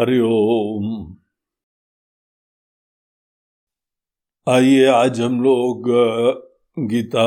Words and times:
हरिओम 0.00 1.16
आइए 4.48 4.86
आज 4.86 5.20
हम 5.20 5.42
लोग 5.42 5.84
गीता 6.78 7.24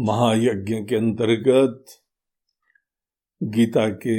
महायज्ञ 0.00 0.74
के 0.74 0.96
अंतर्गत, 0.96 1.84
गीता 3.42 3.88
के 3.88 4.16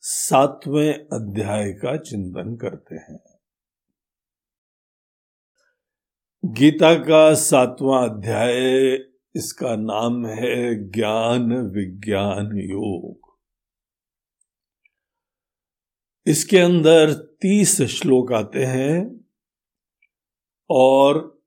सातवें 0.00 0.94
अध्याय 0.94 1.72
का 1.72 1.96
चिंतन 1.96 2.56
करते 2.56 2.94
हैं। 2.94 3.24
गीता 6.44 6.94
का 6.94 7.34
सातवां 7.34 8.08
अध्याय, 8.10 8.92
इसका 9.36 9.76
नाम 9.76 10.26
है 10.26 10.74
ज्ञान 10.90 11.52
विज्ञान 11.52 12.58
योग। 12.58 13.23
इसके 16.26 16.58
अंदर 16.58 17.12
तीस 17.12 17.82
श्लोक 17.82 18.32
आते 18.32 18.64
हैं 18.64 19.24
और 20.70 21.42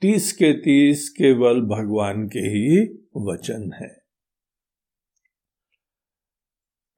तीस 0.00 0.32
के 0.32 0.52
तीस 0.52 1.08
केवल 1.08 1.60
भगवान 1.60 2.28
के 2.28 2.38
ही 2.38 2.84
वचन 3.16 3.72
है। 3.72 4.04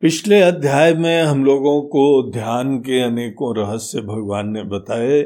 पिछले 0.01 0.41
अध्याय 0.41 0.95
में 0.95 1.23
हम 1.23 1.45
लोगों 1.45 1.83
को 1.83 2.31
ध्यान 2.31 2.79
के 2.79 3.01
अनेकों 3.01 3.57
रहस्य 3.57 4.01
भगवान 4.01 4.49
ने 4.49 4.63
बताए। 4.63 5.23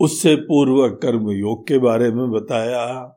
उससे 0.00 0.36
पूर्व 0.36 0.94
कर्म 0.94 1.30
योग 1.30 1.68
के 1.68 1.78
बारे 1.78 2.10
में 2.10 2.30
बताया। 2.30 3.15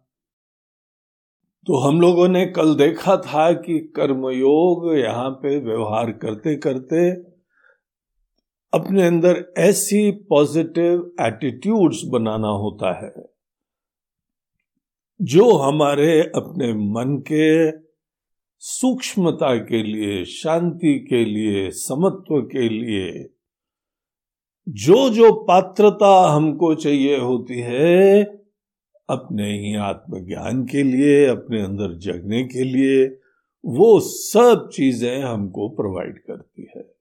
तो 1.70 1.78
हम 1.78 2.02
लोगों 2.02 2.28
ने 2.28 2.46
कल 2.46 2.76
देखा 2.76 3.18
था 3.18 3.52
कि 3.54 3.80
कर्मयोग 3.96 4.98
यहाँ 4.98 5.30
पे 5.30 5.60
व्यवहार 5.60 6.12
करते 6.12 6.56
करते 6.56 7.10
अपने 8.74 9.08
अंदर 9.08 9.54
ऐसी 9.58 10.12
पॉजिटिव 10.12 11.12
एटीट्यूड्स 11.22 12.02
बनाना 12.06 12.48
होता 12.48 13.06
है, 13.06 13.12
जो 15.22 15.52
हमारे 15.58 16.22
अपने 16.22 16.74
मन 16.74 17.18
के 17.32 17.72
सूक्ष्मता 18.60 19.56
के 19.56 19.84
लिए, 19.84 20.26
शांति 20.26 21.08
के 21.10 21.26
लिए, 21.26 21.72
समत्व 21.72 22.42
के 22.42 22.70
लिए 22.70 23.30
जो 24.70 25.10
जो 25.10 25.32
पात्रता 25.32 26.30
हमको 26.30 26.76
चाहिए 26.76 27.20
होती 27.20 27.60
है 27.60 28.39
अपने 29.10 29.58
ही 29.60 29.76
आत्मज्ञान 29.76 30.66
के 30.66 30.84
लिए, 30.84 31.26
अपने 31.26 31.62
अंदर 31.62 31.98
जगने 31.98 32.44
के 32.44 32.64
लिए, 32.64 33.20
वो 33.66 34.00
सब 34.00 34.70
चीज़ें 34.74 35.22
हमको 35.22 35.70
प्रोवाइड 35.70 36.20
करती 36.20 36.72
है। 36.78 37.00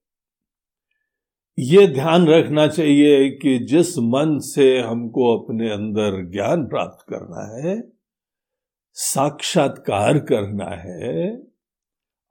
ये 1.58 1.86
ध्यान 1.86 2.26
रखना 2.26 2.66
चाहिए 2.66 3.30
कि 3.30 3.58
जिस 3.58 3.98
मन 3.98 4.38
से 4.38 4.78
हमको 4.78 5.38
अपने 5.38 5.70
अंदर 5.70 6.30
ज्ञान 6.30 6.66
प्राप्त 6.66 7.06
करना 7.08 7.58
है, 7.58 7.92
साक्षात्कार 8.94 10.18
करना 10.18 10.68
है, 10.70 11.42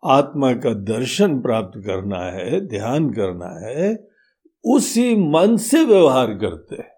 आत्मा 0.05 0.53
का 0.53 0.73
दर्शन 0.73 1.39
प्राप्त 1.41 1.79
करना 1.85 2.23
है, 2.23 2.61
ध्यान 2.61 3.09
करना 3.09 3.67
है, 3.67 4.07
उसी 4.65 5.15
मन 5.15 5.57
से 5.57 5.83
व्यवहार 5.85 6.33
करते 6.33 6.75
हैं। 6.75 6.96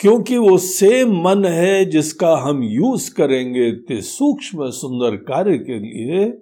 क्योंकि 0.00 0.36
वो 0.36 0.56
सेम 0.58 1.10
मन 1.22 1.44
है 1.44 1.84
जिसका 1.84 2.36
हम 2.36 2.62
यूज़ 2.62 3.14
करेंगे 3.14 3.66
इतने 3.68 4.00
सूक्ष्म 4.02 4.70
सुंदर 4.70 5.16
कार्य 5.16 5.58
के 5.58 5.78
लिए, 5.78 6.32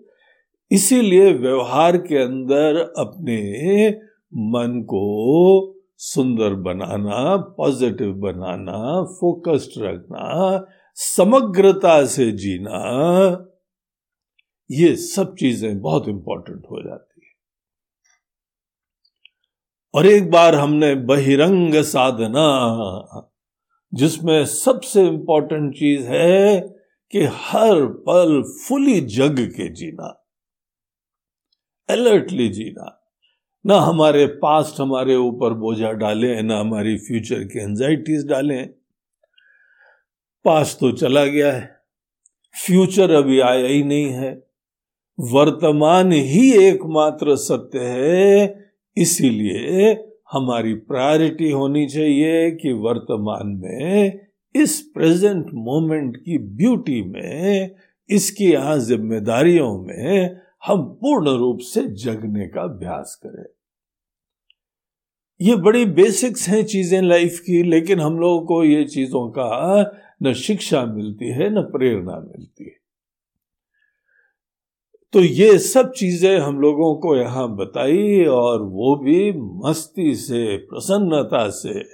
इसीलिए 0.71 1.33
व्यवहार 1.33 1.97
के 1.97 2.17
अंदर 2.17 2.77
अपने 2.99 3.89
मन 4.35 4.81
को 4.83 5.75
सुंदर 5.97 6.55
बनाना 6.55 7.37
पॉजिटिव 7.37 8.13
बनाना 8.13 9.03
फोकस्ड 9.13 9.83
रखना, 9.83 10.65
समग्रता 10.95 12.05
से 12.07 12.31
जीना, 12.33 12.81
ये 14.71 14.95
सब 14.97 15.35
चीज़ें 15.35 15.81
बहुत 15.81 16.09
इंपॉर्टेंट 16.09 16.63
हो 16.71 16.83
जाती 16.83 17.21
है। 17.25 17.33
और 19.95 20.07
एक 20.07 20.31
बार 20.31 20.55
हमने 20.55 20.95
बहिरंग 20.95 21.75
साधना 21.75 22.47
जिसमें 23.95 24.47
सबसे 24.47 25.07
इंपॉर्टेंट 25.07 25.75
चीज़ 25.75 26.07
है 26.07 26.61
कि 27.11 27.25
हर 27.25 27.87
पल 27.87 28.43
फुली 28.43 29.01
जग 29.01 29.39
के 29.41 29.69
जीना। 29.69 30.27
अलर्टली 31.91 32.49
जीना। 32.49 33.13
ना 33.67 33.81
हमारे 33.81 34.27
पास्ट 34.27 34.81
हमारे 34.81 35.17
ऊपर 35.17 35.55
बोझा 35.55 35.93
डालें, 35.93 36.43
ना 36.43 36.61
हमारी 36.61 36.99
फ्यूचर 36.99 37.45
की 37.45 37.59
एंजाइटीज 37.59 38.27
डालें। 38.27 38.69
पास्ट 40.45 40.79
तो 40.79 40.93
चला 40.93 41.25
गया 41.25 41.53
है। 41.53 41.81
फ्यूचर 42.67 43.15
अभी 43.15 43.41
आया 43.41 43.67
ही 43.67 43.83
नहीं 43.83 44.07
है। 44.07 44.47
वर्तमान 45.21 46.13
ही 46.13 46.67
एकमात्र 46.67 47.37
सत्य 47.37 47.79
है, 47.79 48.73
इसीलिए 48.97 49.95
हमारी 50.33 50.75
प्रायोरिटी 50.75 51.51
होनी 51.51 51.87
चाहिए 51.87 52.51
कि 52.51 52.73
वर्तमान 52.73 53.49
में 53.61 54.21
इस 54.55 54.81
प्रेजेंट 54.95 55.47
मोमेंट 55.55 56.17
की 56.17 56.39
ब्यूटी 56.39 57.03
में, 57.03 57.71
इसकी 58.09 58.51
यहाँ 58.53 58.79
जिम्मेदारियों 58.79 59.71
में 59.79 60.41
हम 60.67 60.83
पूर्ण 61.01 61.37
रूप 61.39 61.59
से 61.63 61.83
जगने 62.05 62.47
का 62.47 62.63
अभ्यास 62.63 63.15
करें। 63.27 63.45
ये 65.41 65.57
बड़ी 65.57 65.85
बेसिक्स 65.85 66.49
हैं 66.49 66.63
चीज़ें 66.65 67.01
लाइफ 67.03 67.39
की, 67.41 67.63
लेकिन 67.63 68.01
हम 68.01 68.19
लोगों 68.19 68.41
को 68.47 68.63
ये 68.65 68.85
चीज़ों 68.85 69.29
का 69.31 69.83
न 70.23 70.33
शिक्षा 70.35 70.85
मिलती 70.87 71.29
है, 71.29 71.51
न 71.51 71.63
प्रेरणा 71.63 72.19
मिलती 72.21 72.65
है। 72.65 72.78
तो 75.13 75.21
ये 75.21 75.59
सब 75.59 75.93
चीज़ें 75.93 76.39
हम 76.39 76.61
लोगों 76.61 76.95
को 76.97 77.17
यहाँ 77.17 77.57
बताई 77.57 78.25
और 78.25 78.63
वो 78.63 78.97
भी 78.97 79.33
मस्ती 79.39 80.15
से, 80.15 80.57
प्रसन्नता 80.57 81.49
से। 81.51 81.89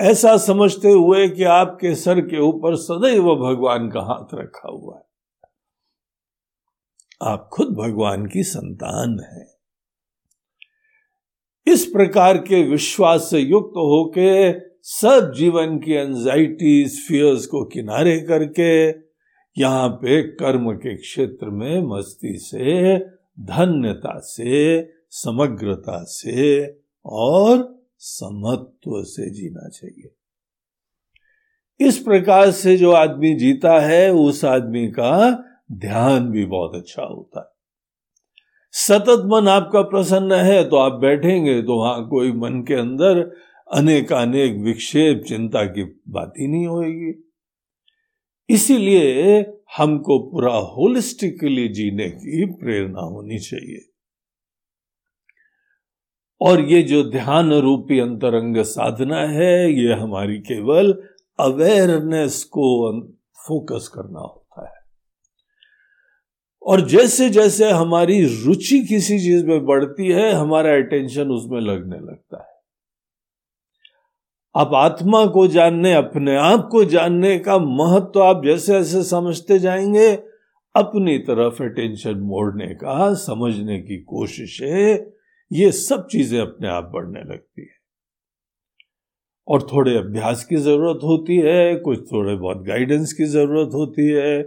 ऐसा 0.00 0.36
समझते 0.36 0.90
हुए 0.90 1.28
कि 1.28 1.44
आपके 1.44 1.94
सर 1.94 2.20
के 2.20 2.40
ऊपर 2.40 2.76
सदैव 2.76 3.22
भगवान 3.22 3.88
का 3.88 4.00
हाथ 4.00 4.34
रखा 4.34 4.68
हुआ 4.68 4.96
है। 4.96 5.02
आप 7.22 7.50
खुद 7.52 7.68
भगवान 7.68 8.26
की 8.26 8.42
संतान 8.42 9.20
हैं। 9.20 9.46
इस 11.66 11.84
प्रकार 11.84 12.38
के 12.38 12.62
विश्वास 12.62 13.30
से 13.30 13.38
युक्त 13.38 13.72
होके, 13.76 14.60
सब 14.82 15.32
जीवन 15.36 15.78
की 15.78 15.92
एंजाइटीज 15.92 17.08
फियर्स 17.08 17.46
को 17.46 17.64
किनारे 17.64 18.20
करके 18.20 19.05
यहाँ 19.58 19.88
पे 19.88 20.22
कर्म 20.22 20.72
के 20.72 20.96
क्षेत्र 20.96 21.46
में 21.46 21.82
मस्ती 21.82 22.38
से, 22.38 22.98
धन्यता 23.40 24.18
से, 24.18 24.82
समग्रता 25.10 26.02
से 26.04 26.66
और 27.06 27.82
समत्व 27.98 29.02
से 29.02 29.30
जीना 29.30 29.68
चाहिए। 29.68 30.14
इस 31.80 31.98
प्रकार 31.98 32.50
से 32.50 32.76
जो 32.76 32.92
आदमी 32.92 33.34
जीता 33.34 33.78
है, 33.80 34.12
उस 34.12 34.44
आदमी 34.44 34.86
का 34.88 35.44
ध्यान 35.72 36.30
भी 36.30 36.44
बहुत 36.44 36.74
अच्छा 36.74 37.02
होता 37.02 37.40
है। 37.40 37.54
सतत 38.72 39.22
मन 39.26 39.48
आपका 39.48 39.82
प्रसन्न 39.82 40.32
है 40.32 40.68
तो 40.68 40.76
आप 40.76 40.92
बैठेंगे 40.92 41.62
तो 41.62 41.78
वहाँ 41.78 42.08
कोई 42.08 42.32
मन 42.32 42.64
के 42.68 42.74
अंदर 42.74 43.20
अनेक 43.72 44.12
अनेक 44.12 44.56
विक्षेप, 44.56 45.22
चिंता 45.28 45.64
की 45.64 45.84
बात 46.08 46.32
ही 46.38 46.46
नहीं 46.46 46.66
होगी 46.66 47.22
इसीलिए 48.48 49.42
हमको 49.76 50.18
पूरा 50.18 50.54
होलिस्टिकली 50.54 51.68
जीने 51.68 52.10
की 52.10 52.46
प्रेरणा 52.46 53.00
होनी 53.00 53.38
चाहिए। 53.38 53.92
और 56.40 56.60
ये 56.60 56.82
जो 56.82 57.10
ध्यान 57.10 57.52
रूपी 57.52 57.98
अंतरंग 57.98 58.56
साधना 58.56 59.16
है, 59.16 59.72
ये 59.72 59.92
हमारी 59.92 60.38
केवल 60.38 61.08
अवेयरनेस 61.40 62.44
को 62.44 63.00
फोकस 63.46 63.88
करना 63.88 64.20
होता 64.20 64.68
है। 64.68 64.76
और 66.62 66.80
जैसे 66.80 67.30
जैसे 67.30 67.70
हमारी 67.70 68.44
रुचि 68.44 68.84
किसी 68.84 69.18
चीज़ 69.18 69.46
में 69.46 69.66
बढ़ती 69.66 70.08
है, 70.08 70.32
हमारा 70.32 70.74
अटेंशन 70.74 71.28
उसमें 71.28 71.60
लगने 71.60 71.96
लगता 71.96 72.50
है। 72.50 72.55
आप 74.56 74.70
आत्मा 74.74 75.24
को 75.26 75.46
जानने, 75.46 75.92
अपने 75.94 76.36
आप 76.36 76.68
को 76.72 76.84
जानने 76.84 77.38
का 77.38 77.58
महत्व 77.58 78.22
आप 78.22 78.42
जैसे 78.44 78.72
जैसे 78.72 79.02
समझते 79.02 79.58
जाएँगे, 79.58 80.12
अपनी 80.74 81.18
तरफ़ 81.18 81.62
अटेंशन 81.62 82.18
मोड़ने 82.20 82.66
का, 82.74 83.12
समझने 83.14 83.78
की 83.78 83.96
कोशिश 84.04 84.60
है 84.62 84.94
ये 85.50 85.70
सब 85.72 86.06
चीज़ें 86.06 86.40
अपने 86.40 86.68
आप 86.68 86.90
बढ़ने 86.94 87.20
लगती 87.20 87.62
है। 87.62 87.74
और 89.48 89.62
थोड़े 89.62 89.96
अभ्यास 89.96 90.44
की 90.44 90.56
ज़रूरत 90.56 91.00
होती 91.04 91.36
है, 91.36 91.76
कुछ 91.76 92.00
थोड़े 92.12 92.36
बहुत 92.36 92.64
गाइडेंस 92.66 93.12
की 93.12 93.24
ज़रूरत 93.24 93.74
होती 93.74 94.08
है 94.08 94.42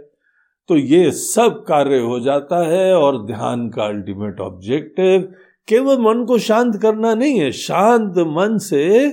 तो 0.68 0.76
ये 0.76 1.10
सब 1.10 1.64
कार्य 1.68 1.98
हो 1.98 2.20
जाता 2.20 2.66
है 2.66 2.92
और 2.94 3.24
ध्यान 3.26 3.68
का 3.68 3.84
अल्टीमेट 3.84 4.40
ऑब्जेक्टिव 4.40 5.32
केवल 5.68 5.98
मन 5.98 6.24
को 6.24 6.38
शांत 6.38 6.76
करना 6.82 7.14
नहीं 7.14 7.38
है, 7.40 7.50
शांत 7.52 8.18
मन 8.28 8.58
से 8.58 9.08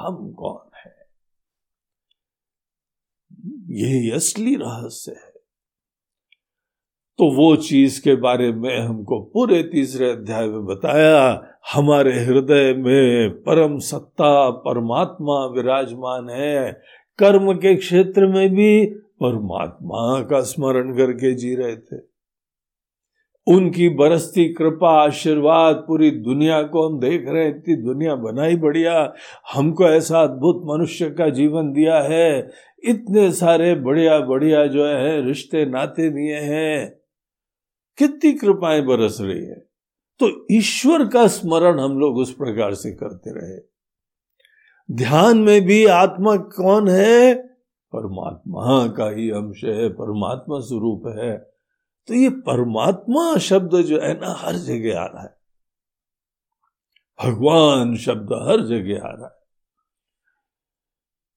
हम 0.00 0.32
कौन 0.32 0.70
है। 0.76 1.00
यही 3.68 4.10
असली 4.10 4.56
रहस्य 4.56 5.12
है। 5.12 5.30
तो 7.18 7.36
वो 7.36 7.56
चीज़ 7.56 8.02
के 8.02 8.14
बारे 8.14 8.52
में 8.52 8.80
हमको 8.80 9.20
पूरे 9.20 9.62
तीसरे 9.62 10.10
अध्याय 10.10 10.48
में 10.48 10.64
बताया, 10.64 11.48
हमारे 11.74 12.24
हृदय 12.24 12.74
में 12.74 13.30
परम 13.30 13.78
सत्ता, 13.78 14.50
परमात्मा 14.50 15.46
विराजमान 15.46 16.28
है। 16.30 16.82
कर्म 17.18 17.54
के 17.54 17.76
क्षेत्र 17.76 18.26
में 18.26 18.50
भी 18.50 18.86
परमात्मा 18.94 20.22
का 20.22 20.40
स्मरण 20.40 20.96
करके 20.96 21.34
जी 21.34 21.54
रहे 21.54 21.76
थे। 21.76 22.09
उनकी 23.50 23.88
बरसती 23.88 24.54
कृपा, 24.54 24.90
आशीर्वाद 24.90 25.76
पूरी 25.76 26.10
दुनिया 26.10 26.62
को 26.62 26.88
हम 26.88 27.00
देख 27.00 27.24
रहे 27.28 27.44
हैं। 27.44 27.56
इतनी 27.56 27.76
दुनिया 27.76 28.14
बनाई 28.14 28.56
बढ़िया। 28.56 29.14
हमको 29.54 29.84
ऐसा 29.84 30.22
अद्भुत 30.22 30.62
मनुष्य 30.64 31.10
का 31.10 31.28
जीवन 31.28 31.72
दिया 31.72 32.00
है। 32.00 32.50
इतने 32.84 33.32
सारे 33.32 33.74
बढ़िया 33.74 34.20
बढ़िया 34.20 34.66
जो 34.66 34.86
है, 34.86 35.26
रिश्ते, 35.26 35.66
नाते 35.66 36.10
दिए 36.10 36.36
हैं। 36.36 37.00
कितनी 37.98 38.32
कृपाएँ 38.32 38.82
बरस 38.82 39.18
रही 39.20 39.44
है। 39.46 39.70
तो 40.18 40.46
ईश्वर 40.52 41.06
का 41.06 41.26
स्मरण 41.26 41.80
हम 41.80 41.98
लोग 41.98 42.16
उस 42.16 42.32
प्रकार 42.32 42.74
से 42.74 42.90
करते 42.90 43.30
रहे। 43.30 43.70
ध्यान 44.94 45.38
में 45.38 45.62
भी 45.62 45.86
आत्मा 45.86 46.36
कौन 46.36 46.88
है? 46.88 47.34
परमात्मा। 47.96 48.86
का 48.86 49.10
ही 49.10 49.30
अंश 49.30 49.64
है। 49.64 49.88
परमात्मा 49.88 50.58
स्वरूप 50.58 51.02
है। 51.18 51.59
तो 52.06 52.14
ये 52.14 52.28
परमात्मा 52.28 53.36
शब्द 53.36 53.76
जो 53.76 54.00
है 54.00 54.20
ना, 54.20 54.34
हर 54.38 54.54
जगह 54.54 55.00
आ 55.00 55.04
रहा 55.04 55.22
है। 55.22 55.40
भगवान 57.24 57.96
शब्द 57.96 58.28
हर 58.32 58.60
जगह 58.60 59.08
आ 59.08 59.10
रहा 59.10 59.26
है। 59.26 59.40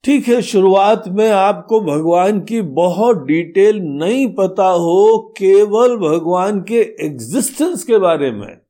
ठीक 0.04 0.27
है, 0.27 0.42
शुरुआत 0.42 1.07
में 1.07 1.31
आपको 1.31 1.81
भगवान 1.81 2.42
की 2.42 2.62
बहुत 2.62 3.18
डिटेल 3.18 3.80
नहीं 3.80 4.33
पता 4.33 4.68
हो, 4.68 5.33
केवल 5.38 5.98
भगवान 5.98 6.62
के 6.62 6.95
एग्जिस्टेंस 7.06 7.83
के 7.83 7.98
बारे 7.98 8.31
में। 8.31 8.62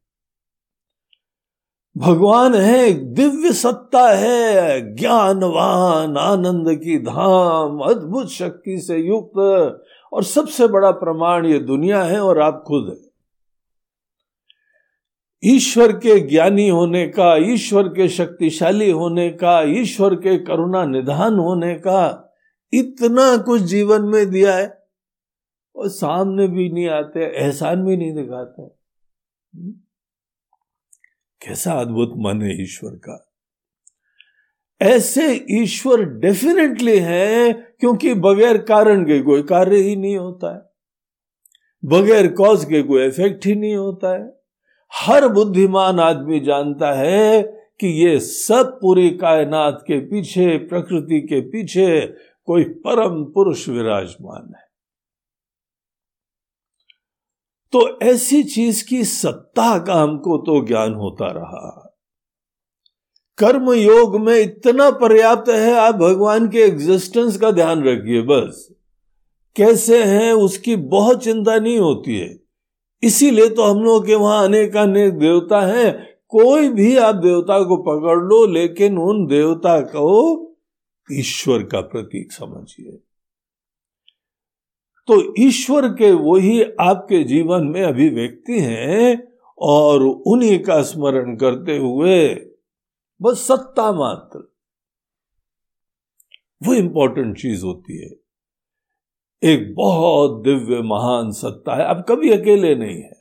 भगवान 1.97 2.55
है, 2.55 3.13
दिव्य 3.13 3.53
सत्ता 3.53 4.09
है, 4.09 4.95
ज्ञानवान, 4.95 6.17
आनंद 6.17 6.79
की 6.79 6.99
धाम, 6.99 7.79
अद्भुत 7.79 8.29
शक्ति 8.29 8.81
से 8.81 8.97
युक्त 8.97 9.33
और 10.13 10.23
सबसे 10.23 10.67
बड़ा 10.67 10.91
प्रमाण 10.91 11.45
ये 11.45 11.59
दुनिया 11.59 12.03
है 12.03 12.19
और 12.19 12.39
आप 12.39 12.63
खुद 12.67 12.89
है। 12.89 13.13
ईश्वर 15.43 15.91
के 15.91 16.19
ज्ञानी 16.19 16.69
होने 16.69 17.07
का, 17.07 17.35
ईश्वर 17.35 17.87
के 17.87 18.09
शक्तिशाली 18.09 18.91
होने 18.91 19.29
का, 19.29 19.61
ईश्वर 19.61 20.15
के 20.15 20.37
करुणा 20.37 20.85
निधान 20.85 21.33
होने 21.33 21.75
का 21.75 22.33
इतना 22.73 23.37
कुछ 23.37 23.61
जीवन 23.61 24.01
में 24.01 24.29
दिया 24.29 24.55
है 24.55 24.87
और 25.75 25.89
सामने 25.89 26.47
भी 26.47 26.69
नहीं 26.69 26.87
आते, 26.87 27.19
एहसान 27.19 27.85
भी 27.85 27.97
नहीं 27.97 28.13
दिखाते। 28.13 28.67
कैसा 31.47 31.73
अद्भुत 31.73 32.13
मन 32.17 32.41
है 32.41 32.63
ईश्वर 32.63 32.91
का। 32.91 33.32
ऐसे 34.83 35.45
ईश्वर 35.51 36.03
डेफिनेटली 36.03 36.99
है 36.99 37.53
क्योंकि 37.53 38.13
बगैर 38.13 38.57
कारण 38.57 39.03
के 39.03 39.21
कोई 39.21 39.43
कार्य 39.43 39.77
ही 39.77 39.95
नहीं 39.95 40.17
होता 40.17 40.55
है। 40.55 40.61
बगैर 41.85 42.27
कॉज 42.33 42.65
के 42.65 42.83
कोई 42.83 43.07
इफ़ेक्ट 43.07 43.45
ही 43.45 43.55
नहीं 43.55 43.75
होता 43.75 44.13
है। 44.13 44.39
हर 44.93 45.27
बुद्धिमान 45.27 45.99
आदमी 45.99 46.39
जानता 46.39 46.93
है 46.93 47.43
कि 47.79 47.87
ये 47.87 48.19
सब 48.19 48.79
पूरी 48.81 49.09
कायनात 49.09 49.79
के 49.81 49.99
पीछे, 49.99 50.57
प्रकृति 50.57 51.21
के 51.21 51.41
पीछे 51.41 52.07
कोई 52.45 52.63
परम 52.63 53.23
पुरुष 53.23 53.69
विराजमान 53.69 54.53
है। 54.55 54.63
तो 57.71 57.99
ऐसी 57.99 58.43
चीज़ 58.43 58.87
की 58.87 59.03
सत्ता 59.03 59.79
का 59.79 59.93
हमको 59.93 60.37
तो 60.37 60.65
ज्ञान 60.65 60.93
होता 60.93 61.31
रहा। 61.31 61.82
कर्म 63.37 63.73
योग 63.73 64.19
में 64.19 64.41
इतना 64.41 64.89
पर्याप्त 64.89 65.49
है, 65.49 65.73
आप 65.73 65.95
भगवान 65.95 66.47
के 66.47 66.57
एग्जिस्टेंस 66.57 67.37
का 67.37 67.51
ध्यान 67.51 67.83
रखिए, 67.83 68.21
बस। 68.21 68.69
कैसे 69.55 70.03
हैं, 70.03 70.33
उसकी 70.33 70.75
बहुत 70.75 71.23
चिंता 71.23 71.59
नहीं 71.59 71.79
होती 71.79 72.17
है। 72.17 72.39
इसीलिए 73.03 73.49
तो 73.49 73.63
हम 73.63 73.83
लोग 73.83 74.07
के 74.07 74.15
वहाँ 74.15 74.45
अनेक 74.45 74.77
अनेक 74.77 75.13
देवता 75.13 75.61
हैं। 75.61 76.09
कोई 76.27 76.69
भी 76.69 76.97
आप 76.97 77.15
देवता 77.15 77.63
को 77.63 77.77
पकड़ 77.77 78.17
लो, 78.17 78.45
लेकिन 78.45 78.97
उन 78.97 79.25
देवता 79.27 79.79
को 79.79 80.39
ईश्वर 81.11 81.63
का 81.63 81.81
प्रतीक 81.81 82.31
समझिए। 82.31 82.91
तो 85.07 85.33
ईश्वर 85.39 85.87
के 85.87 86.11
वही 86.11 86.63
आपके 86.63 87.23
जीवन 87.23 87.63
में 87.63 87.83
अभिव्यक्ति 87.83 88.59
हैं 88.59 89.27
और 89.57 90.03
उन्हीं 90.03 90.59
का 90.59 90.81
स्मरण 90.81 91.35
करते 91.35 91.77
हुए 91.77 92.49
बस 93.23 93.47
सत्ता 93.47 93.91
मात्र। 93.91 94.53
वो 96.63 96.73
इंपॉर्टेंट 96.73 97.37
चीज़ 97.37 97.65
होती 97.65 98.01
है। 98.01 98.23
एक 99.43 99.75
बहुत 99.75 100.43
दिव्य, 100.43 100.81
महान 100.81 101.31
सत्ता 101.31 101.75
है। 101.75 101.85
अब 101.85 102.05
कभी 102.09 102.29
अकेले 102.29 102.75
नहीं 102.75 103.01
है। 103.01 103.19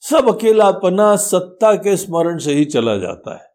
सब 0.00 0.36
अकेलापना 0.36 1.16
सत्ता 1.16 1.74
के 1.74 1.96
स्मरण 1.96 2.38
से 2.38 2.52
ही 2.52 2.64
चला 2.64 2.96
जाता 2.96 3.34
है। 3.34 3.54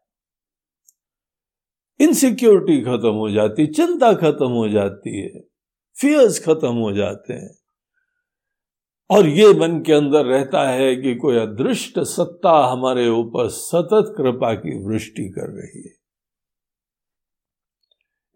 इनसिक्योरिटी 2.00 2.80
खत्म 2.80 3.10
हो 3.10 3.30
जाती, 3.30 3.66
चिंता 3.66 4.12
खत्म 4.12 4.46
हो 4.46 4.68
जाती 4.68 5.20
है। 5.20 5.40
फियर्स 6.00 6.44
खत्म 6.44 6.74
हो 6.74 6.92
जाते 6.92 7.32
हैं। 7.32 7.59
और 9.10 9.26
ये 9.26 9.52
मन 9.52 9.82
के 9.86 9.92
अंदर 9.92 10.24
रहता 10.24 10.68
है 10.68 10.96
कि 10.96 11.14
कोई 11.14 11.36
अदृष्ट 11.36 11.98
सत्ता 11.98 12.66
हमारे 12.66 13.08
ऊपर 13.08 13.48
सतत 13.48 14.14
कृपा 14.16 14.54
की 14.54 14.84
वृष्टि 14.84 15.28
कर 15.28 15.46
रही 15.46 15.82
है। 15.82 16.00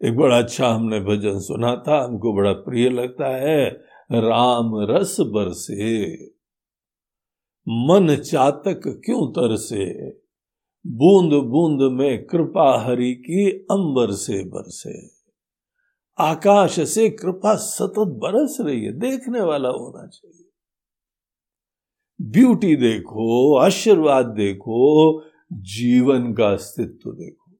एक 0.09 0.17
बड़ा 0.17 0.37
अच्छा 0.37 0.67
हमने 0.67 0.99
भजन 0.99 1.39
सुना 1.39 1.83
था, 1.87 2.03
हमको 2.03 2.33
बड़ा 2.33 2.53
प्रिय 2.53 2.89
लगता 2.89 3.27
है, 3.27 3.69
राम 4.11 4.71
रस 4.75 5.17
बरसे। 5.19 6.25
मन 7.67 8.15
चातक 8.15 9.01
क्यों 9.05 9.31
तरसे? 9.31 10.09
बूंद 10.87 11.33
बूंद 11.33 11.91
में 11.91 12.25
कृपा 12.25 12.83
हरि 12.83 13.13
की 13.13 13.51
अंबर 13.51 14.11
से 14.11 14.43
बरसे। 14.43 15.09
आकाश 16.19 16.89
से 16.89 17.09
कृपा 17.09 17.55
सतत 17.55 18.19
बरस 18.23 18.57
रही 18.61 18.85
है, 18.85 18.91
देखने 18.91 19.41
वाला 19.41 19.69
होना 19.69 20.07
चाहिए। 20.07 20.44
ब्यूटी 22.21 22.75
देखो, 22.75 23.57
आशीर्वाद 23.57 24.25
देखो, 24.25 25.21
जीवन 25.53 26.33
का 26.33 26.47
अस्तित्व 26.47 27.11
देखो। 27.11 27.57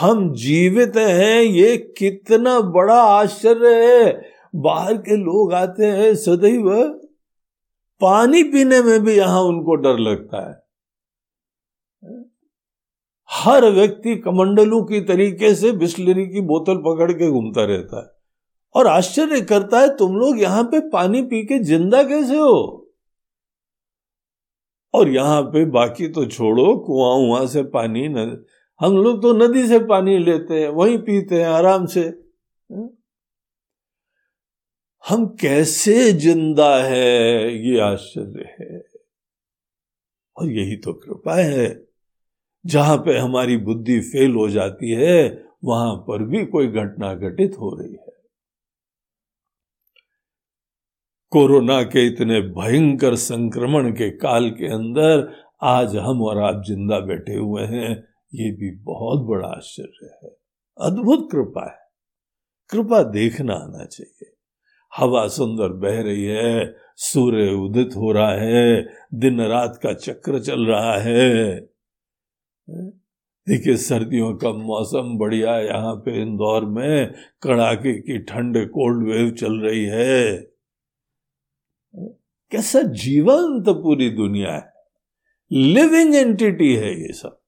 हम 0.00 0.34
जीवित 0.34 0.92
हैं, 0.96 1.42
ये 1.42 1.94
कितना 1.98 2.60
बड़ा 2.60 3.02
आश्चर्य 3.02 3.84
है। 3.84 4.30
बाहर 4.54 4.94
के 4.94 5.16
लोग 5.16 5.52
आते 5.54 5.86
हैं, 5.86 6.14
सदैव 6.14 6.98
पानी 8.00 8.42
पीने 8.42 8.82
में 8.82 9.00
भी 9.00 9.14
यहाँ 9.14 9.42
उनको 9.42 9.74
डर 9.74 9.98
लगता 9.98 10.50
है। 10.50 10.60
हर 13.30 13.70
व्यक्ति 13.70 14.16
कमंडलू 14.16 14.82
की 14.82 15.00
तरीके 15.00 15.54
से 15.54 15.72
बिस्लरी 15.72 16.26
की 16.26 16.40
बोतल 16.40 16.76
पकड़ 16.76 17.12
के 17.12 17.30
घूमता 17.30 17.64
रहता 17.64 18.00
है। 18.00 18.10
और 18.74 18.86
आश्चर्य 18.86 19.40
करता 19.40 19.80
है, 19.80 19.96
तुम 19.96 20.16
लोग 20.16 20.40
यहाँ 20.40 20.64
पे 20.64 20.80
पानी 20.80 21.22
पी 21.22 21.42
के 21.42 21.58
ज़िंदा 21.58 22.02
कैसे 22.02 22.36
हो? 22.36 22.86
और 24.94 25.08
यहाँ 25.08 25.42
पे 25.42 25.64
बाकी 25.64 26.08
तो 26.08 26.26
छोड़ो, 26.26 26.76
कुआँ 26.76 27.28
वहाँ 27.28 27.46
से 27.46 27.62
पानी 27.62 28.08
न, 28.08 28.44
हम 28.80 28.96
लोग 28.96 29.22
तो 29.22 29.32
नदी 29.32 29.66
से 29.68 29.78
पानी 29.78 30.18
लेते 30.18 30.60
हैं, 30.60 30.68
वहीं 30.68 30.98
पीते 30.98 31.34
हैं 31.34 31.48
आराम 31.48 31.86
से। 31.86 32.02
हम 35.08 35.26
कैसे 35.40 36.12
ज़िंदा 36.12 36.76
है, 36.76 37.54
ये 37.68 37.80
आश्चर्य 37.80 38.56
है। 38.60 38.82
और 40.36 40.50
यही 40.50 40.76
तो 40.76 40.92
कृपा 40.92 41.34
है। 41.34 41.86
जहाँ 42.66 42.96
पे 42.96 43.18
हमारी 43.18 43.56
बुद्धि 43.56 44.00
फेल 44.00 44.34
हो 44.34 44.48
जाती 44.48 44.90
है, 44.90 45.44
वहाँ 45.64 45.94
पर 46.08 46.22
भी 46.22 46.44
कोई 46.46 46.66
घटना 46.66 47.14
घटित 47.14 47.56
हो 47.60 47.74
रही 47.80 47.92
है। 47.92 48.09
कोरोना 51.32 51.82
के 51.82 52.06
इतने 52.06 52.40
भयंकर 52.40 53.14
संक्रमण 53.14 53.90
के 53.90 54.10
काल 54.10 54.50
के 54.50 54.66
अंदर 54.66 55.32
आज 55.62 55.96
हम 55.96 56.22
और 56.22 56.38
आप 56.38 56.62
ज़िंदा 56.66 57.00
बैठे 57.00 57.34
हुए 57.34 57.62
हैं, 57.62 58.04
ये 58.34 58.50
भी 58.50 58.70
बहुत 58.76 59.20
बड़ा 59.20 59.48
आश्चर्य 59.48 60.18
है। 60.22 60.30
अद्भुत 60.80 61.28
कृपा 61.32 61.70
है। 61.70 61.78
कृपा 62.70 63.02
देखना 63.02 63.54
आना 63.54 63.84
चाहिए। 63.84 64.32
हवा 64.96 65.28
सुंदर 65.28 65.68
बह 65.68 66.00
रही 66.02 66.24
है, 66.24 66.76
सूर्य 66.96 67.52
उदित 67.52 67.96
हो 67.96 68.12
रहा 68.12 68.32
है, 68.32 68.88
दिन 69.14 69.40
रात 69.40 69.80
का 69.82 69.92
चक्र 69.92 70.38
चल 70.38 70.66
रहा 70.66 70.96
है। 70.96 71.60
देखिए, 73.48 73.76
सर्दियों 73.76 74.34
का 74.34 74.52
मौसम 74.52 75.18
बढ़िया 75.18 75.58
यहाँ 75.58 75.94
पे 75.94 76.22
इंदौर 76.22 76.64
में 76.64 77.14
कड़ाके 77.42 78.00
की 78.00 78.18
ठंड 78.18 78.66
कोल्ड 78.66 79.08
वेव 79.08 79.30
चल 79.30 79.60
रही 79.60 79.84
है। 79.84 80.49
कैसा 82.50 82.82
जीवंत 82.82 83.66
तो 83.66 83.74
पूरी 83.74 84.10
दुनिया 84.10 84.54
है। 84.54 84.72
लिविंग 85.52 86.14
एंटिटी 86.14 86.74
है 86.74 87.06
ये 87.06 87.12
सब। 87.12 87.40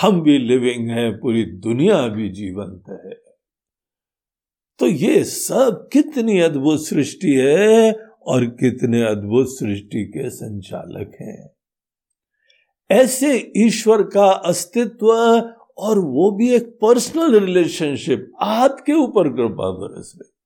हम 0.00 0.22
भी 0.22 0.38
लिविंग 0.38 0.90
हैं, 0.90 1.20
पूरी 1.20 1.44
दुनिया 1.44 2.08
भी 2.08 2.28
जीवंत 2.28 2.84
है। 2.88 3.10
तो 4.78 4.86
ये 4.86 5.24
सब 5.24 5.88
कितनी 5.92 6.40
अद्भुत 6.40 6.86
सृष्टि 6.86 7.34
है 7.34 7.92
और 8.22 8.44
कितने 8.44 9.02
अद्भुत 9.02 9.46
सृष्टि 9.48 10.04
के 10.04 10.30
संचालक 10.30 11.12
हैं। 11.20 11.50
ऐसे 12.90 13.52
ईश्वर 13.56 14.02
का 14.02 14.26
अस्तित्व 14.26 15.06
और 15.78 15.98
वो 15.98 16.30
भी 16.30 16.54
एक 16.54 16.62
पर्सनल 16.62 17.40
रिलेशनशिप 17.40 18.32
आपके 18.40 18.92
ऊपर 18.92 19.28
कृपा 19.28 19.70
बरस 19.70 20.12
रही। 20.16 20.39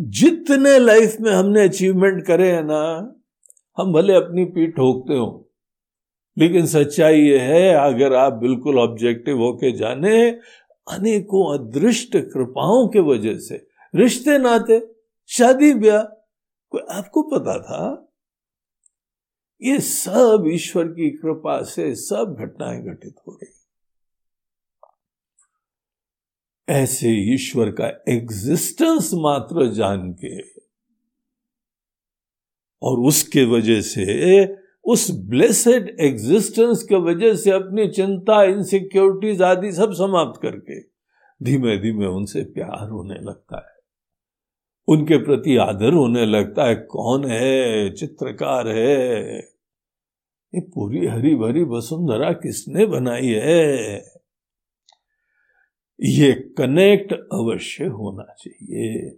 जितने 0.00 0.78
लाइफ 0.78 1.16
में 1.20 1.30
हमने 1.32 1.62
अचीवमेंट 1.64 2.24
करे 2.26 2.50
हैं 2.50 2.62
ना, 2.62 2.80
हम 3.78 3.92
भले 3.92 4.14
अपनी 4.14 4.44
पीठ 4.44 4.70
ठोकते 4.70 5.14
हो, 5.14 5.50
लेकिन 6.38 6.66
सच्चाई 6.66 7.20
ये 7.20 7.38
है, 7.38 7.74
अगर 7.74 8.14
आप 8.14 8.32
बिल्कुल 8.32 8.78
ऑब्जेक्टिव 8.78 9.38
होके 9.38 9.72
जाने, 9.72 10.30
अनेकों 10.86 11.58
अदृष्ट 11.58 12.16
कृपाओं 12.16 12.88
के 12.88 13.00
वजह 13.00 13.38
से, 13.38 13.66
रिश्ते, 13.94 14.38
नाते, 14.38 14.80
शादी, 15.26 15.74
ब्याह, 15.74 16.02
कोई 16.70 16.82
आपको 16.90 17.22
पता 17.22 17.58
था? 17.58 18.02
ये 19.62 19.78
सब 19.78 20.44
ईश्वर 20.46 20.84
की 20.84 21.10
कृपा 21.10 21.62
से 21.62 21.94
सब 21.94 22.36
घटनाएँ 22.40 22.80
घटित 22.82 23.14
हो 23.28 23.32
रही 23.32 23.52
ऐसे 26.68 27.34
ईश्वर 27.34 27.70
का 27.70 28.04
एग्जिस्टेंस 28.08 29.10
मात्र 29.14 29.72
जान 29.72 30.12
के 30.12 30.40
और 32.82 33.00
उसके 33.00 33.44
वजह 33.44 33.80
से, 33.80 34.54
उस 34.84 35.10
ब्लेसेड 35.10 35.96
एग्जिस्टेंस 36.00 36.82
के 36.82 36.96
वजह 36.96 37.34
से 37.34 37.50
अपनी 37.50 37.88
चिंता 37.88 38.44
इनसिक्योरिटीज 38.44 39.42
आदि 39.42 39.72
सब 39.72 39.92
समाप्त 39.92 40.40
करके 40.42 40.80
धीमे 41.42 41.78
धीमे 41.78 42.06
उनसे 42.06 42.44
प्यार 42.44 42.90
होने 42.90 43.14
लगता 43.14 43.56
है। 43.56 43.76
उनके 44.88 45.16
प्रति 45.16 45.56
आदर 45.56 45.92
होने 45.92 46.26
लगता 46.26 46.64
है। 46.64 46.74
कौन 46.74 47.24
है? 47.24 47.90
चित्रकार 47.94 48.68
है? 48.68 49.36
ये 50.54 50.60
पूरी 50.60 51.06
हरी 51.06 51.34
भरी 51.34 51.62
वसुंधरा 51.62 52.32
किसने 52.32 52.86
बनाई 52.86 53.26
है? 53.26 54.15
ये 56.00 56.32
कनेक्ट 56.58 57.12
अवश्य 57.12 57.84
होना 57.84 58.34
चाहिए। 58.38 59.16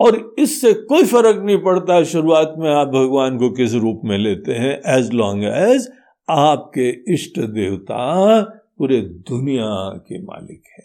और 0.00 0.34
इससे 0.38 0.72
कोई 0.72 1.04
फ़र्क 1.04 1.42
नहीं 1.44 1.58
पड़ता, 1.58 2.02
शुरुआत 2.04 2.54
में 2.58 2.70
आप 2.70 2.88
भगवान 2.88 3.38
को 3.38 3.50
किस 3.50 3.74
रूप 3.74 4.00
में 4.04 4.16
लेते 4.18 4.52
हैं 4.52 4.80
एज 4.98 5.10
लॉन्ग 5.12 5.44
एज 5.44 5.88
आपके 6.28 6.88
इष्ट 7.14 7.38
देवता 7.40 8.42
पूरे 8.78 9.00
दुनिया 9.00 9.68
के 9.98 10.22
मालिक 10.22 10.62
हैं। 10.78 10.84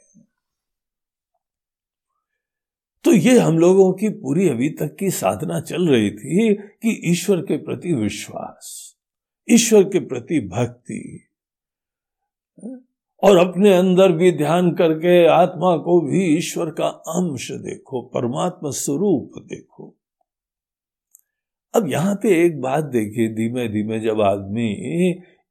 तो 3.05 3.12
ये 3.12 3.38
हम 3.39 3.58
लोगों 3.60 3.91
की 3.93 4.10
पूरी 4.10 4.48
अभी 4.50 4.70
तक 4.70 4.96
की 5.00 5.10
साधना 5.12 5.60
चल 5.62 5.88
रही 5.88 6.10
थी 6.12 6.53
कि 6.53 7.00
ईश्वर 7.12 7.41
के 7.41 7.58
प्रति 7.58 7.93
विश्वास, 7.93 8.96
ईश्वर 9.48 9.84
के 9.84 10.00
प्रति 10.00 10.39
भक्ति 10.48 11.27
और 13.23 13.37
अपने 13.37 13.73
अंदर 13.73 14.11
भी 14.11 14.31
ध्यान 14.31 14.71
करके 14.71 15.27
आत्मा 15.27 15.77
को 15.77 16.01
भी 16.01 16.37
ईश्वर 16.37 16.69
का 16.69 16.87
अंश 16.87 17.51
देखो, 17.51 18.01
परमात्मा 18.01 18.69
स्वरूप 18.69 19.31
देखो। 19.37 19.97
अब 21.75 21.89
यहाँ 21.89 22.15
पे 22.15 22.45
एक 22.45 22.61
बात 22.61 22.83
देखिए 22.83 23.27
धीमे 23.27 23.67
धीमे 23.67 23.99
जब 23.99 24.21
आदमी 24.21 24.71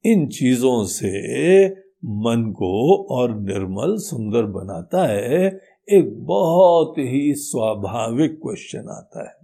इन 0.05 0.29
चीज़ों 0.29 0.87
से 0.87 1.67
मन 2.05 2.53
को 2.53 2.97
और 3.11 3.41
निर्मल, 3.41 3.97
सुंदर 3.97 4.43
बनाता 4.43 5.07
है, 5.07 5.61
एक 5.89 6.25
बहुत 6.25 6.95
ही 6.99 7.35
स्वाभाविक 7.35 8.33
क्वेश्चन 8.33 8.89
आता 8.89 9.29
है। 9.29 9.37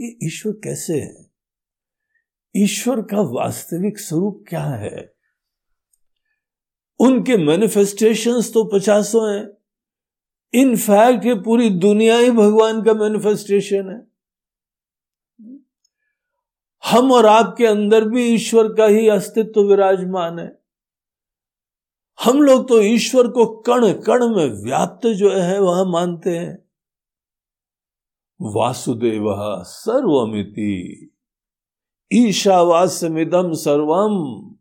ये 0.00 0.26
ईश्वर 0.26 0.52
कैसे 0.52 1.00
है? 1.00 1.26
ईश्वर 2.56 3.02
का 3.02 3.20
वास्तविक 3.20 3.98
स्वरूप 3.98 4.44
क्या 4.48 4.64
है? 4.64 5.13
उनके 7.00 7.36
मैनिफेस्टेशंस 7.36 8.52
तो 8.52 8.64
पचासों 8.64 9.34
हैं। 9.34 9.50
इनफैक्ट 10.54 11.24
ये 11.24 11.34
पूरी 11.34 11.70
दुनिया 11.70 12.18
ही 12.18 12.30
भगवान 12.30 12.82
का 12.82 12.94
मैनिफेस्टेशन 12.94 13.88
है। 13.88 14.14
हम 16.84 17.12
और 17.12 17.26
आपके 17.26 17.66
अंदर 17.66 18.04
भी 18.04 18.24
ईश्वर 18.24 18.72
का 18.72 18.86
ही 18.86 19.08
अस्तित्व 19.08 19.60
विराजमान 19.60 20.38
है। 20.38 20.60
हम 22.24 22.42
लोग 22.42 22.68
तो 22.68 22.82
ईश्वर 22.82 23.28
को 23.28 23.46
कण 23.46 23.92
कण 23.92 24.28
में 24.28 24.64
व्याप्त 24.64 25.06
जो 25.06 25.30
है 25.30 25.60
वह 25.60 25.84
मानते 25.84 26.38
हैं। 26.38 26.64
वासुदेव 28.40 29.24
सर्वमिति। 29.62 31.10
ईशावास्यमिदम 32.12 33.52
सर्वम। 33.52 34.53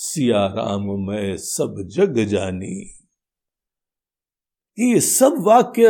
सिया 0.00 0.46
राम, 0.46 0.82
मैं 0.82 1.36
सब 1.36 1.88
जग 1.90 2.18
जानी। 2.18 2.90
ये 4.78 5.00
सब 5.00 5.34
वाक्य 5.38 5.88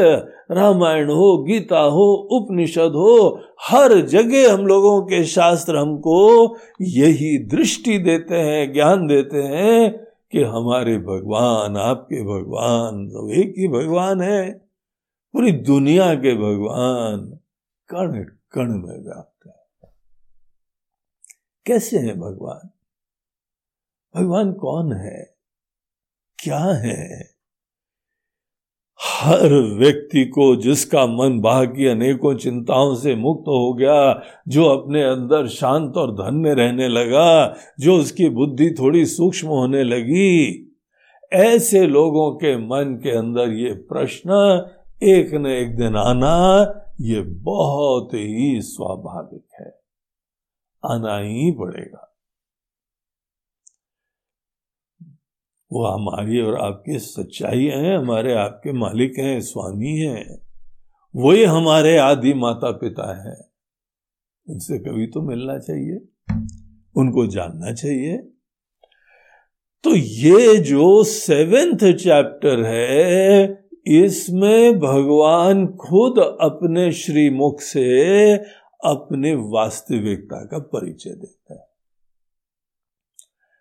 रामायण 0.51 1.11
हो, 1.11 1.45
गीता 1.45 1.81
हो, 1.81 2.15
उपनिषद 2.15 2.93
हो, 2.95 3.41
हर 3.63 4.01
जगह 4.01 4.55
हम 4.55 4.67
लोगों 4.67 5.03
के 5.03 5.25
शास्त्र 5.25 5.77
हमको 5.77 6.55
यही 6.81 7.39
दृष्टि 7.39 7.99
देते 7.99 8.35
हैं, 8.35 8.73
ज्ञान 8.73 9.07
देते 9.07 9.43
हैं 9.43 10.07
कि 10.33 10.43
हमारे 10.43 10.99
भगवान, 10.99 11.77
आपके 11.77 12.23
भगवान, 12.23 13.09
सब 13.09 13.31
एक 13.35 13.55
ही 13.59 13.69
भगवान 13.69 14.21
है। 14.21 14.53
पूरी 15.33 15.53
दुनिया 15.53 16.15
के 16.15 16.35
भगवान 16.35 17.39
कण 17.89 18.25
कण 18.53 18.69
में 18.69 19.05
व्याप्त 19.05 19.47
है। 19.47 19.91
कैसे 21.67 21.99
हैं 21.99 22.21
भगवान? 22.21 22.71
भगवान 24.19 24.53
कौन 24.53 24.93
है? 24.93 25.37
क्या 26.39 26.59
है? 26.59 27.31
हर 29.03 29.53
व्यक्ति 29.53 30.25
को 30.25 30.57
जिसका 30.57 31.07
मन 31.07 31.41
बाह 31.41 31.65
की 31.65 31.87
अनेकों 31.87 32.35
चिंताओं 32.35 32.95
से 32.95 33.15
मुक्त 33.15 33.45
हो 33.49 33.75
गया, 33.75 34.23
जो 34.49 34.65
अपने 34.65 35.05
अंदर 35.05 35.47
शांत 35.47 35.97
और 35.97 36.13
धन्य 36.13 36.55
रहने 36.55 36.89
लगा, 36.89 37.57
जो 37.81 37.97
उसकी 37.97 38.29
बुद्धि 38.29 38.71
थोड़ी 38.71 39.07
सूक्ष्म 39.07 39.49
होने 39.49 39.83
लगी, 39.83 40.65
ऐसे 41.33 41.87
लोगों 41.87 42.33
के 42.33 42.57
मन 42.57 43.01
के 43.03 43.11
अंदर 43.11 43.53
ये 43.53 43.73
प्रश्न 43.73 44.31
एक 45.03 45.35
न 45.35 45.47
एक 45.47 45.77
दिन 45.77 45.97
आना, 45.97 46.65
ये 47.01 47.21
बहुत 47.21 48.09
ही 48.15 48.63
स्वाभाविक 48.63 49.49
है। 49.61 49.81
आना 50.85 51.19
ही 51.19 51.51
पड़ेगा। 51.53 52.18
वो 55.73 55.87
हमारी 55.87 56.41
और 56.41 56.61
आपकी 56.61 56.99
सच्चाई 56.99 57.65
है, 57.65 57.97
हमारे 57.97 58.35
आपके 58.35 58.73
मालिक 58.73 59.19
हैं, 59.19 59.41
स्वामी 59.41 59.97
हैं। 59.99 60.39
वही 61.17 61.45
हमारे 61.45 61.97
आदि 61.99 62.35
माता 62.35 62.71
पिता 62.71 63.29
हैं। 63.29 63.45
उनसे 64.49 64.79
कभी 64.79 65.07
तो 65.07 65.23
मिलना 65.23 65.59
चाहिए, 65.59 65.97
उनको 66.97 67.27
जानना 67.27 67.73
चाहिए। 67.73 68.19
तो 69.85 69.95
ये 69.97 70.57
जो 70.57 71.05
सेवेंथ 71.05 71.95
चैप्टर 71.95 72.63
है, 72.63 73.65
इसमें 73.87 74.79
भगवान 74.79 75.67
खुद 75.67 76.19
अपने 76.41 76.93
श्रीमुख 76.93 77.61
से 77.61 78.35
अपने 78.85 79.35
वास्तविकता 79.35 80.45
का 80.45 80.59
परिचय 80.59 81.11
देता 81.11 81.55
है। 81.55 81.68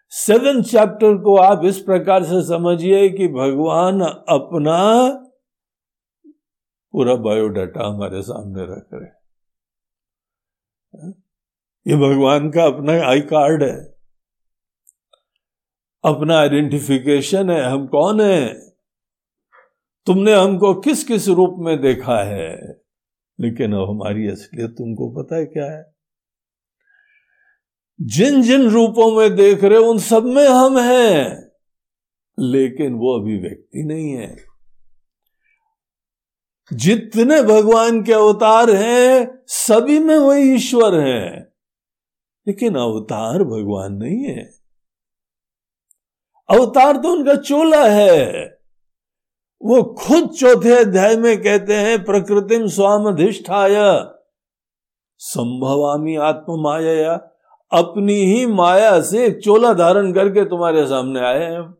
सेवन 0.10 0.64
चैप्टर 0.64 1.18
को 1.18 1.38
आप 1.38 1.66
इस 1.66 1.80
प्रकार 1.80 2.24
से 2.24 2.42
समझिए 2.42 3.10
कि 3.10 3.28
भगवान 3.28 4.02
अपना 4.30 5.08
पूरा 6.92 7.16
बायोडाटा 7.16 7.88
हमारे 7.88 8.22
सामने 8.22 8.64
रख 8.64 8.88
रहे 8.94 9.18
ये 11.88 11.96
भगवान 11.96 12.52
का 12.52 12.66
अपना 12.66 12.94
आई 13.10 13.22
कार्ड 13.22 13.64
है। 13.64 13.98
अपना 16.04 16.40
आइडेंटिफिकेशन 16.40 17.50
है। 17.50 17.64
हम 17.64 17.88
कौन 17.88 18.22
है? 18.22 18.70
तुमने 20.06 20.34
हमको 20.34 20.74
किस 20.74 21.04
किस 21.04 21.28
रूप 21.28 21.56
में 21.60 21.82
देखा 21.82 22.24
है? 22.24 22.82
लेकिन 23.40 23.74
अब 23.74 23.90
हमारी 23.90 24.28
असलियत 24.28 24.72
तुमको 24.72 25.24
पता 25.24 25.36
है 25.36 25.46
क्या 25.46 25.66
है? 25.66 25.97
जिन 28.02 28.42
जिन 28.42 28.70
रूपों 28.70 29.20
में 29.20 29.36
देख 29.36 29.64
रहे 29.64 29.80
उन 29.80 30.00
सब 30.00 30.24
में 30.24 30.48
हम 30.48 30.80
हैं। 30.80 31.52
लेकिन 32.40 32.94
वो 32.94 33.20
अभी 33.20 33.38
व्यक्ति 33.38 33.84
नहीं 33.84 34.12
है। 34.12 34.38
जितने 36.74 37.42
भगवान 37.42 38.04
के 38.04 38.14
अवतार 38.14 38.70
हैं, 38.70 39.44
सभी 39.48 40.00
में 40.00 40.18
वही 40.18 40.56
ईश्वर 40.56 41.00
है। 41.00 41.54
लेकिन 42.48 42.76
अवतार 42.76 43.44
भगवान 43.44 43.94
नहीं 43.94 44.24
है। 44.24 44.54
अवतार 46.50 46.98
तो 46.98 47.12
उनका 47.12 47.36
चोला 47.36 47.90
है। 47.90 48.50
वो 49.62 49.84
खुद 49.84 50.30
चौथे 50.30 50.76
अध्याय 50.76 51.16
में 51.16 51.44
कहते 51.44 51.76
हैं 51.76 52.04
प्रकृतिम 52.04 52.68
स्वाम 52.68 53.08
अधिष्ठाय 53.08 53.76
संभवामी 55.18 56.16
आत्म 56.16 56.62
माया 56.62 57.34
अपनी 57.72 58.14
ही 58.14 58.46
माया 58.46 59.02
से 59.02 59.26
एक 59.26 59.40
चोला 59.40 59.74
धारण 59.74 60.12
करके 60.12 60.46
तुम्हारे 60.46 60.86
सामने 60.86 61.20
आए 61.20 61.44
हैं। 61.44 61.76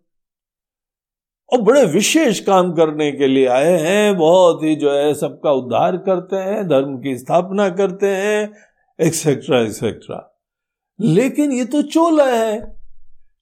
और 1.54 1.62
बड़े 1.62 1.86
विशेष 1.86 2.40
काम 2.40 2.72
करने 2.72 3.12
के 3.12 3.28
लिए 3.28 3.48
आए 3.48 3.78
हैं। 3.78 4.18
बहुत 4.18 4.64
ही 4.64 4.76
जो 4.76 4.92
है, 4.92 5.14
सबका 5.14 5.52
उद्धार 5.52 5.98
करते 5.98 6.36
हैं, 6.36 6.68
धर्म 6.68 6.98
की 6.98 7.18
स्थापना 7.18 7.70
करते 7.70 8.08
हैं 8.08 8.54
एक्सेट्रा 9.02 9.62
एक्सेट्रा 9.62 10.42
लेकिन 11.02 11.52
ये 11.52 11.66
तो 11.66 11.82
चोला 11.82 12.26
है। 12.26 12.78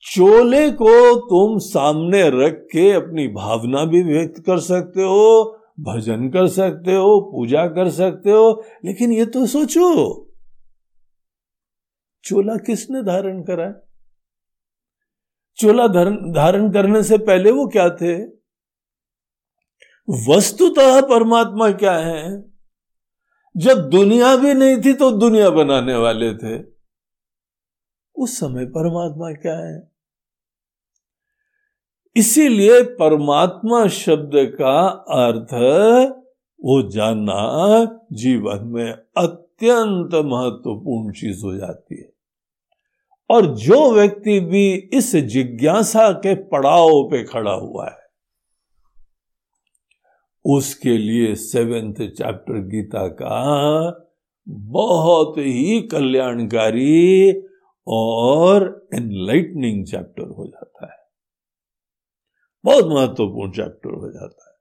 चोले 0.01 0.71
को 0.71 1.15
तुम 1.15 1.57
सामने 1.57 2.29
रख 2.29 2.53
के 2.53 2.91
अपनी 2.91 3.27
भावना 3.27 3.85
भी 3.85 4.03
व्यक्त 4.03 4.43
कर 4.45 4.59
सकते 4.59 5.01
हो, 5.01 5.57
भजन 5.79 6.29
कर 6.29 6.47
सकते 6.47 6.95
हो, 6.95 7.19
पूजा 7.19 7.67
कर 7.67 7.89
सकते 7.89 8.31
हो। 8.31 8.63
लेकिन 8.85 9.11
ये 9.11 9.25
तो 9.25 9.45
सोचो 9.45 10.24
चोला 12.25 12.55
किसने 12.55 13.03
धारण 13.03 13.43
करा? 13.43 13.73
चोला 15.55 15.87
धारण 16.33 16.71
करने 16.71 17.03
से 17.03 17.17
पहले 17.17 17.51
वो 17.51 17.67
क्या 17.67 17.89
थे? 17.89 18.23
वस्तुतः 20.29 21.01
परमात्मा 21.01 21.71
क्या 21.71 21.97
है? 21.97 22.43
जब 23.57 23.89
दुनिया 23.89 24.35
भी 24.35 24.53
नहीं 24.53 24.77
थी 24.77 24.93
तो 24.93 25.11
दुनिया 25.11 25.49
बनाने 25.49 25.95
वाले 25.95 26.33
थे। 26.33 26.63
उस 28.15 28.39
समय 28.39 28.65
परमात्मा 28.65 29.31
क्या 29.31 29.57
है? 29.59 29.91
इसीलिए 32.15 32.83
परमात्मा 32.83 33.87
शब्द 33.87 34.31
का 34.35 34.87
अर्थ 35.09 35.53
वो 36.63 36.91
जानना 36.91 37.39
जीवन 38.13 38.59
में 38.63 38.91
अत्यंत 39.17 40.15
महत्वपूर्ण 40.15 41.13
चीज़ 41.13 41.45
हो 41.45 41.57
जाती 41.57 42.01
है। 42.01 42.14
और 43.29 43.45
जो 43.45 43.91
व्यक्ति 43.91 44.39
भी 44.39 44.73
इस 44.73 45.15
जिज्ञासा 45.15 46.11
के 46.11 46.35
पड़ाव 46.35 47.03
पे 47.11 47.23
खड़ा 47.23 47.53
हुआ 47.53 47.89
है, 47.89 48.05
उसके 50.45 50.97
लिए 50.97 51.35
सेवेंथ 51.35 51.93
चैप्टर 51.93 52.53
गीता 52.53 53.07
का 53.07 54.01
बहुत 54.49 55.37
ही 55.37 55.81
कल्याणकारी 55.81 57.33
और 57.87 58.87
एनलाइटनिंग 58.95 59.85
चैप्टर 59.85 60.23
हो 60.23 60.47
जाता 60.47 60.85
है। 60.85 60.99
बहुत 62.65 62.85
महत्वपूर्ण 62.85 63.51
चैप्टर 63.51 63.89
हो 63.89 64.11
जाता 64.11 64.49
है। 64.49 64.55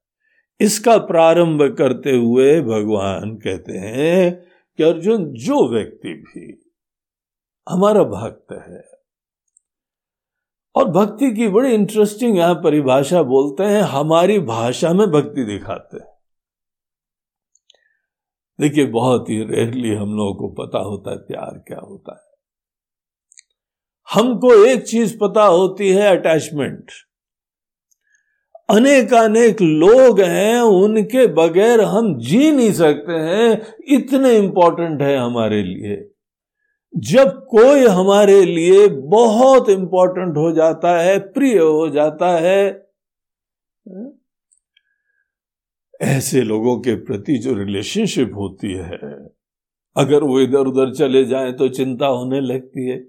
इसका 0.66 0.99
प्रारंभ 0.99 1.76
करते 1.78 2.11
हुए 2.11 2.61
भगवान 2.61 3.35
कहते 3.35 3.73
हैं 3.73 4.47
कि 4.76 4.82
अर्जुन, 4.82 5.32
जो 5.32 5.69
व्यक्ति 5.69 6.08
भी 6.08 6.64
हमारा 7.69 8.03
भक्त 8.03 8.47
है। 8.53 8.95
और 10.75 10.85
भक्ति 10.85 11.33
की 11.33 11.49
बड़ी 11.49 11.75
इंटरेस्टिंग 11.75 12.39
यहाँ 12.39 12.55
परिभाषा 12.55 13.23
बोलते 13.23 13.63
हैं, 13.63 13.83
हमारी 13.83 14.39
भाषा 14.39 14.93
में 14.93 15.07
भक्ति 15.11 15.45
दिखाते 15.45 15.97
हैं। 15.97 16.15
देखिए, 18.61 18.87
बहुत 18.87 19.31
ही 19.31 19.45
रेयरली 19.45 19.95
हम 19.95 20.17
लोगों 20.17 20.35
को 20.35 20.67
पता 20.67 20.79
होता 20.79 21.11
है 21.11 21.17
प्यार 21.17 21.59
क्या 21.59 21.81
होता 21.81 22.13
है। 22.13 22.35
हमको 24.13 24.67
एक 24.67 24.87
चीज़ 24.87 25.19
पता 25.19 25.45
होती 25.45 25.89
है 25.89 26.17
अटैचमेंट 26.17 26.91
अनेक 28.71 29.15
अनेक 29.15 29.63
लोग 29.63 30.21
हैं, 30.21 30.61
उनके 30.61 31.27
बगैर 31.27 31.81
हम 31.81 32.19
जी 32.19 32.50
नहीं 32.50 32.73
सकते 32.73 33.13
हैं, 33.13 33.75
इतने 33.89 34.37
इंपॉर्टेंट 34.37 35.03
है 35.03 35.17
हमारे 35.17 35.63
लिए। 35.63 36.14
जब 36.97 37.47
कोई 37.50 37.87
हमारे 37.87 38.45
लिए 38.45 38.89
बहुत 38.89 39.69
इंपॉर्टेंट 39.69 40.37
हो 40.37 40.52
जाता 40.52 41.00
है, 41.00 41.19
प्रिय 41.19 41.59
हो 41.59 41.89
जाता 41.89 42.28
है, 42.39 42.89
ऐसे 46.02 46.41
लोगों 46.41 46.80
के 46.80 46.95
प्रति 46.95 47.39
जो 47.39 47.54
रिलेशनशिप 47.54 48.33
होती 48.35 48.73
है, 48.73 48.99
अगर 49.97 50.25
वो 50.25 50.41
इधर 50.41 50.67
उधर 50.67 50.95
चले 50.95 51.25
जाएँ 51.25 51.52
तो 51.52 51.69
चिंता 51.69 52.07
होने 52.07 52.41
लगती 52.41 52.89
है। 52.89 53.04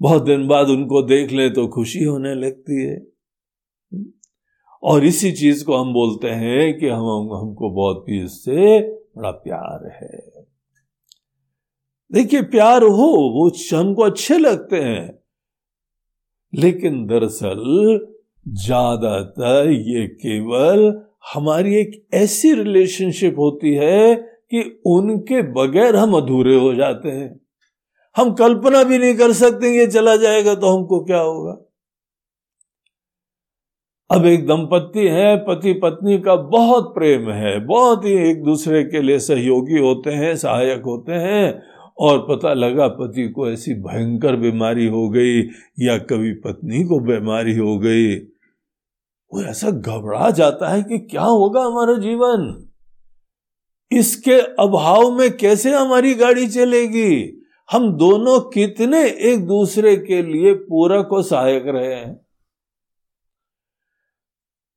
बहुत 0.00 0.22
दिन 0.22 0.46
बाद 0.48 0.68
उनको 0.68 1.02
देख 1.02 1.32
लें 1.32 1.52
तो 1.52 1.68
खुशी 1.68 2.04
होने 2.04 2.34
लगती 2.34 2.84
है। 2.84 3.06
और 4.82 5.04
इसी 5.04 5.32
चीज़ 5.32 5.64
को 5.64 5.76
हम 5.76 5.92
बोलते 5.92 6.28
हैं 6.28 6.78
कि 6.78 6.88
हम, 6.88 7.34
हमको 7.34 7.70
बहुत 7.70 8.04
ही 8.08 8.24
इससे 8.24 8.80
बड़ा 9.16 9.30
प्यार 9.30 9.86
है। 9.86 10.35
देखिए, 12.12 12.42
प्यार 12.42 12.82
हो, 12.82 13.06
वो 13.34 13.50
हमको 13.78 14.02
अच्छे 14.02 14.38
लगते 14.38 14.76
हैं। 14.76 15.18
लेकिन 16.52 17.06
दरअसल, 17.06 17.98
ज़्यादातर 18.48 19.70
ये 19.70 20.06
केवल 20.06 21.02
हमारी 21.34 21.74
एक 21.74 22.06
ऐसी 22.14 22.52
रिलेशनशिप 22.54 23.38
होती 23.38 23.74
है 23.74 24.14
कि 24.14 24.82
उनके 24.86 25.42
बगैर 25.52 25.96
हम 25.96 26.14
अधूरे 26.14 26.54
हो 26.56 26.74
जाते 26.74 27.08
हैं। 27.08 27.40
हम 28.16 28.32
कल्पना 28.34 28.82
भी 28.84 28.98
नहीं 28.98 29.14
कर 29.14 29.32
सकते 29.32 29.76
ये 29.78 29.86
चला 29.86 30.16
जाएगा 30.16 30.54
तो 30.54 30.76
हमको 30.76 31.04
क्या 31.04 31.18
होगा। 31.18 31.56
अब 34.10 34.26
एक 34.26 34.46
दंपत्ति 34.46 35.08
है 35.08 35.36
पति 35.36 35.72
पत्नी 35.72 36.18
का 36.18 36.36
बहुत 36.36 36.94
प्रेम 36.94 37.30
है, 37.30 37.58
बहुत 37.66 38.04
ही 38.04 38.12
एक 38.30 38.42
दूसरे 38.42 38.84
के 38.84 39.02
लिए 39.02 39.18
सहयोगी 39.18 39.78
होते 39.78 40.10
हैं, 40.10 40.36
सहायक 40.36 40.82
होते 40.86 41.12
हैं 41.12 41.75
और 41.98 42.26
पता 42.30 42.54
लगा 42.54 42.88
पति 42.88 43.28
को 43.28 43.50
ऐसी 43.50 43.74
भयंकर 43.74 44.36
बीमारी 44.36 44.86
हो 44.86 45.08
गई 45.08 45.42
या 45.78 45.98
कभी 45.98 46.32
पत्नी 46.32 46.84
को 46.84 47.00
बीमारी 47.00 47.56
हो 47.56 47.78
गई। 47.78 48.16
वो 49.32 49.42
ऐसा 49.42 49.70
घबरा 49.70 50.30
जाता 50.30 50.68
है 50.68 50.82
कि 50.82 50.98
क्या 50.98 51.22
होगा 51.22 51.60
हमारा 51.60 51.94
जीवन? 51.94 52.68
इसके 53.92 54.40
अभाव 54.40 55.18
में 55.18 55.36
कैसे 55.36 55.74
हमारी 55.74 56.14
गाड़ी 56.14 56.48
चलेगी? 56.48 57.42
हम 57.72 57.96
दोनों 57.96 58.40
कितने 58.40 59.10
एक 59.10 59.46
दूसरे 59.46 59.96
के 59.96 60.22
लिए 60.22 60.54
पूरक 60.54 61.12
और 61.12 61.22
सहायक 61.22 61.64
रहे 61.66 61.94
हैं। 61.94 62.26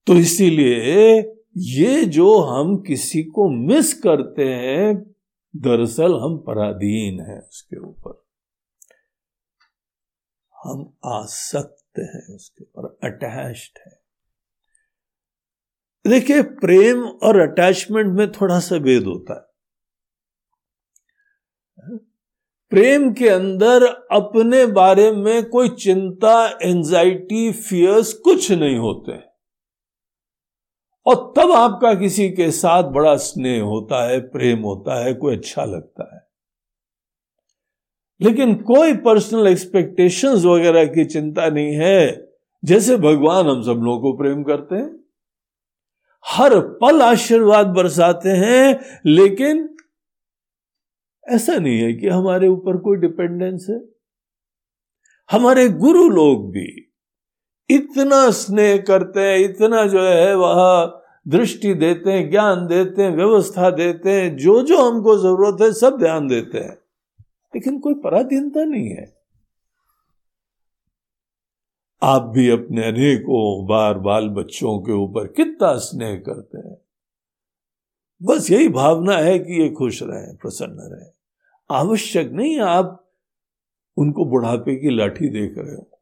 तो 0.07 0.13
इसीलिए 0.13 1.19
ये 1.57 2.05
जो 2.05 2.39
हम 2.39 2.77
किसी 2.77 3.23
को 3.23 3.49
मिस 3.49 3.93
करते 3.93 4.45
हैं 4.45 5.15
दरअसल 5.55 6.13
हम 6.13 6.37
पराधीन 6.37 7.19
हैं 7.19 7.47
उसके 7.47 7.79
ऊपर। 7.79 8.25
हम 10.63 10.97
आसक्त 11.05 11.99
हैं 11.99 12.35
उसके 12.35 12.63
ऊपर 12.63 13.07
अटैच्ड 13.07 13.79
है। 13.79 14.03
देखिए, 16.07 16.41
प्रेम 16.41 17.03
और 17.03 17.39
अटैचमेंट 17.39 18.17
में 18.17 18.31
थोड़ा 18.31 18.59
सा 18.59 18.77
भेद 18.77 19.03
होता 19.03 19.33
है। 19.33 19.49
प्रेम 22.69 23.13
के 23.13 23.29
अंदर 23.29 23.85
अपने 24.11 24.65
बारे 24.65 25.11
में 25.11 25.49
कोई 25.49 25.69
चिंता 25.69 26.59
एंजाइटी 26.63 27.51
फियर्स 27.51 28.13
कुछ 28.13 28.51
नहीं 28.51 28.77
होते 28.77 29.11
हैं। 29.11 29.28
और 31.05 31.33
तब 31.37 31.51
आपका 31.51 31.93
किसी 31.93 32.29
के 32.29 32.51
साथ 32.51 32.83
बड़ा 32.83 33.15
स्नेह 33.15 33.63
होता 33.63 34.09
है, 34.09 34.19
प्रेम 34.19 34.59
होता 34.59 35.03
है, 35.03 35.13
कोई 35.13 35.37
अच्छा 35.37 35.65
लगता 35.65 36.15
है। 36.15 36.29
लेकिन 38.21 38.55
कोई 38.55 38.93
पर्सनल 38.93 39.47
एक्सपेक्टेशंस 39.47 40.45
वगैरह 40.45 40.85
की 40.85 41.05
चिंता 41.05 41.49
नहीं 41.49 41.75
है, 41.75 42.31
जैसे 42.65 42.97
भगवान 42.97 43.47
हम 43.47 43.61
सब 43.61 43.71
लोगों 43.71 44.11
को 44.11 44.17
प्रेम 44.17 44.43
करते 44.43 44.75
हैं। 44.75 44.99
हर 46.25 46.59
पल 46.59 47.01
आशीर्वाद 47.01 47.67
बरसाते 47.67 48.29
हैं, 48.29 48.79
लेकिन 49.05 49.75
ऐसा 51.29 51.55
नहीं 51.55 51.79
है 51.79 51.93
कि 51.93 52.07
हमारे 52.07 52.47
ऊपर 52.47 52.77
कोई 52.77 52.97
डिपेंडेंस 52.97 53.67
है। 53.69 53.81
हमारे 55.31 55.69
गुरु 55.69 56.09
लोग 56.09 56.51
भी 56.51 56.88
इतना 57.69 58.31
स्नेह 58.31 58.77
करते 58.77 59.19
हैं, 59.19 59.37
इतना 59.37 59.87
जो 59.87 60.01
है 60.01 60.35
वह 60.35 60.85
दृष्टि 61.27 61.73
देते 61.73 62.11
हैं, 62.11 62.31
ज्ञान 62.31 62.67
देते 62.67 63.03
हैं, 63.03 63.11
व्यवस्था 63.11 63.69
देते 63.69 64.21
हैं 64.21 64.37
जो 64.37 64.63
जो 64.63 64.91
हमको 64.91 65.17
ज़रूरत 65.17 65.57
है 65.61 65.73
सब 65.73 65.97
ध्यान 65.97 66.27
देते 66.27 66.57
हैं। 66.57 66.77
लेकिन 67.55 67.79
कोई 67.79 67.93
पराधीनता 67.93 68.63
नहीं 68.63 68.89
है। 68.89 69.19
आप 72.03 72.21
भी 72.21 72.49
अपने 72.49 72.87
अनेकों 72.87 73.67
बार 73.67 73.93
बाल 73.93 74.29
बच्चों 74.29 74.79
के 74.79 74.91
ऊपर 74.91 75.27
कितना 75.27 75.77
स्नेह 75.77 76.15
करते 76.15 76.57
हैं। 76.57 76.77
बस 78.23 78.51
यही 78.51 78.69
भावना 78.69 79.13
है 79.13 79.39
कि 79.39 79.61
ये 79.61 79.69
खुश 79.69 80.03
रहे, 80.03 80.35
प्रसन्न 80.35 80.77
रहे। 80.79 81.09
आवश्यक 81.71 82.31
नहीं 82.31 82.59
आप 82.59 83.11
उनको 83.97 84.25
बुढ़ापे 84.25 84.75
की 84.75 84.95
लाठी 84.95 85.29
देख 85.29 85.57
रहे 85.57 85.75
हो। 85.75 85.98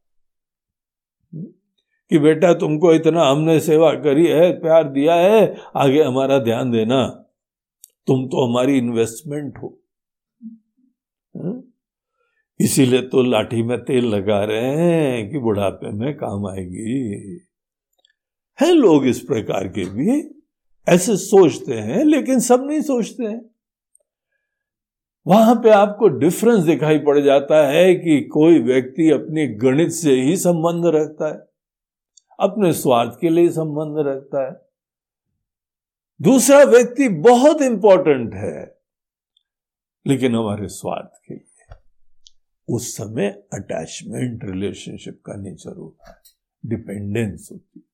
कि 2.10 2.20
बेटा 2.20 2.54
तुमको 2.54 2.94
इतना 2.94 3.24
हमने 3.24 3.60
सेवा 3.60 3.94
करी 3.94 4.28
है, 4.28 4.60
प्यार 4.60 4.84
दिया 4.84 5.16
है, 5.16 5.58
आगे 5.76 6.04
हमारा 6.04 6.40
ध्यान 6.40 6.72
देना। 6.72 7.08
तुम 8.08 8.28
तो 8.28 8.50
हमारी 8.50 8.78
इन्वेस्टमेंट 8.78 9.58
हो। 9.58 9.80
इसीलिए 12.60 13.02
तो 13.02 13.24
लाठी 13.24 13.64
में 13.64 13.84
तेल 13.84 14.06
लगा 14.06 14.44
रहे 14.44 14.78
हैं 14.78 15.32
कि 15.32 15.38
बुढ़ापे 15.38 15.92
में 15.92 16.14
काम 16.14 16.48
आएगी। 16.48 17.40
है 18.62 18.74
लोग 18.74 19.06
इस 19.06 19.20
प्रकार 19.20 19.68
के 19.68 19.86
भी। 19.86 20.44
ऐसे 20.90 21.18
सोचते 21.18 21.74
हैं, 21.74 22.06
लेकिन 22.06 22.40
सब 22.40 22.64
नहीं 22.66 22.82
सोचते 22.82 23.24
हैं। 23.24 23.46
वहाँ 25.28 25.56
पे 25.56 25.70
आपको 25.70 26.08
डिफरेंस 26.08 26.64
दिखाई 26.64 27.00
पड़ 27.00 27.20
जाता 27.20 27.68
है 27.68 27.96
कि 27.96 28.22
कोई 28.22 28.60
व्यक्ति 28.60 29.12
अपने 29.12 29.48
गणित 29.48 29.92
से 29.92 30.22
ही 30.22 30.38
संबंध 30.38 30.86
रखता 30.86 31.34
है। 31.34 31.47
अपने 32.40 32.72
स्वार्थ 32.74 33.18
के 33.22 33.30
लिए 33.30 33.50
संबंध 33.52 33.98
रखता 34.08 34.46
है। 34.46 34.56
दूसरा 36.20 36.64
व्यक्ति 36.64 37.08
बहुत 37.24 37.62
इंपॉर्टेंट 37.62 38.34
है, 38.34 38.80
लेकिन 40.06 40.36
हमारे 40.36 40.68
स्वार्थ 40.68 41.20
के 41.28 41.34
लिए 41.34 41.76
उस 42.68 42.96
समय 42.98 43.28
अटैचमेंट 43.54 44.44
रिलेशनशिप 44.46 45.22
का 45.26 45.36
नेचर 45.36 45.76
होता 45.78 46.10
है 46.10 46.16
डिपेंडेंस 46.64 47.50
होती 47.52 47.80
है। 47.80 47.86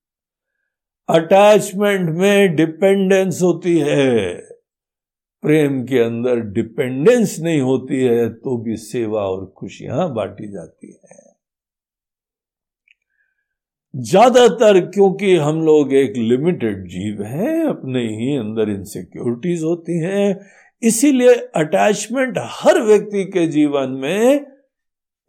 अटैचमेंट 1.08 2.10
में 2.10 2.54
डिपेंडेंस 2.56 3.40
होती 3.42 3.78
है, 3.78 4.34
प्रेम 5.42 5.82
के 5.84 5.98
अंदर 5.98 6.40
डिपेंडेंस 6.52 7.38
नहीं 7.40 7.60
होती 7.60 8.02
है 8.02 8.28
तो 8.34 8.56
भी 8.56 8.76
सेवा 8.76 9.22
और 9.22 9.44
खुशियाँ 9.56 10.12
बांटी 10.14 10.48
जाती 10.52 10.92
है। 10.94 11.23
ज़्यादातर 13.94 14.80
क्योंकि 14.80 15.36
हम 15.36 15.62
लोग 15.62 15.92
एक 15.92 16.16
लिमिटेड 16.16 16.86
जीव 16.88 17.22
हैं, 17.22 17.64
अपने 17.64 18.00
ही 18.00 18.36
अंदर 18.36 18.70
इनसिक्योरिटीज 18.70 19.62
होती 19.62 19.98
हैं, 19.98 20.40
इसीलिए 20.82 21.34
अटैचमेंट 21.34 22.38
हर 22.38 22.82
व्यक्ति 22.82 23.24
के 23.24 23.46
जीवन 23.46 23.90
में 23.90 24.46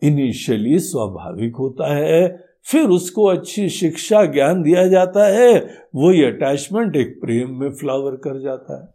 इनिशियली 0.03 0.79
स्वाभाविक 0.79 1.55
होता 1.55 1.95
है, 1.95 2.45
फिर 2.65 2.81
उसको 2.81 3.25
अच्छी 3.25 3.69
शिक्षा 3.69 4.25
ज्ञान 4.25 4.63
दिया 4.63 4.87
जाता 4.87 5.25
है, 5.25 5.53
वही 5.95 6.23
अटैचमेंट 6.23 6.95
एक 6.95 7.21
प्रेम 7.21 7.59
में 7.59 7.69
फ्लावर 7.69 8.11
कर 8.11 8.41
जाता 8.41 8.81
है। 8.83 8.94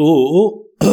तो 0.00 0.60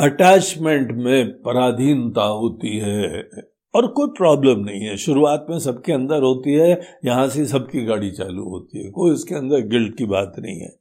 अटैचमेंट 0.00 0.92
में 0.92 1.42
पराधीनता 1.42 2.22
होती 2.22 2.78
है 2.78 3.28
और 3.74 3.86
कोई 3.86 4.06
प्रॉब्लम 4.06 4.58
नहीं 4.58 4.80
है। 4.80 4.96
शुरुआत 4.96 5.46
में 5.50 5.58
सबके 5.58 5.92
अंदर 5.92 6.22
होती 6.22 6.52
है, 6.52 6.98
यहाँ 7.04 7.28
से 7.28 7.44
सबकी 7.44 7.84
गाड़ी 7.84 8.10
चालू 8.10 8.44
होती 8.44 8.84
है, 8.84 8.90
कोई 8.90 9.10
उसके 9.10 9.34
अंदर 9.34 9.60
गिल्ट 9.60 9.96
की 9.96 10.04
बात 10.04 10.32
नहीं 10.38 10.60
है। 10.60 10.78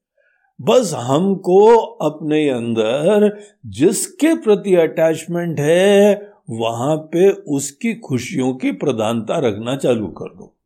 बस 0.62 0.94
हमको 0.96 1.76
अपने 1.78 2.50
अंदर 2.50 3.40
जिसके 3.66 4.36
प्रति 4.36 4.76
अटैचमेंट 4.76 5.60
है, 5.60 6.32
वहाँ 6.50 6.98
पे 6.98 7.30
उसकी 7.30 7.94
खुशियों 7.96 8.54
की 8.54 8.72
प्रधानता 8.72 9.40
रखना 9.40 9.76
चालू 9.76 10.08
कर 10.08 10.30
दो। 10.36 10.58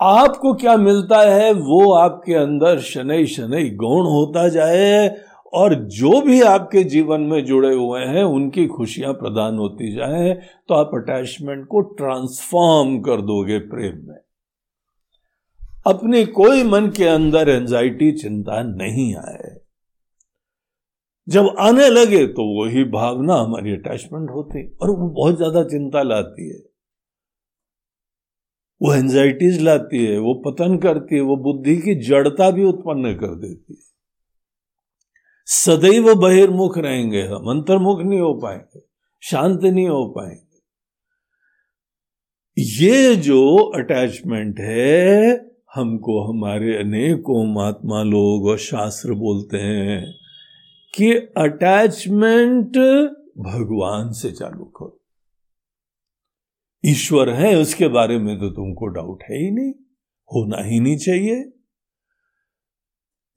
आपको 0.00 0.52
क्या 0.54 0.76
मिलता 0.76 1.20
है? 1.20 1.52
वो 1.52 1.92
आपके 1.94 2.34
अंदर 2.34 2.78
शनै 2.80 3.24
शनै 3.26 3.68
गौण 3.76 4.06
होता 4.06 4.48
जाए 4.48 5.08
और 5.52 5.74
जो 5.92 6.20
भी 6.20 6.40
आपके 6.44 6.82
जीवन 6.84 7.20
में 7.22 7.44
जुड़े 7.44 7.72
हुए 7.74 8.00
हैं, 8.00 8.22
उनकी 8.24 8.66
खुशियाँ 8.68 9.12
प्रदान 9.14 9.58
होती 9.58 9.92
जाए 9.94 10.32
तो 10.68 10.74
आप 10.74 10.90
अटैचमेंट 10.94 11.66
को 11.66 11.80
ट्रांसफॉर्म 11.96 12.98
कर 13.00 13.20
दोगे 13.22 13.58
प्रेम 13.66 13.96
में। 14.08 14.18
अपनी 15.86 16.24
कोई 16.34 16.62
मन 16.64 16.90
के 16.96 17.04
अंदर 17.06 17.48
एंजाइटी 17.48 18.12
चिंता 18.14 18.62
नहीं 18.64 19.14
आए। 19.16 19.54
जब 21.28 21.54
आने 21.60 21.88
लगे 21.90 22.26
तो 22.28 22.44
वही 22.54 22.84
भावना 22.90 23.34
हमारी 23.34 23.72
अटैचमेंट 23.72 24.30
होती 24.30 24.66
और 24.82 24.90
वो 24.90 25.08
बहुत 25.10 25.36
ज़्यादा 25.36 25.62
चिंता 25.64 26.02
लाती 26.02 26.48
है। 26.48 26.60
वो 28.82 28.94
एंजाइटीज 28.94 29.60
लाती 29.60 30.06
है, 30.06 30.18
वो 30.18 30.34
पतन 30.46 30.78
करती 30.78 31.14
है, 31.14 31.20
वो 31.20 31.36
बुद्धि 31.36 31.76
की 31.76 31.94
जड़ता 31.94 32.50
भी 32.50 32.64
उत्पन्न 32.64 33.14
कर 33.14 33.34
देती 33.34 33.74
है। 33.74 33.86
सदैव 35.46 36.14
बहिर्मुख 36.14 36.78
रहेंगे 36.78 37.22
हम, 37.22 37.50
अंतर्मुख 37.50 38.00
नहीं 38.00 38.20
हो 38.20 38.34
पाएँगे, 38.34 38.80
शांत 39.22 39.62
नहीं 39.62 39.88
हो 39.88 40.14
पाएँगे। 40.18 40.46
ये 42.62 43.16
जो 43.16 43.56
अटैचमेंट 43.56 44.60
है, 44.60 45.32
हमको 45.74 46.32
हमारे 46.32 46.76
अनेकों 46.76 47.54
महात्मा 47.54 48.02
लोग 48.02 48.46
और 48.46 48.58
शास्त्र 48.58 49.12
बोलते 49.12 49.56
हैं 49.56 50.14
कि 50.94 51.12
अटैचमेंट 51.12 52.76
भगवान 53.38 54.12
से 54.12 54.30
चालू 54.30 54.64
करो। 54.64 55.05
ईश्वर 56.86 57.30
है, 57.30 57.54
उसके 57.56 57.88
बारे 57.88 58.18
में 58.18 58.38
तो 58.38 58.48
तुमको 58.50 58.86
डाउट 58.86 59.22
है 59.30 59.38
ही 59.38 59.50
नहीं। 59.50 59.72
होना 60.30 60.62
ही 60.62 60.80
नहीं 60.80 60.96
चाहिए। 60.96 61.52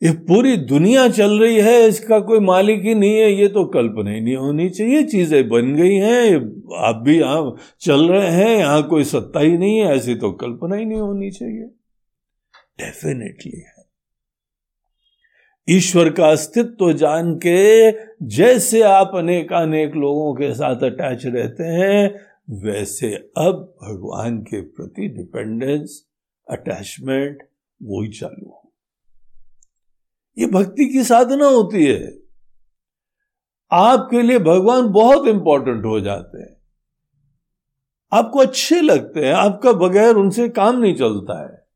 ये 0.01 0.12
पूरी 0.27 0.55
दुनिया 0.57 1.07
चल 1.07 1.39
रही 1.39 1.55
है, 1.55 1.88
इसका 1.88 2.19
कोई 2.19 2.39
मालिक 2.39 2.83
ही 2.83 2.93
नहीं 2.95 3.15
है, 3.15 3.31
ये 3.31 3.47
तो 3.47 3.63
कल्पना 3.65 4.12
ही 4.12 4.21
नहीं 4.21 4.35
होनी 4.35 4.69
चाहिए। 4.69 5.03
चीज़ें 5.03 5.49
बन 5.49 5.73
गई 5.75 5.95
हैं 5.95 6.35
आप 6.77 7.01
भी 7.05 7.19
यहाँ 7.19 7.55
चल 7.81 8.07
रहे 8.09 8.29
हैं, 8.29 8.57
यहाँ 8.57 8.88
कोई 8.88 9.03
सत्ता 9.03 9.39
ही 9.39 9.57
नहीं 9.57 9.79
है, 9.79 9.95
ऐसी 9.95 10.15
तो 10.15 10.31
कल्पना 10.31 10.75
ही 10.75 10.85
नहीं 10.85 10.99
होनी 10.99 11.31
चाहिए। 11.31 11.63
डेफिनेटली 12.79 13.59
है। 13.59 13.77
ईश्वर 15.67 16.09
का 16.09 16.27
अस्तित्व 16.27 16.91
जान 16.93 17.33
के 17.45 17.91
जैसे 18.27 18.81
आप 18.81 19.12
अनेक 19.15 19.53
अनेक 19.53 19.95
लोगों 19.95 20.33
के 20.33 20.53
साथ 20.53 20.83
अटैच 20.83 21.25
रहते 21.25 21.63
हैं 21.63 22.28
वैसे 22.49 23.13
अब 23.38 23.77
भगवान 23.83 24.41
के 24.41 24.62
प्रति 24.62 25.07
डिपेंडेंस 25.07 26.05
अटैचमेंट 26.51 27.43
वो 27.83 28.03
ही 28.03 28.09
चालू 28.09 28.49
हो। 28.49 28.73
ये 30.38 30.47
भक्ति 30.47 30.85
की 30.85 31.03
साधना 31.03 31.45
होती 31.45 31.85
है। 31.85 32.19
आपके 33.71 34.21
लिए 34.21 34.39
भगवान 34.39 34.89
बहुत 34.89 35.27
इंपॉर्टेंट 35.27 35.85
हो 35.85 35.99
जाते 35.99 36.41
हैं। 36.41 36.57
आपको 38.13 38.39
अच्छे 38.39 38.81
लगते 38.81 39.25
हैं, 39.25 39.33
आपका 39.33 39.71
बगैर 39.71 40.15
उनसे 40.15 40.49
काम 40.49 40.79
नहीं 40.79 40.95
चलता 40.95 41.53
है। 41.53 41.67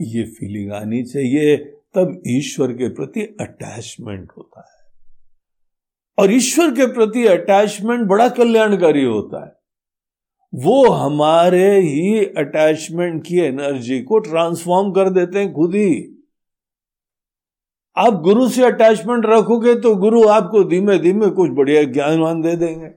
ये 0.00 0.24
फीलिंग 0.24 0.72
आनी 0.72 1.02
चाहिए, 1.02 1.56
तब 1.94 2.22
ईश्वर 2.26 2.72
के 2.72 2.88
प्रति 2.88 3.20
अटैचमेंट 3.40 4.32
होता 4.36 4.60
है। 4.60 4.81
और 6.18 6.32
ईश्वर 6.32 6.70
के 6.70 6.86
प्रति 6.86 7.26
अटैचमेंट 7.26 8.06
बड़ा 8.08 8.28
कल्याणकारी 8.28 9.04
होता 9.04 9.44
है। 9.46 9.52
वो 10.54 10.88
हमारे 10.88 11.80
ही 11.80 12.24
अटैचमेंट 12.24 13.26
की 13.26 13.38
एनर्जी 13.38 14.02
को 14.02 14.18
ट्रांसफॉर्म 14.18 14.92
कर 14.92 15.10
देते 15.10 15.38
हैं 15.38 15.52
खुद 15.52 15.74
ही। 15.74 16.18
आप 17.96 18.12
गुरु 18.14 18.48
से 18.48 18.64
अटैचमेंट 18.64 19.26
रखोगे 19.26 19.74
तो 19.74 19.94
गुरु 19.96 20.28
आपको 20.28 20.64
धीमे 20.64 20.98
धीमे 20.98 21.30
कुछ 21.30 21.50
बढ़िया 21.50 21.82
ज्ञानवान 21.82 22.42
दे 22.42 22.56
देंगे। 22.56 22.90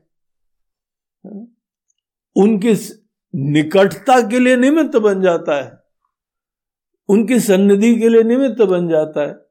उनकी 2.35 2.73
निकटता 3.35 4.29
के 4.29 4.39
लिए 4.39 4.55
निमित्त 4.55 4.97
बन 4.97 5.21
जाता 5.21 5.63
है। 5.63 5.83
उनकी 7.09 7.39
सन्निधि 7.39 7.95
के 7.95 8.09
लिए 8.09 8.23
निमित्त 8.23 8.61
बन 8.61 8.87
जाता 8.89 9.27
है। 9.27 9.44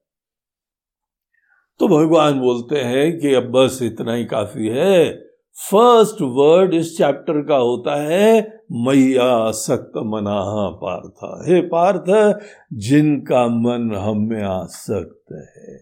तो 1.78 1.88
भगवान 1.88 2.40
बोलते 2.40 2.78
हैं 2.78 3.18
कि 3.18 3.34
अब 3.34 3.44
बस 3.44 3.78
इतना 3.82 4.14
ही 4.14 4.24
काफ़ी 4.24 4.68
है। 4.68 5.14
फ़र्स्ट 5.70 6.22
वर्ड 6.22 6.74
इस 6.74 6.98
चैप्टर 6.98 7.46
का 7.46 7.56
होता 7.56 8.02
है, 8.02 8.62
मैया 8.72 9.50
सक्त 9.50 9.92
मना 9.96 10.68
पार्थ। 10.68 11.48
हे 11.48 11.60
पार्थ, 11.60 12.38
जिनका 12.72 13.46
मन 13.46 13.94
हम 13.94 14.18
में 14.18 14.42
आसक्त 14.42 15.32
है। 15.32 15.76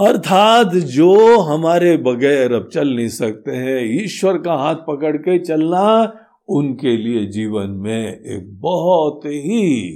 अर्थात 0.00 0.74
जो 0.74 1.38
हमारे 1.38 1.96
बगैर 1.96 2.52
अब 2.52 2.68
चल 2.68 2.88
नहीं 2.88 3.08
सकते 3.08 3.50
हैं, 3.50 4.04
ईश्वर 4.04 4.38
का 4.38 4.54
हाथ 4.54 4.74
पकड़ 4.74 5.16
के 5.16 5.38
चलना 5.38 6.12
उनके 6.48 6.96
लिए 6.96 7.26
जीवन 7.26 7.70
में 7.70 8.20
एक 8.20 8.60
बहुत 8.60 9.20
ही 9.24 9.94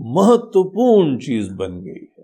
महत्वपूर्ण 0.00 1.18
चीज़ 1.18 1.52
बन 1.54 1.80
गई 1.80 1.90
है 1.90 2.20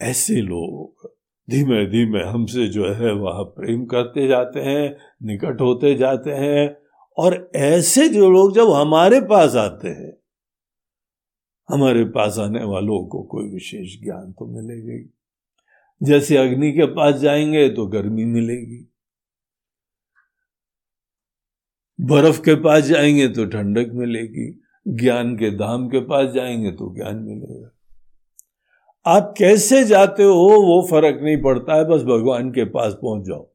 ऐसे 0.00 0.34
लोग 0.34 1.16
धीमे 1.50 1.86
धीमे 1.86 2.22
हमसे 2.22 2.66
जो 2.66 2.92
है 2.92 3.12
वह 3.12 3.42
प्रेम 3.42 3.84
करते 3.84 4.28
जाते 4.28 4.60
हैं, 4.60 4.96
निकट 5.22 5.60
होते 5.60 5.94
जाते 5.94 6.30
हैं 6.30 6.76
और 7.16 7.50
ऐसे 7.56 8.08
जो 8.08 8.30
लोग 8.30 8.54
जब 8.54 8.70
हमारे 8.70 9.20
पास 9.20 9.56
आते 9.56 9.88
हैं, 9.88 10.16
हमारे 11.68 12.04
पास 12.04 12.38
आने 12.38 12.64
वालों 12.64 13.06
को 13.06 13.22
कोई 13.22 13.50
विशेष 13.50 14.02
ज्ञान 14.02 14.32
तो 14.32 14.46
मिलेगा 14.46 14.92
ही। 14.92 15.12
जैसे 16.02 16.36
अग्नि 16.36 16.72
के 16.72 16.86
पास 16.86 17.14
जाएँगे 17.14 17.68
तो 17.68 17.86
गर्मी 17.86 18.24
मिलेगी। 18.24 18.92
बर्फ़ 22.00 22.40
के 22.40 22.54
पास 22.54 22.84
जाएँगे 22.84 23.28
तो 23.28 23.46
ठंडक 23.46 23.90
मिलेगी। 23.92 24.62
ज्ञान 24.88 25.36
के 25.36 25.50
धाम 25.50 25.88
के 25.88 26.00
पास 26.00 26.32
जाएँगे 26.32 26.70
तो 26.70 26.94
ज्ञान 26.94 27.16
मिलेगा। 27.16 27.75
आप 29.06 29.34
कैसे 29.38 29.84
जाते 29.84 30.22
हो 30.22 30.50
वो 30.62 30.86
फ़र्क 30.90 31.20
नहीं 31.22 31.42
पड़ता 31.42 31.74
है, 31.74 31.84
बस 31.84 32.02
भगवान 32.02 32.50
के 32.50 32.64
पास 32.64 32.92
पहुँच 32.92 33.26
जाओ। 33.26 33.50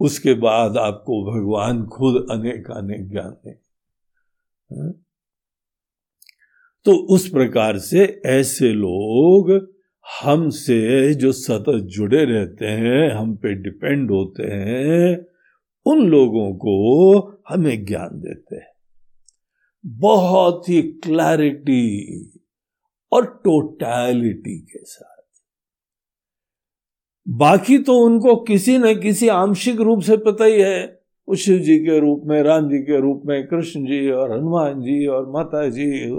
उसके 0.00 0.34
बाद 0.34 0.76
आपको 0.76 1.32
भगवान 1.32 1.86
खुद 1.86 2.26
अनेक 2.30 2.70
अनेक 2.70 3.10
ज्ञान 3.10 3.30
दे 3.30 3.50
हाँ? 4.70 4.92
तो 6.84 6.92
उस 6.92 7.28
प्रकार 7.28 7.78
से 7.78 8.22
ऐसे 8.26 8.72
लोग 8.72 9.68
हमसे 10.22 11.14
जो 11.14 11.32
सतत 11.32 11.82
जुड़े 11.84 12.24
रहते 12.24 12.66
हैं, 12.66 13.10
हम 13.10 13.36
पे 13.36 13.54
डिपेंड 13.54 14.10
होते 14.10 14.42
हैं, 14.42 15.26
उन 15.86 16.08
लोगों 16.08 16.52
को 16.52 16.74
हमें 17.48 17.84
ज्ञान 17.84 18.20
देते 18.20 18.56
हैं। 18.56 18.72
बहुत 19.86 20.68
ही 20.68 20.82
क्लैरिटी 20.82 22.06
और 23.12 23.40
टोटैलिटी 23.44 24.58
के 24.58 24.84
साथ। 24.84 25.42
बाकी 27.28 27.78
तो 27.78 27.94
उनको 27.94 28.36
किसी 28.36 28.78
न 28.78 29.00
किसी 29.00 29.28
आंशिक 29.28 29.80
रूप 29.80 30.00
से 30.00 30.16
पता 30.16 30.44
ही 30.44 30.60
है। 30.60 31.00
शिव 31.38 31.58
जी 31.58 31.78
के 31.78 32.00
रूप 32.00 32.22
में, 32.24 32.42
राम 32.42 32.70
जी 32.70 32.78
के 32.78 33.00
रूप 33.00 33.22
में, 33.26 33.46
कृष्ण 33.46 33.80
जी 33.80 34.10
और 34.10 34.32
हनुमान 34.32 34.80
जी 34.80 35.06
और 35.06 35.30
माता 35.30 35.68
जी, 35.68 36.10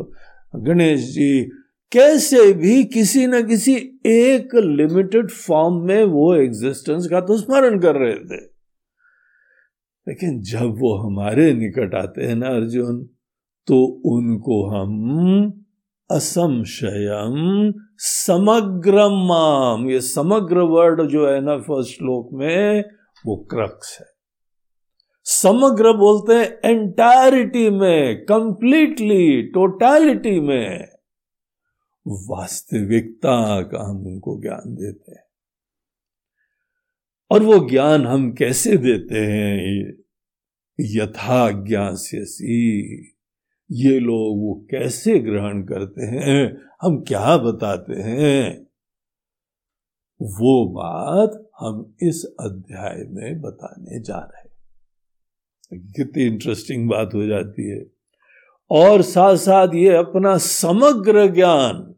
गणेश 0.56 0.99
जी, 0.99 1.43
कैसे 1.91 2.54
भी 2.54 2.84
किसी 2.84 3.27
न 3.27 3.47
किसी 3.47 3.99
एक 4.06 4.56
लिमिटेड 4.56 5.32
फॉर्म 5.32 5.75
में 5.75 6.04
वो 6.04 6.36
एग्जिस्टेंस 6.36 7.08
का 7.08 7.21
तो 7.21 7.38
स्मरण 7.38 7.80
कर 7.80 7.95
रहे 7.95 8.15
थे। 8.15 8.51
लेकिन 10.08 10.41
जब 10.41 10.75
वो 10.80 10.97
हमारे 10.97 11.54
निकट 11.54 11.95
आते 11.95 12.21
हैं 12.21 12.36
ना 12.36 12.47
अर्जुन 12.47 13.10
तो 13.67 13.86
उनको 13.86 14.69
हम 14.69 15.61
असंशयम 16.12 17.74
समग्र 17.97 19.10
माम। 19.10 19.89
ये 19.89 20.02
समग्र 20.02 20.60
वर्ड 20.60 21.02
जो 21.02 21.28
है 21.28 21.41
ना 21.41 21.58
फ़र्स्ट 21.58 21.91
श्लोक 21.91 22.30
में, 22.34 22.84
वो 23.26 23.36
क्रक्स 23.36 23.97
है। 24.02 24.08
समग्र 25.24 25.93
बोलते 25.93 26.34
हैं 26.34 26.69
एंटायरिटी 26.69 27.69
में 27.69 28.26
कंप्लीटली 28.26 29.41
टोटलिटी 29.41 30.39
में। 30.39 30.88
वास्तविकता 32.08 33.62
का 33.62 33.89
हम 33.89 34.08
उनको 34.08 34.41
ज्ञान 34.41 34.76
देते 34.76 35.12
हैं। 35.12 35.24
और 37.32 37.43
वो 37.43 37.69
ज्ञान 37.69 38.06
हम 38.06 38.32
कैसे 38.32 38.78
देते 38.78 39.19
हैं? 39.19 39.93
यथा 40.80 41.52
से 41.93 42.26
ये 43.71 43.99
लोग 43.99 44.38
वो 44.38 44.67
कैसे 44.71 45.19
ग्रहण 45.19 45.63
करते 45.63 46.01
हैं? 46.01 46.62
हम 46.81 47.01
क्या 47.01 47.38
बताते 47.38 47.93
हैं? 47.93 48.67
वो 50.21 50.69
बात 50.69 51.49
हम 51.60 51.95
इस 52.01 52.36
अध्याय 52.39 53.05
में 53.10 53.41
बताने 53.41 53.99
जा 54.01 54.17
रहे 54.17 54.41
हैं। 54.41 54.51
कितनी 55.91 56.23
इंटरेस्टिंग 56.23 56.89
बात 56.89 57.10
हो 57.13 57.27
जाती 57.27 57.69
है। 57.69 57.86
और 58.71 59.01
साथ 59.01 59.36
साथ 59.36 59.67
ये 59.75 59.95
अपना 59.95 60.38
समग्र 60.38 61.27
ज्ञान 61.27 61.95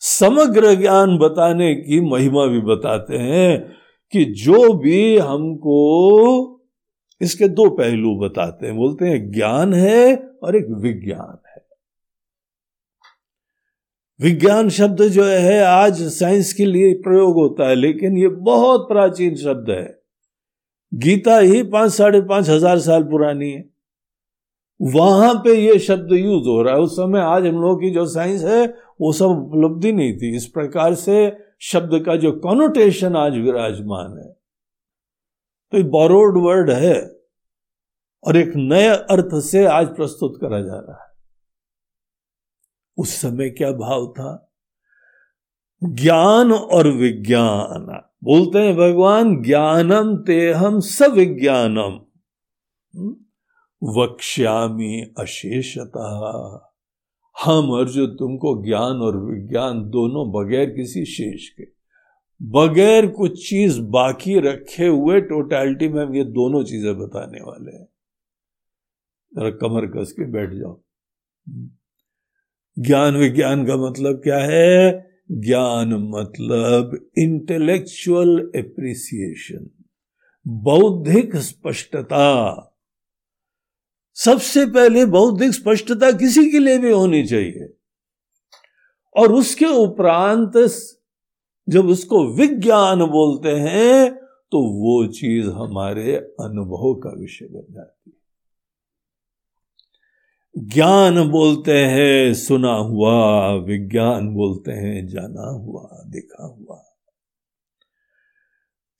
समग्र 0.00 0.74
ज्ञान 0.74 1.18
बताने 1.18 1.74
की 1.74 2.00
महिमा 2.00 2.46
भी 2.46 2.60
बताते 2.60 3.16
हैं 3.16 3.72
कि 4.12 4.24
जो 4.24 4.74
भी 4.74 5.18
हमको 5.18 6.57
इसके 7.20 7.48
दो 7.48 7.68
पहलू 7.70 8.14
बताते 8.18 8.66
हैं। 8.66 8.76
बोलते 8.76 9.06
हैं, 9.06 9.30
ज्ञान 9.32 9.74
है 9.74 10.16
और 10.42 10.56
एक 10.56 10.66
विज्ञान 10.70 11.38
है। 11.48 11.66
विज्ञान 14.20 14.68
शब्द 14.68 15.02
जो 15.02 15.24
है, 15.24 15.62
आज 15.62 16.02
साइंस 16.02 16.52
के 16.52 16.66
लिए 16.66 16.94
प्रयोग 16.94 17.34
होता 17.34 17.68
है, 17.68 17.74
लेकिन 17.74 18.18
ये 18.18 18.28
बहुत 18.28 18.88
प्राचीन 18.88 19.36
शब्द 19.36 19.70
है। 19.70 19.98
गीता 20.94 21.38
ही 21.38 21.62
पाँच, 21.62 21.92
साढ़े 21.92 22.20
पाँच 22.20 22.48
हज़ार 22.48 22.78
साल 22.78 23.02
पुरानी 23.02 23.50
है। 23.50 23.64
वहाँ 24.80 25.34
पे 25.34 25.54
ये 25.54 25.78
शब्द 25.78 26.12
यूज़ 26.12 26.48
हो 26.48 26.62
रहा 26.62 26.74
है। 26.74 26.80
उस 26.80 26.92
समय 26.92 27.20
आज 27.20 27.46
हम 27.46 27.60
लोगों 27.60 27.76
की 27.76 27.90
जो 27.90 28.06
साइंस 28.06 28.44
है, 28.44 28.66
वो 29.00 29.12
सब 29.12 29.24
उपलब्धि 29.24 29.92
नहीं 29.92 30.16
थी। 30.18 30.36
इस 30.36 30.46
प्रकार 30.46 30.94
से 30.94 31.36
शब्द 31.60 32.02
का 32.06 32.16
जो 32.16 32.32
कॉनोटेशन 32.32 33.16
आज 33.16 33.32
विराजमान 33.32 34.18
है। 34.18 34.37
तो 35.72 35.76
ये 35.76 35.84
बोरोड 35.84 36.38
वर्ड 36.38 36.70
है 36.70 37.20
और 38.26 38.36
एक 38.36 38.52
नए 38.56 38.88
अर्थ 38.88 39.44
से 39.44 39.64
आज 39.64 39.86
प्रस्तुत 39.86 40.38
करा 40.40 40.60
जा 40.60 40.74
रहा 40.74 41.02
है। 41.02 41.08
उस 42.96 43.10
समय 43.10 43.50
क्या 43.50 43.72
भाव 43.72 44.06
था? 44.06 44.52
ज्ञान 45.84 46.52
और 46.52 46.88
विज्ञान। 46.88 48.02
बोलते 48.24 48.58
हैं 48.58 48.76
भगवान, 48.76 49.42
ज्ञानम 49.42 50.16
तेहम 50.16 50.80
सविज्ञानम। 50.80 52.00
हम्म? 52.96 53.16
वक्ष्यामी 54.00 55.02
अशेषता। 55.18 56.64
हम 57.44 57.70
अर्जुन 57.70 58.06
तुमको 58.06 58.66
ज्ञान 58.66 58.96
और 58.96 59.16
विज्ञान 59.16 59.90
दोनों 59.90 60.32
बगैर 60.32 60.70
किसी 60.70 61.04
शेष 61.04 61.48
के। 61.48 61.77
बगैर 62.42 63.06
कुछ 63.06 63.50
चीज़ 63.50 63.80
बाकी 63.80 64.40
रखे 64.40 64.86
हुए 64.86 65.20
टोटैलिटी 65.20 65.88
में 65.88 66.04
हम 66.04 66.14
ये 66.14 66.24
दोनों 66.24 66.64
चीज़ें 66.64 66.98
बताने 66.98 67.38
वाले 67.40 67.76
हैं। 67.76 67.88
जरा 69.36 69.50
कमर 69.50 69.86
कस 69.86 70.12
के 70.12 70.24
बैठ 70.24 70.50
जाओ। 70.52 70.82
ज्ञान 72.78 73.16
विज्ञान 73.16 73.66
का 73.66 73.76
मतलब 73.76 74.16
क्या 74.16 74.38
है? 74.38 75.08
ज्ञान 75.32 75.94
मतलब 75.94 77.10
इंटेलेक्चुअल 77.18 78.52
एप्रिसिएशन 78.56 79.70
बौद्धिक 80.46 81.36
स्पष्टता। 81.36 82.64
सबसे 84.14 84.66
पहले 84.66 85.06
बौद्धिक 85.06 85.50
स्पष्टता 85.50 86.12
किसी 86.12 86.50
के 86.50 86.58
लिए 86.58 86.78
भी 86.78 86.90
होनी 86.90 87.26
चाहिए। 87.26 87.74
और 89.16 89.32
उसके 89.32 89.66
उपरांत 89.66 90.52
जब 91.68 91.86
उसको 91.86 92.34
विज्ञान 92.34 93.06
बोलते 93.06 93.48
हैं 93.48 94.14
तो 94.52 94.60
वो 94.60 95.06
चीज़ 95.06 95.48
हमारे 95.48 96.16
अनुभव 96.16 96.94
का 96.94 97.20
विषय 97.20 97.46
बन 97.46 97.74
जाती 97.74 98.10
है। 98.10 98.18
ज्ञान 100.68 101.28
बोलते 101.30 101.72
हैं, 101.72 102.34
सुना 102.34 102.72
हुआ, 102.72 103.54
विज्ञान 103.54 104.34
बोलते 104.34 104.72
हैं, 104.72 105.06
जाना 105.06 105.50
हुआ, 105.50 106.02
देखा 106.06 106.46
हुआ। 106.46 106.84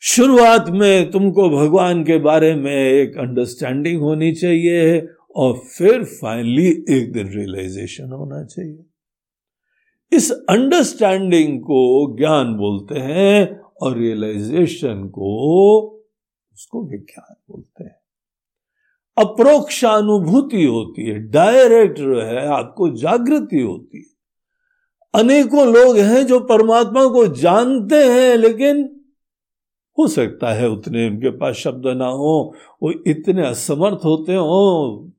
शुरुआत 0.01 0.69
में 0.69 1.11
तुमको 1.11 1.51
भगवान 1.51 2.05
के 2.05 2.19
बारे 2.19 2.55
में 2.55 2.77
एक 2.77 3.19
अंडरस्टैंडिंग 3.19 4.01
होनी 4.01 4.33
चाहिए 4.33 5.09
और 5.37 5.59
फिर 5.59 6.05
फाइनली 6.05 6.69
एक 6.69 7.13
दिन 7.13 7.29
रियलाइजेशन 7.29 8.13
होना 8.13 8.45
चाहिए। 8.45 8.88
इस 10.13 10.31
अंडरस्टैंडिंग 10.31 11.61
को 11.61 12.17
ज्ञान 12.17 12.55
बोलते 12.55 12.99
हैं 12.99 13.61
और 13.83 13.97
रियलाइजेशन 13.97 15.09
को 15.09 15.35
उसको 16.53 16.83
विज्ञान 16.83 17.35
बोलते 17.51 17.85
हैं। 17.85 17.99
अप्रोक्षानुभूति 19.17 20.65
होती 20.65 21.07
है 21.07 21.19
डायरेक्ट 21.19 21.99
है, 21.99 22.47
आपको 22.47 22.89
जागृति 22.89 23.61
होती 23.61 23.99
है। 23.99 24.19
अनेकों 25.15 25.67
लोग 25.67 25.97
हैं 25.99 26.27
जो 26.27 26.41
परमात्मा 26.41 27.07
को 27.07 27.27
जानते 27.27 27.97
हैं, 27.97 28.37
लेकिन 28.37 29.01
हो 29.99 30.09
सकता 30.09 30.53
है 30.53 30.69
उतने 30.69 31.11
उनके 31.11 31.31
पास 31.31 31.55
शब्द 31.55 31.87
ना 31.87 32.07
हो, 32.07 32.55
वो 32.83 32.93
इतने 33.07 33.47
असमर्थ 33.47 34.05
होते 34.05 34.35
हो, 34.35 35.13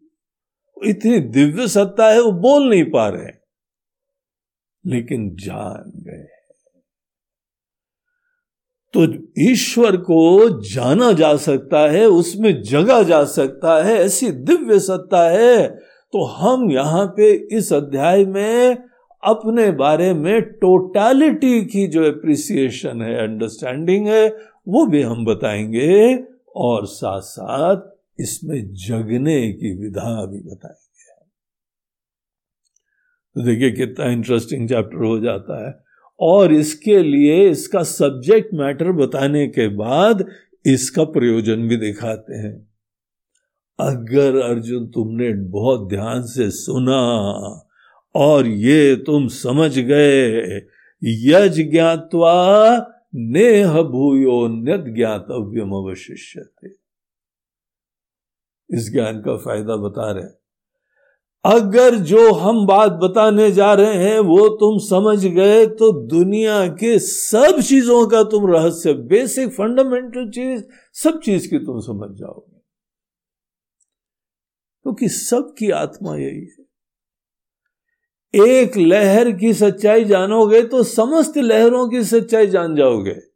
इतनी 0.85 1.19
दिव्य 1.19 1.67
सत्ता 1.67 2.09
है, 2.09 2.21
वो 2.21 2.31
बोल 2.31 2.69
नहीं 2.69 2.83
पा 2.83 3.09
रहे 3.09 3.38
लेकिन 4.85 5.35
जान 5.35 5.91
गए। 5.95 6.27
तो 8.93 9.27
ईश्वर 9.39 9.97
को 9.97 10.49
जाना 10.61 11.11
जा 11.11 11.35
सकता 11.35 11.91
है, 11.91 12.05
उसमें 12.05 12.63
जगा 12.63 13.03
जा 13.03 13.23
सकता 13.23 13.83
है, 13.83 13.95
ऐसी 13.95 14.31
दिव्य 14.31 14.79
सत्ता 14.79 15.29
है। 15.29 15.67
तो 16.13 16.25
हम 16.25 16.71
यहाँ 16.71 17.13
पे 17.17 17.57
इस 17.57 17.73
अध्याय 17.73 18.25
में 18.25 18.77
अपने 19.23 19.71
बारे 19.71 20.13
में 20.13 20.41
टोटालिटी 20.41 21.65
की 21.65 21.87
जो 21.87 22.03
एप्रिसिएशन 22.03 23.01
है 23.01 23.27
अंडरस्टैंडिंग 23.27 24.07
है, 24.07 24.29
वो 24.67 24.85
भी 24.85 25.01
हम 25.01 25.25
बताएँगे 25.25 26.23
और 26.55 26.85
साथ 26.85 27.21
साथ 27.21 27.77
इसमें 28.19 28.73
जगने 28.73 29.53
की 29.53 29.77
विधा 29.77 30.25
भी 30.25 30.39
बताएँगे। 30.39 30.88
तो 33.39 33.43
देखिए 33.43 33.71
कितना 33.71 34.05
इंटरेस्टिंग 34.05 34.67
चैप्टर 34.69 35.03
हो 35.05 35.19
जाता 35.19 35.67
है। 35.67 35.73
और 36.19 36.53
इसके 36.53 37.03
लिए 37.03 37.49
इसका 37.49 37.83
सब्जेक्ट 37.83 38.53
मैटर 38.53 38.91
बताने 38.91 39.47
के 39.47 39.67
बाद 39.67 40.25
इसका 40.65 41.03
प्रयोजन 41.03 41.67
भी 41.67 41.77
दिखाते 41.77 42.35
हैं। 42.35 42.69
अगर 43.79 44.39
अर्जुन 44.41 44.87
तुमने 44.87 45.33
बहुत 45.33 45.87
ध्यान 45.89 46.21
से 46.21 46.49
सुना 46.51 46.99
और 48.15 48.47
ये 48.47 48.95
तुम 48.95 49.27
समझ 49.27 49.79
गए, 49.79 50.41
यज 51.03 51.61
ज्ञातवा 51.71 52.35
नेह 53.15 53.81
भूयो 53.81 54.47
न्यत 54.47 54.93
ज्ञातव्यम 54.95 55.71
अवशिष्य 55.71 56.45
इस 58.69 58.91
ज्ञान 58.91 59.21
का 59.21 59.37
फ़ायदा 59.37 59.75
बता 59.75 60.11
रहे 60.11 60.38
अगर 61.45 61.95
जो 61.95 62.33
हम 62.33 62.67
बात 62.67 62.91
बताने 62.91 63.51
जा 63.51 63.73
रहे 63.73 63.93
हैं, 63.93 64.19
वो 64.19 64.49
तुम 64.49 64.77
समझ 64.77 65.25
गए 65.25 65.65
तो 65.65 66.07
दुनिया 66.07 66.67
के 66.67 66.99
सब 66.99 67.61
चीज़ों 67.61 68.07
का 68.07 68.23
तुम 68.23 68.51
रहस्य 68.51 68.93
बेसिक 68.93 69.49
फंडामेंटल 69.49 70.29
चीज़, 70.29 70.63
सब 70.93 71.19
चीज़ 71.19 71.49
की 71.49 71.57
तुम 71.57 71.79
समझ 71.79 72.17
जाओगे। 72.17 72.59
क्योंकि 74.83 75.07
तो 75.07 75.13
सबकी 75.13 75.71
आत्मा 75.71 76.15
यही 76.15 76.41
है। 76.41 76.69
एक 78.35 78.77
लहर 78.77 79.31
की 79.31 79.53
सच्चाई 79.53 80.05
जानोगे 80.05 80.61
तो 80.61 80.83
समस्त 80.83 81.37
लहरों 81.37 81.89
की 81.89 82.03
सच्चाई 82.03 82.47
जान 82.47 82.75
जाओगे। 82.75 83.28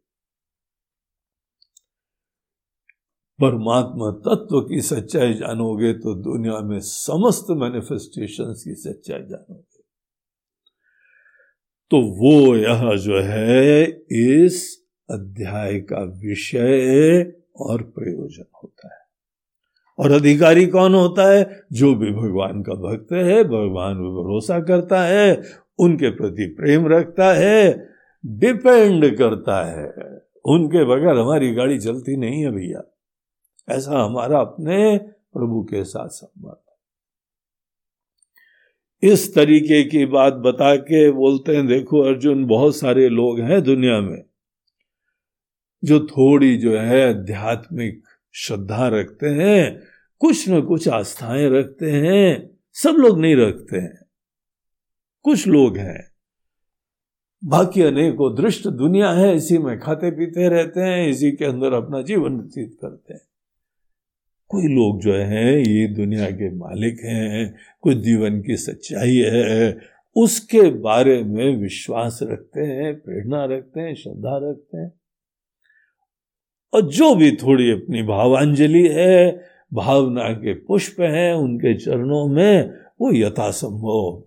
परमात्मा 3.40 4.10
तत्व 4.10 4.60
की 4.60 4.80
सच्चाई 4.80 5.34
जानोगे 5.34 5.92
तो 5.92 6.14
दुनिया 6.14 6.60
में 6.60 6.80
समस्त 6.80 7.46
मैनिफेस्टेशन 7.50 8.44
की 8.44 8.74
सच्चाई 8.74 9.20
जानोगे। 9.20 9.74
तो 11.90 12.00
वो 12.00 12.56
यह 12.56 12.96
जो 12.96 13.20
है, 13.20 13.84
इस 14.10 14.84
अध्याय 15.10 15.80
का 15.80 16.04
विषय 16.04 17.32
और 17.56 17.82
प्रयोजन 17.82 18.50
होता 18.64 18.94
है। 18.94 19.04
और 19.98 20.10
अधिकारी 20.10 20.66
कौन 20.66 20.94
होता 20.94 21.32
है? 21.32 21.62
जो 21.72 21.94
भी 21.94 22.10
भगवान 22.10 22.62
का 22.62 22.72
भक्त 22.72 23.12
है, 23.12 23.44
भगवान 23.44 23.96
में 23.96 24.10
भरोसा 24.10 24.60
करता 24.60 25.02
है, 25.02 25.42
उनके 25.78 26.10
प्रति 26.10 26.46
प्रेम 26.46 26.86
रखता 26.86 27.32
है 27.32 27.88
डिपेंड 28.26 29.18
करता 29.18 29.64
है। 29.64 29.86
उनके 30.44 30.84
बगैर 30.84 31.18
हमारी 31.18 31.54
गाड़ी 31.54 31.78
चलती 31.78 32.16
नहीं 32.16 32.42
है 32.42 32.50
भैया। 32.50 32.93
ऐसा 33.68 33.98
हमारा 33.98 34.40
अपने 34.40 34.98
प्रभु 35.32 35.64
के 35.64 35.84
साथ 35.84 36.08
संबंध 36.08 36.56
इस 39.02 39.34
तरीके 39.34 39.84
की 39.84 40.06
बात 40.06 40.32
बता 40.32 40.76
के 40.76 41.10
बोलते 41.10 41.56
हैं, 41.56 41.66
देखो 41.66 42.00
अर्जुन, 42.00 42.46
बहुत 42.46 42.76
सारे 42.76 43.08
लोग 43.08 43.40
हैं 43.40 43.62
दुनिया 43.62 44.00
में 44.00 44.24
जो 45.84 46.00
थोड़ी 46.00 46.56
जो 46.56 46.78
है 46.78 47.08
आध्यात्मिक 47.08 48.04
श्रद्धा 48.34 48.88
रखते 48.88 49.26
हैं, 49.26 49.82
कुछ 50.18 50.48
न 50.48 50.62
कुछ 50.62 50.88
आस्थाएँ 50.88 51.48
रखते 51.48 51.90
हैं, 51.90 52.58
सब 52.72 52.90
लोग 52.90 53.18
नहीं 53.18 53.36
रखते 53.36 53.78
हैं। 53.78 54.02
कुछ 55.22 55.46
लोग 55.46 55.76
हैं। 55.76 56.14
बाकी 57.44 57.82
अनेकों 57.82 58.34
दृष्ट 58.34 58.68
दुनिया 58.68 59.10
है, 59.10 59.36
इसी 59.36 59.58
में 59.58 59.80
खाते 59.80 60.10
पीते 60.10 60.48
रहते 60.48 60.80
हैं, 60.80 61.08
इसी 61.08 61.32
के 61.32 61.44
अंदर 61.44 61.72
अपना 61.72 62.02
जीवन 62.02 62.36
व्यतीत 62.36 62.78
करते 62.82 63.14
हैं। 63.14 63.33
कोई 64.54 64.62
लोग 64.62 65.00
जो 65.00 65.14
हैं, 65.14 65.56
ये 65.56 65.86
दुनिया 65.86 66.30
के 66.30 66.54
मालिक 66.54 67.00
हैं 67.04 67.54
कुछ 67.80 67.96
जीवन 67.96 68.42
की 68.42 68.56
सच्चाई 68.56 69.16
है, 69.16 69.78
उसके 70.16 70.70
बारे 70.70 71.24
में 71.24 71.56
विश्वास 71.56 72.18
रखते 72.22 72.60
हैं, 72.60 73.00
प्रेरणा 73.00 73.44
रखते 73.44 73.80
हैं, 73.80 73.94
श्रद्धा 73.94 74.50
रखते 74.50 74.76
हैं। 74.76 74.92
और 76.74 76.82
जो 76.82 77.14
भी 77.14 77.32
थोड़ी 77.32 77.70
अपनी 77.70 78.02
भावांजलि 78.02 78.88
है, 78.88 79.44
भावना 79.72 80.28
के 80.28 80.54
पुष्प 80.54 81.00
हैं, 81.00 81.34
उनके 81.34 81.74
चरणों 81.74 82.28
में 82.28 82.70
वो 83.00 83.12
यथासंभव 83.12 84.24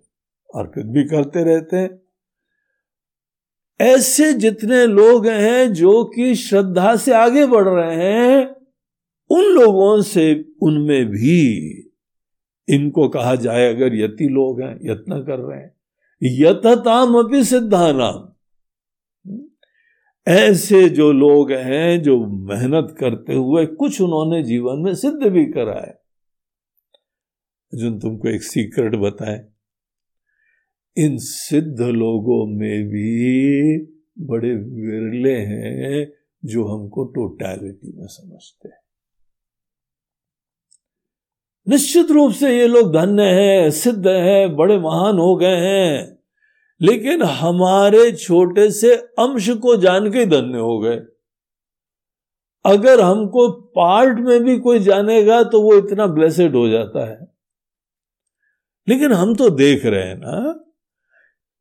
अर्पित 0.59 0.85
भी 0.85 1.03
करते 1.03 1.43
रहते 1.43 1.77
हैं। 1.77 2.01
ऐसे 3.81 4.33
जितने 4.33 4.87
लोग 4.87 5.27
हैं 5.27 5.73
जो 5.73 6.03
कि 6.03 6.35
श्रद्धा 6.35 6.95
से 6.95 7.13
आगे 7.13 7.45
बढ़ 7.45 7.67
रहे 7.67 7.95
हैं 7.95 8.56
उन 9.29 9.43
लोगों 9.43 10.01
से 10.01 10.45
उनमें 10.61 11.05
भी 11.05 11.57
इनको 12.69 13.09
कहा 13.09 13.35
जाए, 13.35 13.73
अगर 13.73 13.95
यति 13.95 14.23
लोग 14.23 14.61
हैं, 14.61 14.79
यत्न 14.81 15.23
कर 15.23 15.39
रहे 15.39 15.59
हैं। 15.59 15.77
यतताम 16.23 17.15
अपनी 17.15 17.43
सिद्धानाम। 17.43 18.33
ऐसे 20.27 20.89
जो 20.89 21.11
लोग 21.11 21.51
हैं, 21.51 22.01
जो 22.01 22.25
मेहनत 22.25 22.95
करते 22.99 23.33
हुए 23.33 23.65
कुछ 23.65 24.01
उन्होंने 24.01 24.43
जीवन 24.43 24.79
में 24.79 24.95
सिद्ध 24.95 25.27
भी 25.27 25.45
करा 25.45 25.81
है। 25.87 26.01
जो 27.75 27.99
तुमको 27.99 28.29
एक 28.29 28.43
सीक्रेट 28.43 28.95
बताए। 28.95 29.45
इन 30.97 31.17
सिद्ध 31.17 31.81
लोगों 31.81 32.45
में 32.45 32.87
भी 32.87 33.77
बड़े 34.19 34.55
विरले 34.55 35.35
हैं 35.35 36.13
जो 36.45 36.65
हमको 36.65 37.03
टोटैलिटी 37.03 37.97
में 37.97 38.07
समझते 38.07 38.67
हैं। 38.67 38.86
निश्चित 41.67 42.11
रूप 42.11 42.31
से 42.31 42.57
ये 42.59 42.67
लोग 42.67 42.93
धन्य 42.93 43.23
हैं, 43.23 43.71
सिद्ध 43.71 44.07
हैं, 44.07 44.55
बड़े 44.55 44.77
महान 44.77 45.17
हो 45.17 45.35
गए 45.35 45.55
हैं। 45.55 46.17
लेकिन 46.81 47.23
हमारे 47.23 48.11
छोटे 48.11 48.71
से 48.71 48.95
अंश 48.95 49.49
को 49.49 49.75
जान 49.77 50.09
के 50.11 50.25
धन्य 50.25 50.57
हो 50.57 50.79
गए। 50.79 50.99
अगर 52.65 53.01
हमको 53.01 53.49
पार्ट 53.51 54.19
में 54.19 54.43
भी 54.43 54.59
कोई 54.59 54.79
जानेगा 54.79 55.43
तो 55.43 55.61
वो 55.61 55.75
इतना 55.75 56.07
ब्लेसेड 56.07 56.55
हो 56.55 56.69
जाता 56.69 57.05
है। 57.09 57.27
लेकिन 58.87 59.13
हम 59.13 59.35
तो 59.35 59.49
देख 59.49 59.85
रहे 59.85 60.03
हैं 60.03 60.17
ना, 60.17 60.65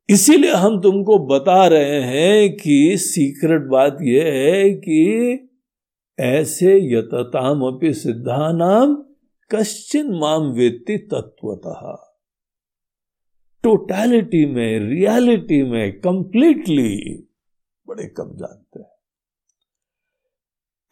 इसीलिए 0.09 0.51
हम 0.51 0.79
तुमको 0.81 1.17
बता 1.27 1.67
रहे 1.67 2.01
हैं 2.01 2.57
कि 2.57 2.97
सीक्रेट 2.97 3.61
बात 3.61 3.97
यह 4.01 4.23
है 4.23 4.69
कि 4.69 5.49
ऐसे 6.19 6.77
यतताम 6.93 7.61
अपनी 7.61 7.93
सिद्धानाम 7.93 9.03
कश्चिन 9.55 10.13
माम 10.15 10.41
वेत्ति 10.41 10.97
तत्वतः 10.97 11.97
टोटैलिटी 13.63 14.45
में 14.45 14.79
रियलिटी 14.79 15.63
में 15.63 16.01
कंप्लीटली 16.01 17.27
बड़े 17.87 18.07
कम 18.07 18.37
जानते 18.37 18.79
हैं। 18.79 18.97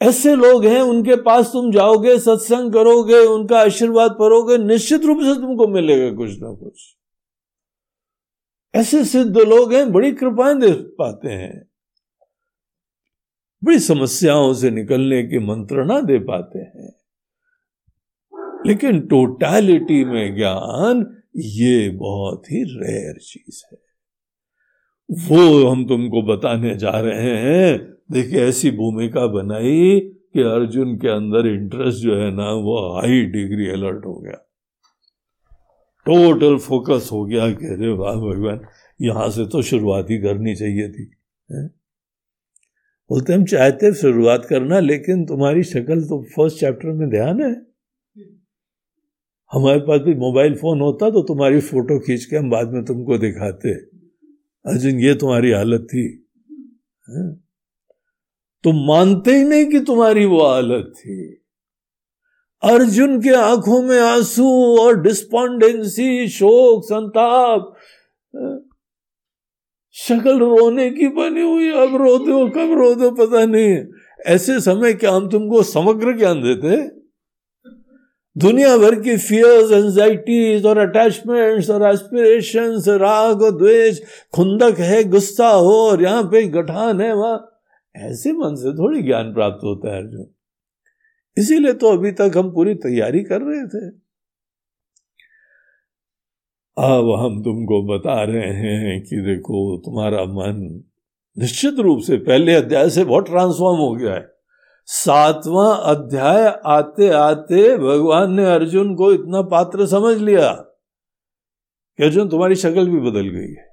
ऐसे 0.02 0.36
लोग 0.36 0.66
हैं, 0.66 0.82
उनके 0.82 1.16
पास 1.16 1.48
तुम 1.54 1.72
जाओगे, 1.72 2.20
सत्संग 2.20 2.74
करोगे, 2.74 3.18
उनका 3.18 3.60
आशीर्वाद 3.60 4.12
पढ़ोगे 4.12 4.58
निश्चित 4.58 5.04
रूप 5.04 5.18
से 5.18 5.36
तुमको 5.36 5.68
मिलेगा 5.68 6.18
कुछ 6.18 6.30
ना 6.30 6.54
कुछ। 6.54 6.98
ऐसे 8.76 9.06
सिद्ध 9.06 9.38
लोग 9.38 9.74
हैं, 9.74 9.92
बड़ी 9.92 10.12
कृपाएँ 10.12 10.60
दे 10.60 10.72
पाते 10.72 11.30
हैं। 11.30 11.70
बड़ी 13.64 13.80
समस्याओं 13.80 14.54
से 14.54 14.70
निकलने 14.70 15.24
की 15.24 15.40
मंत्रणा 15.40 16.02
दे 16.02 16.20
पाते 16.20 16.60
हैं। 16.60 17.05
लेकिन 18.66 19.00
टोटालिटी 19.02 20.04
में 20.06 20.36
ज्ञान 20.36 21.06
ये 21.36 21.90
बहुत 21.90 22.52
ही 22.52 22.64
रेयर 22.64 23.18
चीज़ 23.18 23.64
है। 23.72 23.78
वो 25.30 25.68
हम 25.68 25.86
तुमको 25.88 26.22
बताने 26.22 26.76
जा 26.76 26.90
रहे 26.90 27.36
हैं। 27.38 27.78
देखिए, 28.12 28.40
ऐसी 28.40 28.72
भूमिका 28.72 29.28
बनाई 29.28 30.00
कि 30.00 30.42
अर्जुन 30.42 30.96
के 30.96 31.08
अंदर 31.08 31.48
इंटरेस्ट 31.48 32.00
जो 32.00 32.16
है 32.16 32.32
ना, 32.36 32.52
वो 32.52 32.78
हाई 32.96 33.22
डिग्री 33.26 33.68
अलर्ट 33.70 34.06
हो 34.06 34.16
गया। 34.16 34.42
टोटल 36.06 36.58
फोकस 36.58 37.10
हो 37.12 37.26
गया 37.26 37.52
कि 37.52 37.66
अरे 37.66 37.90
वाह 37.90 38.16
भगवान, 38.16 38.60
यहाँ 39.02 39.30
से 39.30 39.46
तो 39.46 39.62
शुरुआत 39.62 40.10
ही 40.10 40.18
करनी 40.18 40.56
चाहिए 40.56 40.90
थी 40.90 41.06
बोलते 43.10 43.34
हम 43.34 43.46
चाहते 43.46 43.94
शुरुआत 43.94 44.46
करना, 44.46 44.80
लेकिन 44.80 45.26
तुम्हारी 45.26 45.64
शक्ल 45.64 46.02
तो 46.02 46.22
फ़र्स्ट 46.24 46.60
चैप्टर 46.60 46.92
में 46.92 47.10
ध्यान 47.10 47.42
है। 47.42 47.75
हमारे 49.54 49.80
पास 49.80 50.02
भी 50.02 50.16
मोबाइल 50.16 50.56
फ़ोन 50.56 50.82
होता 50.82 51.10
तो 51.10 51.22
तुम्हारी 51.22 51.60
फ़ोटो 51.60 52.00
खींच 52.00 52.26
के 52.26 52.36
हम 52.36 52.50
बाद 52.50 52.72
में 52.72 52.86
तुमको 52.86 53.18
दिखाते। 53.18 53.74
अर्जुन, 54.66 55.00
ये 55.00 55.16
तुम्हारी 55.16 55.52
हालत 55.52 55.82
थी। 55.82 56.18
तुम 58.64 58.76
मानते 58.88 59.32
ही 59.32 59.44
नहीं 59.44 59.66
कि 59.66 59.80
तुम्हारी 59.80 60.26
वो 60.26 60.48
हालत 60.48 60.94
थी। 60.98 61.42
अर्जुन 62.64 63.22
के 63.22 63.30
आँखों 63.30 63.82
में 63.82 64.00
आँसू 64.00 64.78
और 64.80 65.02
डिस्पॉन्डेंसी 65.02 66.28
शोक, 66.28 66.84
संताप 66.84 67.74
शक्ल 69.92 70.40
रोने 70.40 70.90
की 70.92 71.08
बनी 71.08 71.42
हुई, 71.42 71.70
अब 71.70 71.96
रो 71.96 72.18
दो, 72.18 72.50
कब 72.50 72.80
रो 72.80 72.96
दो, 72.96 73.12
पता 73.12 73.46
नहीं। 73.46 73.78
ऐसे 74.26 74.60
समय 74.60 74.94
क्या 74.94 75.12
हम 75.12 75.30
तुमको 75.30 75.64
समग्र 75.64 76.18
ज्ञान 76.18 76.42
देते 76.42 77.05
दुनिया 78.38 78.78
भर 78.78 78.96
की 79.00 79.18
फियर्स 79.18 79.72
एंजाइटीज 79.72 80.66
और 80.66 80.78
अटैचमेंट्स 80.78 81.70
और 81.70 81.94
एस्पिरेशंस 81.94 82.88
राग 82.88 83.42
और 83.42 83.58
द्वेष, 83.58 84.00
खुंदक 84.34 84.80
है, 84.80 85.04
गुस्सा 85.04 85.50
हो 85.50 85.90
और 85.90 86.02
यहाँ 86.02 86.24
पे 86.24 86.48
गठान 86.48 87.02
है 87.02 87.14
वहाँ। 87.14 87.62
ऐसे 87.96 88.32
मन 88.32 88.56
से 88.56 88.74
थोड़ी 88.74 89.04
ज्ञान 89.04 89.34
प्राप्त 89.34 89.64
होता 89.64 89.96
है 89.96 90.02
अर्जुन। 90.02 90.26
इसीलिए 91.38 91.74
तो 91.74 91.88
अभी 91.88 92.12
तक 92.12 92.32
हम 92.38 92.52
पूरी 92.52 92.76
तैयारी 92.76 93.24
कर 93.24 93.42
रहे 93.42 93.68
थे। 93.68 93.90
अब 96.78 97.16
हम 97.20 97.44
तुमको 97.44 97.84
बता 97.84 98.24
रहे 98.24 98.54
हैं 98.54 99.04
कि 99.04 99.16
देखो, 99.16 99.78
तुम्हारा 99.78 100.24
मन 100.24 100.84
निश्चित 101.38 101.76
रूप 101.80 102.00
से 102.00 102.18
पहले 102.18 102.56
अध्याय 102.56 102.90
से 102.90 103.04
बहुत 103.04 103.26
ट्रांसफॉर्म 103.26 103.78
हो 103.80 103.96
गया 103.96 104.14
है। 104.14 104.35
सातवां 104.90 105.76
अध्याय 105.86 106.46
आते 106.68 107.10
आते 107.10 107.78
भगवान 107.78 108.34
ने 108.34 108.46
अर्जुन 108.46 108.94
को 108.96 109.12
इतना 109.14 109.42
पात्र 109.42 109.86
समझ 109.88 110.18
लिया 110.18 110.52
कि 110.52 112.04
अर्जुन, 112.04 112.30
तुम्हारी 112.30 112.56
शक्ल 112.56 112.88
भी 112.90 113.00
बदल 113.02 113.30
गई 113.30 113.52
है। 113.52 113.66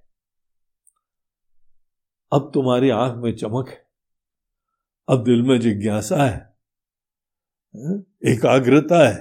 अब 2.32 2.50
तुम्हारी 2.54 2.90
आँख 2.90 3.16
में 3.16 3.34
चमक 3.36 3.68
है, 3.68 3.84
अब 5.08 5.24
दिल 5.24 5.42
में 5.42 5.58
जिज्ञासा 5.60 6.22
है 6.24 6.50
एकाग्रता 8.26 9.06
है। 9.08 9.20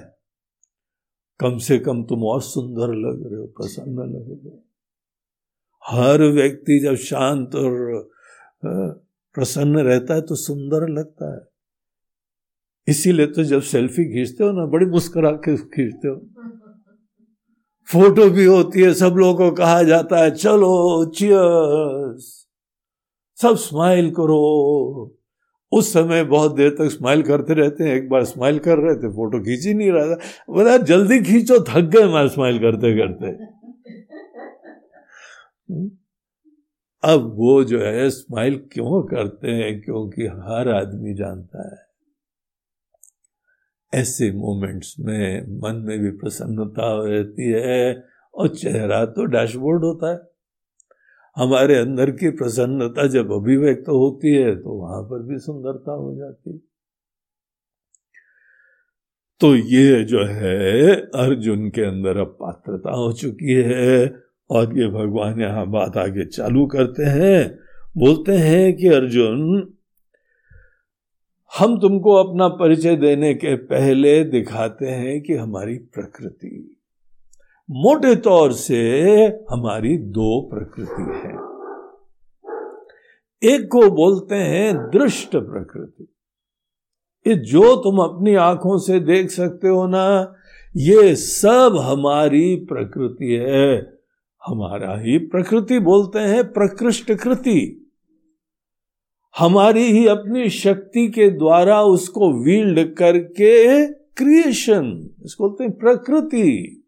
कम 1.40 1.58
से 1.58 1.78
कम 1.78 2.02
तुम 2.04 2.24
और 2.24 2.42
सुंदर 2.42 2.94
लग 2.96 3.22
रहे 3.22 3.40
हो, 3.40 3.46
प्रसन्न 3.46 4.08
लग 4.08 4.28
रहे 4.30 4.50
हो। 4.50 4.64
हर 5.82 6.22
व्यक्ति 6.32 6.78
जब 6.78 6.94
शांत 7.04 7.54
और 7.54 8.10
प्रसन्न 8.64 9.78
रहता 9.80 10.14
है 10.14 10.20
तो 10.22 10.34
सुंदर 10.38 10.88
लगता 10.90 11.34
है। 11.34 11.51
इसीलिए 12.88 13.26
तो 13.26 13.44
जब 13.44 13.62
सेल्फी 13.62 14.04
खींचते 14.04 14.44
हो 14.44 14.52
ना, 14.52 14.66
बड़ी 14.66 14.86
मुस्कुरा 14.86 15.30
के 15.30 15.56
खींचते 15.56 16.08
हो। 16.08 16.16
फ़ोटो 17.92 18.30
भी 18.30 18.44
होती 18.44 18.80
है, 18.80 18.94
सब 18.94 19.14
लोगों 19.16 19.34
को 19.34 19.56
कहा 19.56 19.82
जाता 19.82 20.16
है, 20.16 20.30
चलो 20.30 21.04
चियर्स 21.04 22.48
सब 23.42 23.56
स्माइल 23.56 24.10
करो। 24.10 25.18
उस 25.72 25.92
समय 25.92 26.24
बहुत 26.24 26.54
देर 26.54 26.70
तक 26.70 26.88
स्माइल 26.88 27.22
करते 27.22 27.54
रहते 27.54 27.84
हैं, 27.84 27.96
एक 27.96 28.08
बार 28.08 28.24
स्माइल 28.24 28.58
कर 28.58 28.78
रहे 28.78 28.94
थे, 28.94 29.08
फ़ोटो 29.08 29.40
खींच 29.40 29.66
ही 29.66 29.74
नहीं 29.74 29.92
रहा 29.92 30.06
था। 30.06 30.18
बोला 30.50 30.76
जल्दी 30.76 31.20
खींचो, 31.20 31.64
थक 31.64 31.80
गए 31.80 32.04
मैं 32.04 32.28
स्माइल 32.28 32.58
करते 32.58 32.96
करते। 32.96 33.26
हम्म। 35.74 35.90
अब 37.04 37.32
वो 37.36 37.64
जो 37.64 37.80
है 37.80 38.10
स्माइल 38.10 38.68
क्यों 38.72 39.02
करते 39.02 39.50
हैं? 39.50 39.82
क्योंकि 39.82 40.22
हर 40.22 40.68
आदमी 40.68 41.14
जानता 41.14 41.70
है। 41.70 41.91
ऐसे 43.92 44.30
मोमेंट्स 44.32 44.94
में 45.00 45.42
मन 45.60 45.76
में 45.76 45.98
भी 45.98 46.10
प्रसन्नता 46.10 46.92
रहती 47.04 47.50
है 47.52 48.04
और 48.34 48.48
चेहरा 48.48 49.04
तो 49.06 49.24
डैशबोर्ड 49.24 49.84
होता 49.84 50.12
है। 50.12 50.18
हमारे 51.36 51.76
अंदर 51.76 52.10
की 52.10 52.30
प्रसन्नता 52.30 53.06
जब 53.06 53.32
अभिव्यक्त 53.32 53.82
तो 53.86 53.98
होती 53.98 54.34
है 54.34 54.54
तो 54.56 54.74
वहाँ 54.74 55.02
पर 55.02 55.22
भी 55.22 55.38
सुंदरता 55.38 55.92
हो 55.92 56.14
जाती 56.16 56.58
तो 59.40 59.54
ये 59.56 60.04
जो 60.04 60.24
है, 60.26 60.94
अर्जुन 60.94 61.68
के 61.70 61.82
अंदर 61.82 62.16
अब 62.16 62.36
पात्रता 62.40 62.90
हो 62.90 63.12
चुकी 63.12 63.54
है 63.62 64.14
और 64.50 64.78
ये 64.78 64.88
भगवान 64.88 65.40
यहाँ 65.40 65.66
बात 65.66 65.96
आगे 65.96 66.24
चालू 66.26 66.66
करते 66.66 67.04
हैं। 67.04 67.58
बोलते 67.96 68.32
हैं 68.32 68.76
कि 68.76 68.88
अर्जुन 68.88 69.40
हम 71.58 71.80
तुमको 71.80 72.12
अपना 72.12 72.48
परिचय 72.48 72.96
देने 72.96 73.34
के 73.34 73.56
पहले 73.56 74.24
दिखाते 74.24 74.86
हैं 74.86 75.22
कि 75.22 75.34
हमारी 75.34 75.74
प्रकृति। 75.74 76.80
मोटे 77.70 78.16
तौर 78.16 78.52
से 78.52 78.80
हमारी 79.50 79.98
दो 79.98 80.50
प्रकृति 80.54 81.02
है। 81.02 81.52
एक 83.54 83.68
को 83.72 83.90
बोलते 83.90 84.34
हैं 84.34 84.76
दृष्ट 84.76 85.36
प्रकृति। 85.36 86.14
ये 87.26 87.34
जो 87.34 87.76
तुम 87.76 87.98
अपनी 87.98 88.34
आँखों 88.34 88.78
से 88.78 89.00
देख 89.00 89.30
सकते 89.30 89.68
हो 89.68 89.86
ना, 89.86 90.34
ये 90.76 91.14
सब 91.14 91.76
हमारी 91.82 92.56
प्रकृति 92.56 93.32
है। 93.32 93.98
हमारा 94.46 94.98
ही 94.98 95.18
प्रकृति 95.18 95.78
बोलते 95.78 96.18
हैं 96.18 96.52
प्रकृष्ट 96.52 97.12
कृति। 97.12 97.91
हमारी 99.38 99.82
ही 99.82 100.06
अपनी 100.06 100.50
शक्ति 100.50 101.08
के 101.08 101.30
द्वारा 101.30 101.82
उसको 101.82 102.32
वील्ड 102.32 102.94
करके 102.94 103.86
क्रिएशन 103.92 105.10
इसको 105.24 105.48
बोलते 105.48 105.64
हैं 105.64 105.72
प्रकृति। 105.72 106.78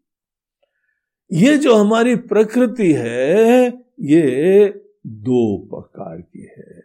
ये 1.31 1.57
जो 1.57 1.75
हमारी 1.75 2.15
प्रकृति 2.15 2.93
है, 2.93 3.67
ये 3.99 4.67
दो 5.07 5.57
प्रकार 5.57 6.21
की 6.21 6.41
है। 6.57 6.83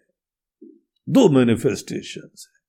दो 1.08 1.28
मैनिफेस्टेशन 1.28 2.30
है। 2.38 2.60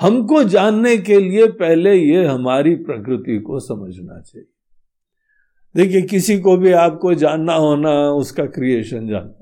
हमको 0.00 0.44
जानने 0.44 0.96
के 0.96 1.20
लिए 1.20 1.46
पहले 1.46 1.94
ये 1.94 2.24
हमारी 2.24 2.74
प्रकृति 2.74 3.38
को 3.38 3.60
समझना 3.60 4.20
चाहिए। 4.20 4.48
देखिए, 5.76 6.02
किसी 6.02 6.38
को 6.38 6.56
भी 6.56 6.72
आपको 6.72 7.14
जानना 7.14 7.54
होना 7.54 8.10
उसका 8.10 8.46
क्रिएशन 8.46 9.08
जानना। 9.08 9.37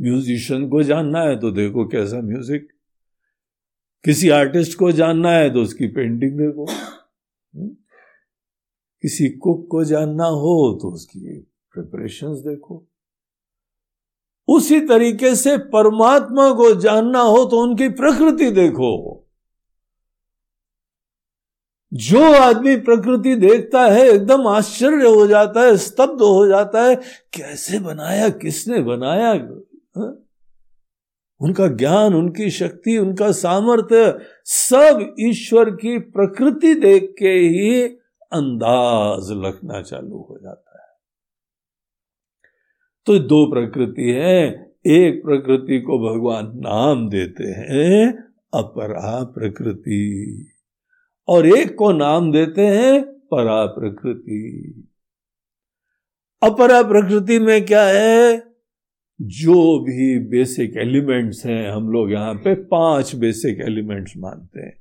म्यूजिशियन 0.00 0.68
को 0.68 0.82
जानना 0.82 1.20
है 1.20 1.38
तो 1.40 1.50
देखो 1.50 1.84
कैसा 1.88 2.20
म्यूज़िक। 2.22 2.68
किसी 4.04 4.28
आर्टिस्ट 4.30 4.78
को 4.78 4.90
जानना 4.92 5.30
है 5.30 5.50
तो 5.50 5.62
उसकी 5.62 5.86
पेंटिंग 5.86 6.38
देखो। 6.38 6.66
किसी 9.04 9.28
कुक 9.28 9.66
को 9.70 9.84
जानना 9.84 10.26
हो 10.26 10.78
तो 10.82 10.90
उसकी 10.90 11.38
प्रिपरेशन 11.74 12.34
देखो। 12.46 12.84
उसी 14.48 14.80
तरीके 14.80 15.34
से 15.36 15.56
परमात्मा 15.68 16.50
को 16.52 16.74
जानना 16.80 17.20
हो 17.20 17.44
तो 17.44 17.60
उनकी 17.62 17.88
प्रकृति 17.88 18.50
देखो। 18.50 19.24
जो 21.92 22.22
आदमी 22.32 22.76
प्रकृति 22.76 23.34
देखता 23.36 23.84
है, 23.86 24.00
एकदम 24.04 24.46
आश्चर्य 24.46 25.08
हो 25.08 25.26
जाता 25.26 25.60
है, 25.60 25.76
स्तब्ध 25.76 26.22
हो 26.22 26.46
जाता 26.46 26.82
है, 26.82 26.94
कैसे 27.32 27.78
बनाया, 27.78 28.28
किसने 28.28 28.80
बनाया? 28.82 29.34
हा? 29.98 30.24
उनका 31.40 31.68
ज्ञान, 31.68 32.14
उनकी 32.14 32.50
शक्ति, 32.50 32.98
उनका 32.98 33.32
सामर्थ्य 33.32 34.18
सब 34.44 35.16
ईश्वर 35.20 35.70
की 35.70 35.98
प्रकृति 35.98 36.74
देख 36.74 37.14
के 37.18 37.28
ही 37.28 37.82
अंदाज 38.32 39.30
लगना 39.30 39.82
चालू 39.82 40.26
हो 40.30 40.38
जाता 40.42 40.82
है। 40.82 40.88
तो 43.06 43.18
दो 43.18 43.46
प्रकृति 43.46 44.10
है। 44.10 44.68
एक 44.86 45.22
प्रकृति 45.24 45.80
को 45.80 45.98
भगवान 45.98 46.52
नाम 46.54 47.10
देते 47.10 47.44
हैं, 47.44 48.12
अपरा 48.54 49.24
प्रकृति। 49.24 50.46
और 51.28 51.46
एक 51.46 51.76
को 51.78 51.92
नाम 51.92 52.32
देते 52.32 52.66
हैं, 52.66 53.04
परा 53.04 53.66
प्रकृति। 53.66 54.74
अपरा 56.42 56.82
प्रकृति 56.82 57.38
में 57.38 57.66
क्या 57.66 57.84
है? 57.84 58.47
जो 59.22 59.80
भी 59.80 60.18
बेसिक 60.18 60.76
एलिमेंट्स 60.76 61.46
हैं, 61.46 61.70
हम 61.70 61.90
लोग 61.90 62.12
यहाँ 62.12 62.34
पे 62.34 62.54
पाँच 62.54 63.14
बेसिक 63.14 63.60
एलिमेंट्स 63.60 64.12
मानते 64.16 64.60
हैं। 64.60 64.78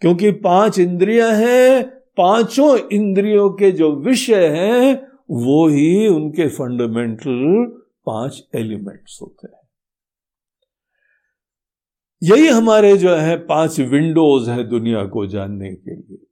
क्योंकि 0.00 0.30
पाँच 0.30 0.78
इंद्रियाँ 0.78 1.32
हैं, 1.32 1.84
पाँचों 2.16 2.88
इंद्रियों 2.88 3.50
के 3.50 3.72
जो 3.72 3.96
विषय 3.96 4.46
हैं, 4.48 5.08
वो 5.30 5.68
ही 5.68 6.08
उनके 6.08 6.48
फंडामेंटल 6.48 7.64
पाँच 8.06 8.48
एलिमेंट्स 8.54 9.18
होते 9.22 9.48
हैं। 9.48 9.66
यही 12.22 12.48
हमारे 12.48 12.96
जो 12.96 13.14
है 13.14 13.36
पाँच 13.36 13.80
विंडोज़ 13.80 14.50
है 14.50 14.64
दुनिया 14.64 15.04
को 15.04 15.26
जानने 15.26 15.74
के 15.74 15.96
लिए। 15.96 16.26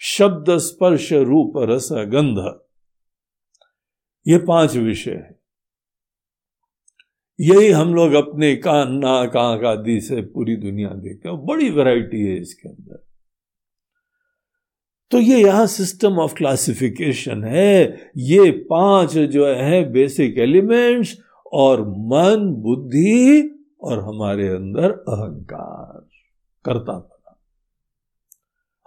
शब्द, 0.00 0.56
स्पर्श, 0.56 1.12
रूप, 1.12 1.52
रस, 1.56 1.88
गंध, 1.92 2.60
ये 4.26 4.38
पाँच 4.38 4.76
विषय 4.76 5.10
है। 5.10 5.41
यही 7.42 7.70
हम 7.70 7.94
लोग 7.94 8.12
अपने 8.12 8.56
कान, 8.56 8.92
नाक, 8.92 9.36
आँख 9.36 9.64
आदि 9.64 10.00
से 10.00 10.20
पूरी 10.20 10.56
दुनिया 10.56 10.88
देखते 10.88 11.28
हैं। 11.28 11.46
बड़ी 11.46 11.70
वैरायटी 11.70 12.22
है 12.22 12.40
इसके 12.40 12.68
अंदर। 12.68 13.06
तो 15.10 15.18
ये 15.18 15.42
यहाँ 15.42 15.66
सिस्टम 15.66 16.18
ऑफ़ 16.18 16.34
क्लासिफिकेशन 16.34 17.44
है। 17.44 17.98
ये 18.16 18.50
पाँच 18.50 19.18
जो 19.18 19.46
है 19.46 19.92
बेसिक 19.92 20.38
एलिमेंट्स 20.38 21.18
और 21.52 21.88
मन, 21.88 22.54
बुद्धि 22.58 23.48
और 23.82 23.98
हमारे 23.98 24.48
अंदर 24.48 24.90
अहंकार। 24.90 26.08
करता 26.64 26.98
पड़ा 26.98 27.42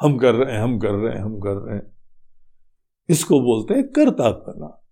हम 0.02 0.18
कर 0.18 0.36
रहे 0.36 0.56
हैं, 0.56 0.64
हम 0.64 0.80
कर 0.80 0.92
रहे 0.92 1.14
हैं, 1.14 1.22
हम 1.22 1.40
कर 1.40 1.54
रहे 1.54 1.76
हैं। 1.76 1.92
इसको 3.10 3.42
बोलते 3.42 3.74
हैं 3.74 3.88
करतापना 3.88 4.86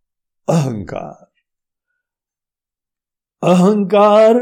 अहंकार। 0.49 1.22
अहंकार, 3.43 4.39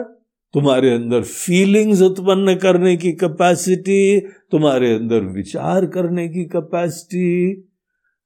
तुम्हारे 0.54 0.93
अंदर 0.93 1.22
फीलिंग्स 1.24 2.02
उत्पन्न 2.02 2.56
करने 2.56 2.95
की 2.97 3.12
कैपेसिटी 3.14 4.20
तुम्हारे 4.52 4.93
अंदर 4.95 5.24
विचार 5.34 5.86
करने 5.86 6.28
की 6.30 6.43
कैपेसिटी 6.45 7.54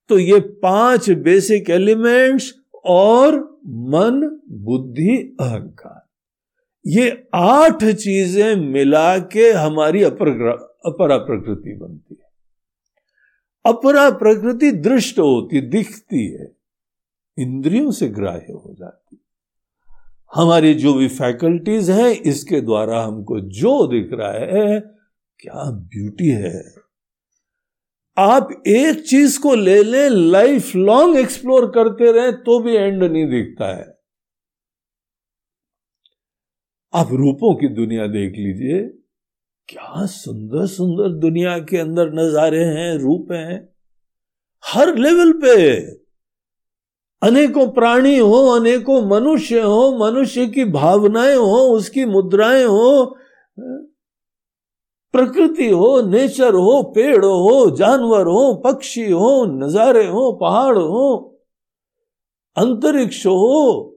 तो 0.09 0.17
ये 0.19 0.39
पाँच 0.61 1.09
बेसिक 1.09 1.69
एलिमेंट्स 1.69 2.53
और 2.85 3.35
मन, 3.65 4.39
बुद्धि, 4.49 5.37
अहंकार। 5.39 6.01
ये 6.85 7.27
आठ 7.35 7.83
चीज़ें 7.83 8.55
मिला 8.55 9.17
के 9.17 9.49
हमारी 9.51 10.03
अपर 10.03 10.29
अपरा 10.85 11.17
प्रकृति 11.19 11.73
बनती 11.73 12.15
है। 12.15 12.29
अपरा 13.65 14.09
प्रकृति 14.17 14.71
दृष्ट 14.71 15.19
होती, 15.19 15.61
दिखती 15.61 16.25
है, 16.27 16.51
इंद्रियों 17.37 17.91
से 17.91 18.07
ग्राह्य 18.09 18.53
हो 18.53 18.75
जाती 18.79 19.15
हमारी 20.31 20.73
जो 20.73 20.93
भी 20.93 21.07
फैकल्टीज 21.07 21.89
हैं, 21.89 22.09
इसके 22.09 22.61
द्वारा 22.61 23.01
हमको 23.03 23.39
जो 23.39 23.75
दिख 23.87 24.09
रहा 24.13 24.31
है, 24.31 24.79
क्या 25.39 25.69
ब्यूटी 25.71 26.29
है। 26.29 26.63
आप 28.17 28.49
एक 28.67 29.03
चीज़ 29.05 29.39
को 29.39 29.53
ले 29.55 29.81
लें 29.83 30.09
लाइफ 30.09 30.75
लॉन्ग 30.75 31.17
एक्सप्लोर 31.17 31.65
करते 31.71 32.11
रहे 32.11 32.31
तो 32.43 32.59
भी 32.59 32.75
एंड 32.75 33.03
नहीं 33.03 33.25
दिखता 33.29 33.67
है। 33.67 33.85
आप 36.93 37.09
रूपों 37.13 37.53
की 37.55 37.67
दुनिया 37.75 38.07
देख 38.07 38.33
लीजिए, 38.33 38.81
क्या 39.69 40.05
सुंदर 40.05 40.65
सुंदर 40.67 41.09
दुनिया 41.19 41.57
के 41.59 41.77
अंदर 41.77 42.11
नजारे 42.13 42.63
हैं, 42.65 42.93
रूप 42.97 43.31
हैं, 43.31 43.67
हर 44.63 44.95
लेवल 44.97 45.31
पे। 45.43 45.55
अनेकों 47.25 47.67
प्राणी 47.67 48.17
हो, 48.17 48.47
अनेकों 48.47 49.01
मनुष्य 49.01 49.61
हो, 49.61 49.97
मनुष्य 49.97 50.47
की 50.47 50.65
भावनाएँ 50.65 51.35
हो, 51.35 51.69
उसकी 51.69 52.05
मुद्राएँ 52.05 52.63
हो, 52.63 53.17
प्रकृति 55.13 55.69
हो, 55.69 56.01
नेचर 56.01 56.53
हो, 56.53 56.83
पेड़ 56.95 57.25
हो, 57.25 57.69
जानवर 57.69 58.21
हो, 58.21 58.53
पक्षी 58.55 59.11
हो, 59.11 59.45
नजारे 59.45 60.07
हो, 60.07 60.31
पहाड़ 60.31 60.77
हो, 60.77 61.39
अंतरिक्ष 62.57 63.25
हो, 63.25 63.91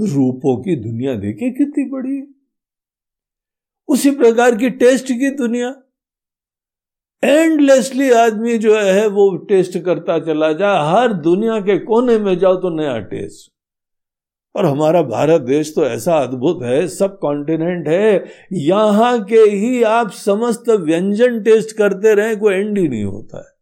रूपों 0.00 0.56
की 0.62 0.76
दुनिया 0.76 1.14
देखे 1.14 1.50
कितनी 1.50 1.90
बड़ी 1.90 2.34
उसी 3.88 4.10
प्रकार 4.10 4.56
की 4.56 4.70
टेस्ट 4.70 5.06
की 5.06 5.30
दुनिया। 5.30 5.83
एंडलेसली 7.22 8.10
आदमी 8.10 8.58
जो 8.58 8.74
है, 8.76 9.06
वो 9.06 9.36
टेस्ट 9.36 9.78
करता 9.78 10.18
चला 10.18 10.52
जाए 10.52 10.80
हर 10.90 11.12
दुनिया 11.12 11.60
के 11.60 11.78
कोने 11.78 12.18
में 12.18 12.38
जाओ 12.38 12.56
तो 12.56 12.70
नया 12.76 12.98
टेस्ट 13.00 13.52
और 14.54 14.66
हमारा 14.66 15.02
भारत 15.02 15.40
देश 15.40 15.72
तो 15.74 15.84
ऐसा 15.86 16.16
अद्भुत 16.18 16.62
है, 16.62 16.86
सब 16.88 17.18
कॉन्टिनेंट 17.18 17.88
है। 17.88 18.24
यहाँ 18.52 19.24
के 19.24 19.40
ही 19.40 19.82
आप 19.82 20.10
समस्त 20.10 20.68
व्यंजन 20.70 21.42
टेस्ट 21.42 21.76
करते 21.76 22.14
रहे, 22.14 22.36
कोई 22.36 22.54
एंड 22.54 22.78
ही 22.78 22.88
नहीं 22.88 23.04
होता 23.04 23.38
है। 23.38 23.52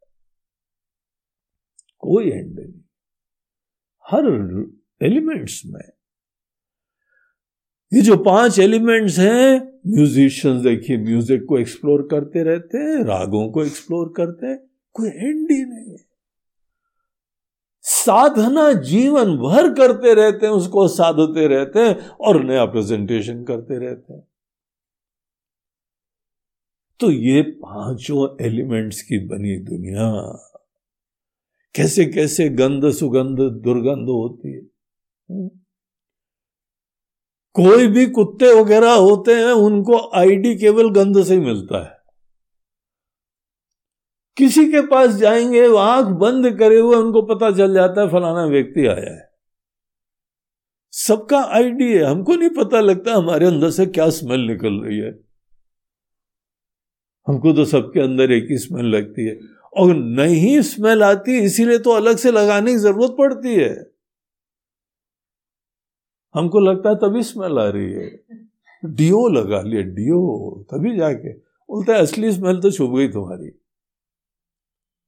कोई 1.98 2.30
एंड 2.30 2.58
नहीं। 2.58 2.80
हर 4.04 4.26
एलिमेंट्स 5.02 5.62
में। 5.66 5.91
ये 7.92 8.00
जो 8.00 8.16
पाँच 8.16 8.58
एलिमेंट्स 8.58 9.18
हैं 9.18 9.60
म्यूजिशियंस 9.86 10.62
देखिए 10.62 10.96
म्यूज़िक 10.98 11.44
को 11.48 11.58
एक्सप्लोर 11.58 12.06
करते 12.10 12.42
रहते 12.42 12.78
हैं, 12.78 13.02
रागों 13.04 13.48
को 13.52 13.64
एक्सप्लोर 13.64 14.12
करते 14.16 14.46
हैं, 14.46 14.58
कोई 14.94 15.08
एंड 15.08 15.50
ही 15.50 15.64
नहीं 15.64 15.90
है 15.90 16.04
साधना 17.84 18.72
जीवन 18.72 19.36
भर 19.38 19.72
करते 19.74 20.14
रहते 20.14 20.46
हैं, 20.46 20.52
उसको 20.52 20.86
साधते 20.88 21.46
रहते 21.48 21.80
हैं 21.80 22.08
और 22.08 22.42
नया 22.44 22.64
प्रेजेंटेशन 22.64 23.42
करते 23.44 23.78
रहते 23.78 24.12
हैं 24.14 24.22
तो 27.00 27.10
ये 27.10 27.42
पाँचों 27.42 28.26
एलिमेंट्स 28.46 29.02
की 29.02 29.18
बनी 29.26 29.56
दुनिया 29.64 30.10
कैसे 31.74 32.04
कैसे 32.06 32.48
गंध 32.50 32.90
सुगंध 32.90 33.38
दुर्गंध 33.62 34.08
होती 34.08 34.52
है। 34.52 35.48
कोई 37.54 37.86
भी 37.86 38.06
कुत्ते 38.06 38.60
वगैरह 38.60 38.92
होते 38.92 39.34
हैं, 39.34 39.52
उनको 39.52 40.10
आईडी 40.14 40.56
केवल 40.56 40.90
गंध 40.90 41.22
से 41.22 41.34
ही 41.34 41.40
मिलता 41.40 41.84
है। 41.84 42.02
किसी 44.36 44.66
के 44.66 44.80
पास 44.80 45.10
जाएँगे, 45.10 45.76
आँख 45.76 46.06
बंद 46.06 46.58
करे 46.58 46.80
हुए 46.80 46.96
उनको 46.96 47.22
पता 47.22 47.50
चल 47.50 47.74
जाता 47.74 48.00
है, 48.00 48.08
फलाना 48.08 48.44
व्यक्ति 48.44 48.86
आया 48.86 49.14
है। 49.14 49.32
सबका 50.92 51.40
आईडी 51.40 51.92
है, 51.92 52.04
हमको 52.04 52.34
नहीं 52.34 52.50
पता 52.50 52.80
लगता 52.80 53.14
हमारे 53.14 53.46
अंदर 53.46 53.70
से 53.70 53.86
क्या 53.86 54.10
स्मेल 54.10 54.40
निकल 54.40 54.72
रही 54.72 54.98
है। 54.98 55.20
हमको 57.26 57.52
तो 57.52 57.64
सबके 57.64 58.00
अंदर 58.00 58.32
एक 58.32 58.46
ही 58.50 58.58
स्मेल 58.58 58.84
लगती 58.84 59.26
है। 59.26 59.40
और 59.76 59.94
नहीं 59.94 60.60
स्मेल 60.60 61.02
आती, 61.02 61.38
इसीलिए 61.38 61.78
तो 61.78 61.90
अलग 61.90 62.16
से 62.16 62.32
लगाने 62.32 62.72
की 62.72 62.78
ज़रूरत 62.78 63.14
पड़ती 63.18 63.54
है। 63.54 63.91
हमको 66.34 66.60
लगता 66.60 66.90
है 66.90 66.96
तभी 66.96 67.22
स्मेल 67.22 67.58
आ 67.58 67.68
रही 67.68 67.92
है। 67.92 68.10
डिओ 68.82 69.26
लगा 69.28 69.60
लिया 69.62 69.82
डिओ 69.94 70.20
तभी 70.70 70.96
जाके। 70.96 71.32
बोलते 71.32 71.92
असली 71.92 72.32
स्मेल 72.32 72.60
तो 72.60 72.70
छुप 72.70 72.90
गई 72.90 73.08
तुम्हारी। 73.08 73.50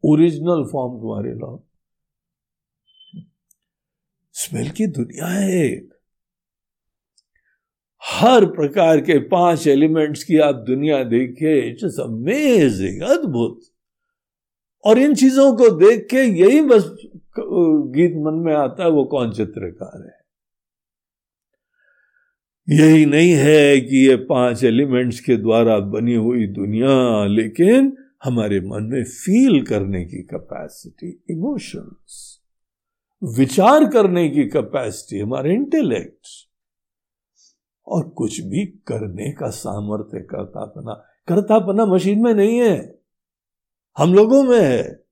ओरिजिनल 0.05 0.65
फॉर्म 0.73 1.01
तुम्हारे 1.01 1.33
लो 1.33 1.63
स्मेल 4.35 4.71
की 4.71 4.87
दुनिया 4.89 5.27
है। 5.27 5.59
एक 5.65 5.93
हर 8.03 8.45
प्रकार 8.47 9.01
के 9.01 9.19
पाँच 9.29 9.67
एलिमेंट्स 9.67 10.25
की 10.25 10.39
आप 10.39 10.55
दुनिया 10.67 11.03
देखिए 11.05 11.61
इट्स 11.61 11.99
अमेजिंग 12.01 13.03
अद्भुत। 13.03 13.61
और 14.85 14.99
इन 14.99 15.15
चीज़ों 15.15 15.55
को 15.57 15.69
देख 15.71 16.07
के 16.11 16.23
यही 16.41 16.61
बस 16.63 16.85
गीत 17.39 18.17
मन 18.17 18.35
में 18.39 18.55
आता 18.55 18.85
है, 18.85 18.91
वो 18.91 19.05
कौन 19.05 19.33
चित्रकार 19.33 20.03
है? 20.03 20.24
यही 22.69 23.07
नहीं 23.07 23.31
है 23.31 23.81
कि 23.81 24.07
ये 24.09 24.17
पाँच 24.17 24.63
एलिमेंट्स 24.65 25.21
के 25.21 25.37
द्वारा 25.37 25.79
बनी 25.79 26.15
हुई 26.15 26.47
दुनिया, 26.47 27.27
लेकिन 27.27 27.97
हमारे 28.25 28.61
मन 28.61 28.83
में 28.83 29.05
फील 29.05 29.65
करने 29.67 30.05
की 30.05 30.23
कैपेसिटी 30.23 31.25
इमोशंस 31.31 32.41
विचार 33.23 33.85
करने 33.85 34.29
की 34.29 34.45
कैपेसिटी 34.45 35.21
हमारे 35.21 35.55
इंटेलेक्ट 35.55 36.27
और 37.87 38.09
कुछ 38.09 38.41
भी 38.41 38.67
करने 38.67 39.31
का 39.33 39.49
सामर्थ्य, 39.51 40.21
करतापना। 40.21 40.95
करतापना 41.29 41.87
मशीन 41.87 42.23
में 42.23 42.35
नहीं 42.35 42.59
है, 42.59 42.99
हम 43.99 44.15
लोगों 44.15 44.43
में 44.43 44.61
है। 44.61 45.04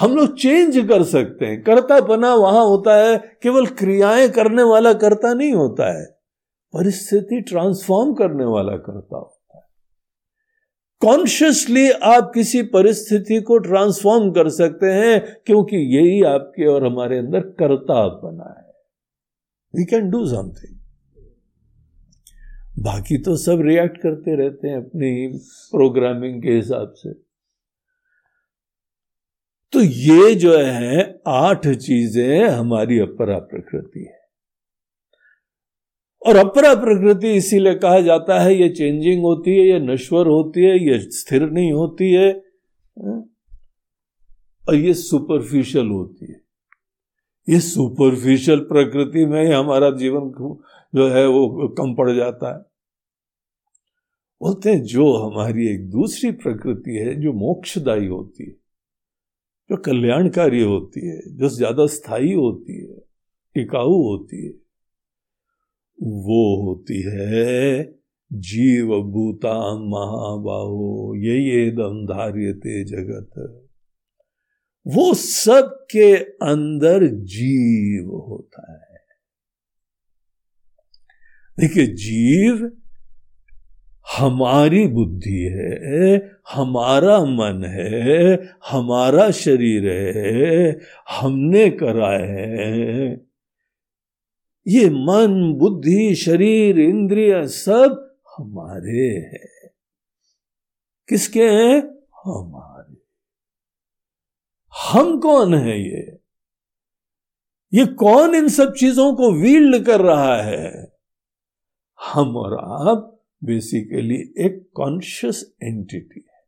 हम 0.00 0.16
लोग 0.16 0.36
चेंज 0.36 0.78
कर 0.88 1.02
सकते 1.02 1.46
हैं। 1.46 1.62
कर्ता 1.62 2.00
बना 2.00 2.34
वहाँ 2.34 2.64
होता 2.64 2.96
है, 2.96 3.18
केवल 3.42 3.66
क्रियाएँ 3.66 4.28
करने 4.28 4.62
वाला 4.62 4.92
कर्ता 4.92 5.34
नहीं 5.34 5.52
होता 5.52 5.98
है। 5.98 6.04
परिस्थिति 6.74 7.40
ट्रांसफॉर्म 7.40 8.14
करने 8.14 8.44
वाला 8.44 8.76
कर्ता 8.76 9.16
होता 9.16 9.58
है। 9.58 9.64
कॉन्शियसली 11.00 11.90
आप 11.90 12.32
किसी 12.34 12.62
परिस्थिति 12.62 13.40
को 13.40 13.58
ट्रांसफॉर्म 13.58 14.30
कर 14.30 14.48
सकते 14.48 14.86
हैं, 14.86 15.36
क्योंकि 15.46 15.76
यही 15.76 16.22
आपके 16.22 16.66
और 16.66 16.86
हमारे 16.86 17.18
अंदर 17.18 17.40
कर्ता 17.40 18.08
बना 18.08 18.54
है। 18.58 18.72
वी 19.76 19.84
कैन 19.84 20.10
डू 20.10 20.26
समथिंग 20.26 20.76
बाकी 22.78 23.18
तो 23.18 23.36
सब 23.36 23.60
रिएक्ट 23.60 23.96
करते 23.96 24.36
रहते 24.36 24.68
हैं 24.68 24.76
अपनी 24.76 25.38
प्रोग्रामिंग 25.76 26.42
के 26.42 26.50
हिसाब 26.50 26.92
से। 26.96 27.29
तो 29.72 29.80
ये 29.80 30.34
जो 30.34 30.56
है, 30.58 31.20
आठ 31.26 31.66
चीज़ें 31.68 32.48
हमारी 32.48 32.98
अपरा 32.98 33.38
प्रकृति 33.38 34.00
है। 34.00 34.18
और 36.22 36.36
अपरा 36.36 36.74
प्रकृति 36.74 37.32
इसीलिए 37.32 37.74
कहा 37.74 38.00
जाता 38.00 38.40
है, 38.40 38.54
ये 38.54 38.68
चेंजिंग 38.68 39.22
होती 39.22 39.50
है, 39.50 39.66
ये 39.66 39.78
नश्वर 39.80 40.26
होती 40.26 40.64
है, 40.64 40.78
ये 40.84 40.98
स्थिर 41.10 41.50
नहीं 41.50 41.72
होती 41.72 42.10
है 42.12 42.32
और 44.64 44.74
ये 44.74 44.94
सुपरफिशियल 44.94 45.86
होती 45.86 46.32
है। 46.32 46.40
ये 47.48 47.60
सुपरफिशियल 47.60 48.60
प्रकृति 48.64 49.24
में 49.26 49.42
ही 49.44 49.52
हमारा 49.52 49.90
जीवन 49.90 50.30
जो 50.94 51.08
है 51.08 51.26
वो 51.26 51.68
कम 51.78 51.94
पड़ 51.94 52.10
जाता 52.10 52.56
है। 52.56 52.62
बोलते 54.40 54.70
हैं, 54.70 54.82
जो 54.82 55.12
हमारी 55.16 55.66
एक 55.68 55.90
दूसरी 55.90 56.30
प्रकृति 56.32 56.96
है, 56.96 57.14
जो 57.14 57.32
मोक्षदायी 57.32 58.06
होती 58.06 58.44
है। 58.44 58.59
जो 59.70 59.76
कल्याणकारी 59.76 60.62
होती 60.62 61.08
है, 61.08 61.36
जो 61.36 61.48
ज़्यादा 61.48 61.86
स्थायी 61.86 62.32
होती 62.32 62.86
है, 62.86 62.98
टिकाऊ 63.54 64.02
होती 64.02 64.46
है, 64.46 64.52
वो 66.02 66.66
होती 66.66 67.02
है 67.02 68.00
जीव 68.32 68.86
भूता 68.86 69.54
महाबाहो, 69.78 71.14
ये 71.16 71.70
दम 71.70 72.06
धार्यते 72.06 72.84
जगत। 72.84 73.66
वो 74.86 75.14
सब 75.14 75.86
के 75.90 76.16
अंदर 76.42 77.06
जीव 77.06 78.10
होता 78.10 78.72
है। 78.72 78.98
देखिए, 81.58 81.86
जीव 81.86 82.79
हमारी 84.18 84.86
बुद्धि 84.86 85.50
है, 85.52 86.32
हमारा 86.52 87.24
मन 87.24 87.64
है, 87.64 88.34
हमारा 88.70 89.30
शरीर 89.30 89.92
है, 89.92 90.80
हमने 91.10 91.70
करा 91.70 92.10
है। 92.10 93.12
ये 94.66 94.90
मन, 94.90 95.54
बुद्धि, 95.58 96.14
शरीर, 96.14 96.78
इंद्रिय 96.78 97.46
सब 97.46 98.16
हमारे 98.38 99.08
हैं। 99.08 99.70
किसके 101.08 101.44
हैं? 101.44 101.78
हमारे। 102.24 102.96
हम 104.90 105.20
कौन 105.20 105.54
है 105.54 105.80
ये? 105.80 106.18
ये 107.74 107.86
कौन 107.86 108.34
इन 108.34 108.48
सब 108.48 108.74
चीज़ों 108.74 109.14
को 109.14 109.32
वील्ड 109.32 109.86
कर 109.86 110.00
रहा 110.00 110.42
है? 110.42 110.92
हम 112.06 112.36
और 112.36 112.58
आप 112.58 113.19
बेसिकली 113.44 114.34
एक 114.44 114.70
कॉन्शियस 114.74 115.54
एंटिटी 115.62 116.20
है 116.20 116.44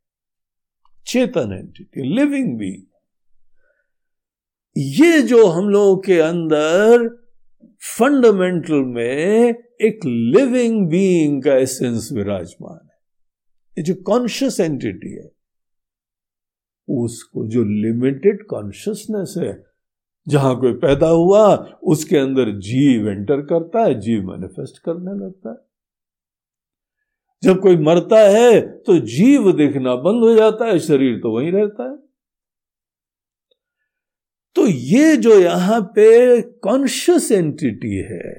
चेतन 1.07 1.53
एंटिटी 1.53 2.15
लिविंग 2.15 2.59
बी 2.59 2.89
ये 4.77 5.23
जो 5.23 5.47
हम 5.47 5.69
लोगों 5.69 5.97
के 5.97 6.19
अंदर 6.21 7.09
फंडामेंटल 7.99 8.75
में 8.75 9.55
एक 9.83 10.01
लिविंग 10.07 10.91
बीइंग 10.91 11.43
का 11.43 11.55
एसेंस 11.55 12.09
विराजमान 12.13 12.89
है। 12.89 12.97
ये 13.79 13.83
जो 13.83 13.95
कॉन्शियस 13.95 14.61
एंटिटी 14.61 15.13
है, 15.13 15.33
उसको 16.89 17.47
जो 17.47 17.65
लिमिटेड 17.65 18.47
कॉन्शियसनेस 18.47 19.35
है, 19.39 19.65
जहाँ 20.29 20.61
कोई 20.61 20.73
पैदा 20.73 21.09
हुआ, 21.09 21.57
उसके 21.83 22.17
अंदर 22.17 22.59
जीव 22.59 23.09
एंटर 23.09 23.41
करता 23.41 23.85
है, 23.85 24.01
जीव 24.01 24.31
मैनिफेस्ट 24.31 24.79
करने 24.79 25.27
लगता 25.27 25.51
है। 25.51 25.72
जब 27.43 27.61
कोई 27.61 27.77
मरता 27.79 28.19
है 28.29 28.61
तो 28.61 28.99
जीव 29.09 29.51
दिखना 29.53 29.95
बंद 29.97 30.25
हो 30.25 30.35
जाता 30.35 30.67
है, 30.67 30.79
शरीर 30.79 31.19
तो 31.19 31.37
वहीं 31.37 31.53
रहता 31.53 31.85
है। 31.85 31.97
तो 34.57 34.67
ये 34.67 35.17
जो 35.17 35.39
यहाँ 35.39 35.81
पे 35.95 36.41
कॉन्शियस 36.43 37.31
एंटिटी 37.33 37.97
है, 38.05 38.33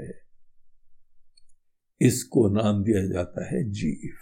इसको 2.02 2.48
नाम 2.54 2.84
दिया 2.84 3.06
जाता 3.08 3.46
है 3.48 3.64
जीव। 3.72 4.16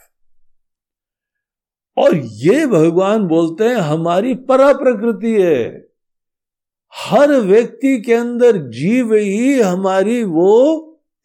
और 1.98 2.16
ये 2.16 2.66
भगवान 2.68 3.28
बोलते 3.28 3.64
हैं, 3.64 3.76
हमारी 3.76 4.34
परा 4.44 4.72
प्रकृति 4.74 5.34
है। 5.34 5.90
हर 6.94 7.32
व्यक्ति 7.42 8.00
के 8.02 8.14
अंदर 8.14 8.58
जीव 8.70 9.14
ही 9.14 9.60
हमारी 9.62 10.24
वो 10.24 10.54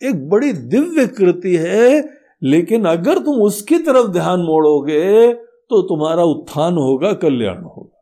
एक 0.02 0.28
बड़ी 0.28 0.52
दिव्य 0.52 1.06
कृति 1.08 1.54
है 1.56 2.00
लेकिन 2.46 2.84
अगर 2.84 3.18
तुम 3.18 3.40
उसकी 3.42 3.78
तरफ़ 3.78 4.06
ध्यान 4.06 4.40
मोड़ोगे 4.40 5.32
तो 5.32 5.82
तुम्हारा 5.82 6.24
उत्थान 6.24 6.74
होगा, 6.74 7.12
कल्याण 7.12 7.62
होगा। 7.62 7.92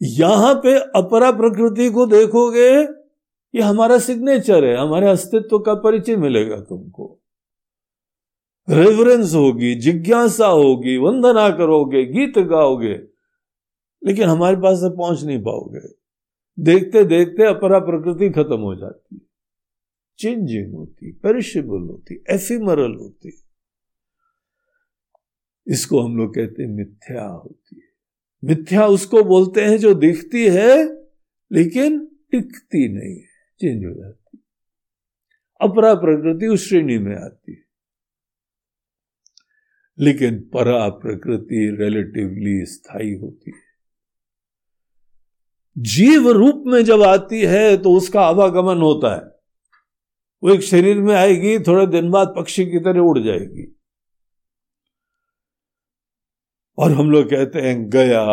यहाँ 0.00 0.54
पे 0.54 0.74
अपरा 0.98 1.30
प्रकृति 1.32 1.90
को 1.90 2.06
देखोगे, 2.06 2.70
ये 3.54 3.62
हमारा 3.62 3.98
सिग्नेचर 3.98 4.64
है, 4.64 4.76
हमारे 4.76 5.08
अस्तित्व 5.08 5.58
का 5.58 5.74
परिचय 5.74 6.16
मिलेगा 6.16 6.56
तुमको। 6.60 7.20
रेवरेंस 8.68 9.34
होगी, 9.34 9.74
जिज्ञासा 9.74 10.46
होगी, 10.46 10.96
वंदना 10.96 11.48
करोगे, 11.50 12.04
गीत 12.04 12.38
गाओगे, 12.38 12.94
लेकिन 14.02 14.28
हमारे 14.28 14.56
पास 14.56 14.78
से 14.78 14.90
पहुँच 14.96 15.22
नहीं 15.24 15.42
पाओगे। 15.42 15.86
देखते 16.58 17.04
देखते 17.04 17.46
अपरा 17.46 17.78
प्रकृति 17.78 18.30
खत्म 18.30 18.60
हो 18.60 18.74
जाती 18.74 19.14
है। 19.14 19.33
चेंजिंग 20.18 20.74
होती 20.74 21.12
पेरिशेबल 21.12 21.88
होती 21.88 22.24
एफिमरल 22.30 22.94
होती। 22.94 23.42
इसको 25.66 26.00
हम 26.00 26.16
लोग 26.16 26.34
कहते 26.34 26.62
हैं 26.62 26.70
मिथ्या 26.70 27.24
होती 27.24 27.76
है। 27.76 27.94
मिथ्या 28.44 28.86
उसको 28.86 29.24
बोलते 29.24 29.60
हैं 29.60 29.78
जो 29.78 29.94
दिखती 29.94 30.48
है, 30.48 30.84
लेकिन 31.52 32.06
टिकती 32.06 32.88
नहीं 32.88 33.16
है 33.16 33.26
चेंज 33.60 33.84
हो 33.84 33.94
जाती 34.02 34.38
अपरा 35.60 35.94
प्रकृति 35.94 36.46
उस 36.46 36.68
श्रेणी 36.68 36.98
में 36.98 37.16
आती 37.16 37.52
है। 37.52 37.64
लेकिन 39.98 40.50
परा 40.54 40.88
प्रकृति 40.88 41.76
रिलेटिवली 41.80 42.66
स्थायी 42.66 43.14
होती 43.14 43.50
है। 43.50 43.64
जीव 45.78 46.30
रूप 46.30 46.64
में 46.66 46.84
जब 46.84 47.02
आती 47.02 47.40
है 47.40 47.76
तो 47.76 47.92
उसका 47.92 48.20
आवागमन 48.20 48.78
होता 48.78 49.14
है। 49.14 49.33
वो 50.44 50.50
एक 50.50 50.60
शरीर 50.60 51.00
में 51.00 51.14
आएगी, 51.14 51.58
थोड़े 51.58 51.86
दिन 51.86 52.10
बाद 52.10 52.34
पक्षी 52.36 52.66
की 52.66 52.78
तरह 52.78 53.00
उड़ 53.00 53.18
जाएगी। 53.18 53.76
और 56.78 56.92
हम 56.92 57.10
लोग 57.10 57.30
कहते 57.30 57.60
हैं, 57.60 57.90
गया, 57.90 58.24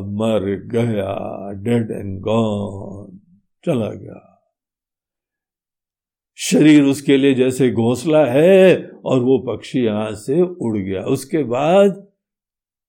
मर 0.00 0.66
गया 0.66 1.50
डेड 1.52 1.90
एंड 1.90 2.20
गॉन 2.20 3.20
चला 3.64 3.90
गया। 3.90 4.24
शरीर 6.36 6.82
उसके 6.84 7.16
लिए 7.16 7.34
जैसे 7.34 7.70
घोंसला 7.70 8.26
है 8.26 8.88
और 8.88 9.20
वो 9.20 9.38
पक्षी 9.38 9.80
यहाँ 9.80 10.14
से 10.14 10.42
उड़ 10.42 10.78
गया। 10.78 11.02
उसके 11.02 11.44
बाद 11.44 12.08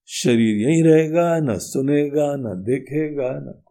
शरीर 0.06 0.68
यहीं 0.68 0.82
रहेगा, 0.82 1.38
न 1.38 1.58
सुनेगा, 1.58 2.36
न 2.36 2.62
देखेगा, 2.62 3.30
न 3.30 3.62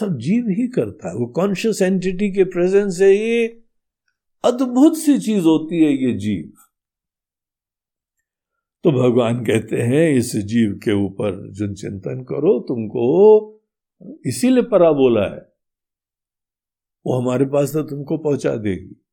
सब 0.00 0.18
जीव 0.18 0.44
ही 0.48 0.68
करता 0.68 1.08
है। 1.08 1.14
वो 1.14 1.26
कॉन्शियस 1.26 1.82
एंटिटी 1.82 2.32
के 2.32 2.44
प्रेजेंस 2.44 2.98
से 2.98 3.06
ही 3.06 3.46
अद्भुत 4.44 4.96
सी 4.96 5.18
चीज़ 5.18 5.44
होती 5.44 5.84
है 5.84 5.92
ये 5.92 6.12
जीव। 6.18 6.52
तो 8.84 8.92
भगवान 8.92 9.44
कहते 9.44 9.76
हैं, 9.76 10.14
इस 10.14 10.36
जीव 10.36 10.80
के 10.84 10.92
ऊपर 10.92 11.50
जो 11.52 11.74
चिंतन 11.74 12.20
करो, 12.22 12.60
तुमको 12.60 13.04
इसीलिए 14.26 14.62
परा 14.62 14.92
बोला 14.92 15.34
है। 15.34 15.52
वो 17.06 17.20
हमारे 17.20 17.44
पास 17.44 17.72
तो 17.72 17.82
तुमको 17.82 18.18
पहुँचा 18.18 18.56
देगी। 18.56 19.04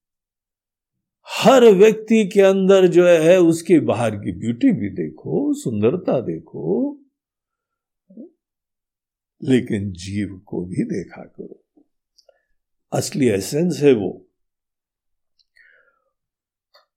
हर 1.27 1.63
व्यक्ति 1.63 2.29
के 2.33 2.41
अंदर 2.41 2.87
जो 2.87 3.07
है, 3.07 3.39
उसके 3.39 3.79
बाहर 3.79 4.15
की 4.15 4.31
ब्यूटी 4.31 4.71
भी 4.71 4.89
देखो, 4.89 5.53
सुंदरता 5.53 6.19
देखो 6.19 6.99
लेकिन 9.45 9.91
जीव 9.91 10.41
को 10.45 10.65
भी 10.65 10.83
देखा 10.83 11.21
करो। 11.21 11.63
असली 12.93 13.27
एसेंस 13.27 13.79
है 13.83 13.93
वो। 13.93 14.21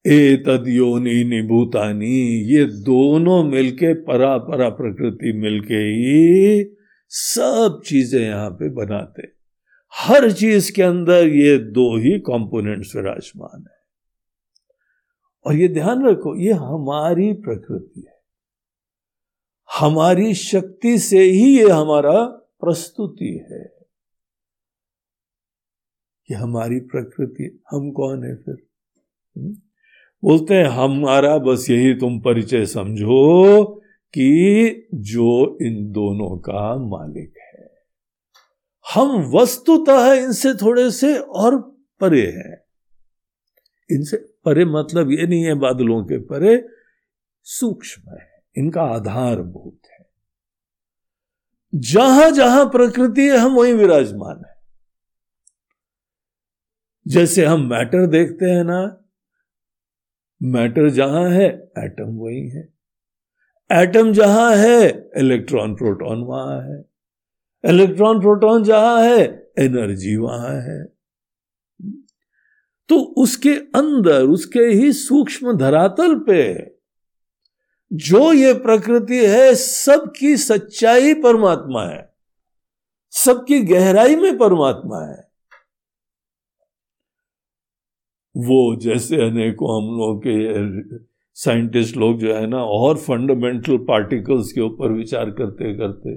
ए 0.06 0.36
तद 0.36 0.64
योनि 0.68 1.24
निभूतानी, 1.24 2.42
ये 2.54 2.64
दोनों 2.64 3.44
मिलके 3.44 3.94
परा 3.94 4.38
परा 4.38 4.68
प्रकृति 4.68 5.32
मिलके 5.32 5.74
ही 5.74 6.76
सब 7.08 7.82
चीज़ें 7.86 8.20
यहाँ 8.20 8.50
पे 8.50 8.68
बनाते 8.70 9.38
हर 9.94 10.32
चीज़ 10.32 10.72
के 10.72 10.82
अंदर 10.82 11.28
ये 11.28 11.58
दो 11.58 11.96
ही 11.96 12.18
कंपोनेंट्स 12.18 12.96
विराजमान 12.96 13.64
है। 13.70 13.78
और 15.46 15.56
ये 15.56 15.68
ध्यान 15.68 16.06
रखो, 16.06 16.36
ये 16.36 16.52
हमारी 16.52 17.32
प्रकृति 17.32 18.04
है। 18.08 18.17
हमारी 19.74 20.34
शक्ति 20.34 20.98
से 20.98 21.18
ही 21.18 21.58
ये 21.58 21.70
हमारा 21.70 22.26
प्रस्तुति 22.60 23.48
है। 23.52 23.78
कि 26.26 26.34
हमारी 26.34 26.80
प्रकृति, 26.80 27.62
हम 27.70 27.90
कौन 27.90 28.24
है 28.24 28.36
फिर? 28.36 28.56
हम्म? 29.36 29.52
बोलते 30.24 30.54
हैं, 30.54 30.64
हमारा 30.64 31.38
बस 31.38 31.70
यही 31.70 31.94
तुम 31.94 32.20
परिचय 32.20 32.66
समझो 32.66 33.64
कि 34.08 34.88
जो 34.94 35.58
इन 35.62 35.92
दोनों 35.92 36.38
का 36.38 36.76
मालिक 36.76 37.34
है। 37.36 37.70
हम 38.94 39.30
वस्तुतः 39.34 40.12
इनसे 40.12 40.54
थोड़े 40.54 40.90
से 40.90 41.18
और 41.18 41.60
परे 42.00 42.26
हैं। 42.26 42.64
इनसे 43.90 44.16
परे 44.16 44.64
मतलब 44.64 45.10
ये 45.10 45.26
नहीं 45.26 45.42
है 45.42 45.54
बादलों 45.54 46.04
के 46.04 46.18
परे, 46.18 46.68
सूक्ष्म 47.42 48.10
है। 48.10 48.27
इनका 48.56 48.82
आधार 48.82 49.42
बहुत 49.42 49.78
है। 49.90 50.10
जहाँ 51.74 52.30
जहाँ 52.30 52.66
प्रकृति 52.66 53.28
है, 53.28 53.36
हम 53.36 53.52
वहीं 53.52 53.74
विराजमान 53.74 54.42
है। 54.46 54.54
जैसे 57.08 57.44
हम 57.44 57.70
मैटर 57.70 58.06
देखते 58.06 58.44
हैं 58.44 58.64
ना, 58.64 59.04
मैटर 60.42 60.90
जहाँ 60.90 61.30
है, 61.30 61.46
एटम 61.78 62.04
वही 62.04 62.48
है। 62.48 62.68
एटम 63.72 64.12
जहाँ 64.12 64.56
है, 64.56 65.10
इलेक्ट्रॉन 65.16 65.74
प्रोटॉन 65.74 66.18
वहाँ 66.18 66.62
है। 66.62 66.84
इलेक्ट्रॉन 67.64 68.20
प्रोटॉन 68.20 68.64
जहाँ 68.64 69.02
है, 69.02 69.50
एनर्जी 69.58 70.16
वहाँ 70.16 70.54
है। 70.54 70.84
तो 72.88 73.00
उसके 73.00 73.50
अंदर, 73.50 74.22
उसके 74.22 74.60
ही 74.60 74.92
सूक्ष्म 74.92 75.56
धरातल 75.56 76.18
पे 76.18 76.77
जो 77.92 78.32
ये 78.32 78.54
प्रकृति 78.54 79.26
है, 79.26 79.54
सबकी 79.54 80.36
सच्चाई 80.36 81.14
परमात्मा 81.14 81.84
है। 81.84 82.14
सबकी 83.10 83.60
गहराई 83.60 84.16
में 84.16 84.38
परमात्मा 84.38 85.06
है। 85.06 85.28
वो 88.36 88.76
जैसे 88.76 89.16
अनेकों 89.16 89.76
हम 89.76 89.98
लोग 89.98 90.22
के 90.26 90.98
साइंटिस्ट 91.34 91.96
लोग 91.96 92.18
जो 92.18 92.34
है 92.34 92.46
ना, 92.46 92.64
और 92.64 92.96
फंडामेंटल 92.96 93.76
पार्टिकल्स 93.76 94.52
के 94.52 94.60
ऊपर 94.60 94.92
विचार 94.92 95.30
करते 95.30 95.74
करते 95.78 96.16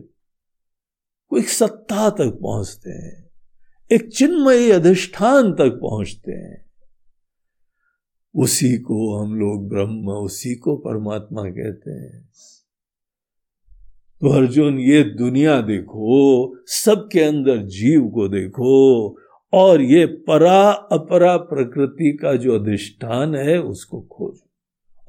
कोई 1.29 1.41
सत्ता 1.41 2.09
तक 2.09 2.39
पहुँचते 2.41 2.89
हैं। 2.89 3.29
एक 3.91 4.13
चिन्मयी 4.13 4.71
अधिष्ठान 4.71 5.53
तक 5.53 5.69
पहुँचते 5.69 6.31
हैं। 6.31 6.70
उसी 8.35 8.77
को 8.77 9.17
हम 9.17 9.35
लोग 9.35 9.69
ब्रह्म, 9.69 10.09
उसी 10.09 10.55
को 10.55 10.77
परमात्मा 10.77 11.43
कहते 11.43 11.91
हैं। 11.91 12.29
तो 14.21 14.29
अर्जुन, 14.29 14.79
ये 14.79 15.03
दुनिया 15.03 15.61
देखो, 15.61 16.55
सबके 16.65 17.19
अंदर 17.19 17.57
जीव 17.57 18.09
को 18.09 18.27
देखो, 18.27 19.09
और 19.53 19.81
ये 19.81 20.05
परा 20.05 20.71
अपरा 20.71 21.37
प्रकृति 21.37 22.17
का 22.21 22.35
जो 22.35 22.59
अधिष्ठान 22.59 23.35
है, 23.35 23.61
उसको 23.61 24.01
खोजो। 24.01 24.49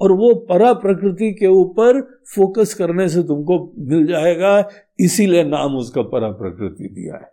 और 0.00 0.12
वो 0.12 0.34
परा 0.34 0.72
प्रकृति 0.72 1.32
के 1.32 1.46
ऊपर 1.46 2.22
फोकस 2.34 2.74
करने 2.74 3.08
से 3.08 3.22
तुमको 3.22 3.72
मिल 3.78 4.06
जाएगा, 4.06 4.68
इसीलिए 5.00 5.44
नाम 5.44 5.76
उसका 5.76 6.02
परा 6.02 6.28
प्रकृति 6.28 6.84
दिया 6.84 7.14
है। 7.14 7.32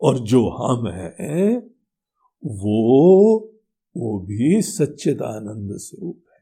और 0.00 0.18
जो 0.18 0.48
हम 0.48 0.88
हैं 0.88 1.70
वो 2.42 3.48
वो 3.96 4.18
भी 4.20 4.62
सच्चिदानंद 4.62 5.76
स्वरूप 5.76 6.22
है। 6.28 6.40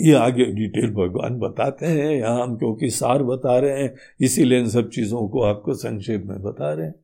ये 0.00 0.14
आगे 0.14 0.44
डिटेल 0.44 0.90
भगवान 0.90 1.38
बताते 1.38 1.86
हैं, 1.86 2.10
यहाँ 2.16 2.42
हम 2.42 2.56
क्योंकि 2.56 2.90
सार 2.90 3.22
बता 3.22 3.58
रहे 3.58 3.82
हैं, 3.82 3.94
इसीलिए 4.20 4.58
इन 4.58 4.68
सब 4.68 4.90
चीज़ों 4.90 5.28
को 5.28 5.42
आपको 5.42 5.74
संक्षेप 5.74 6.24
में 6.26 6.42
बता 6.42 6.72
रहे 6.72 6.86
हैं। 6.86 6.94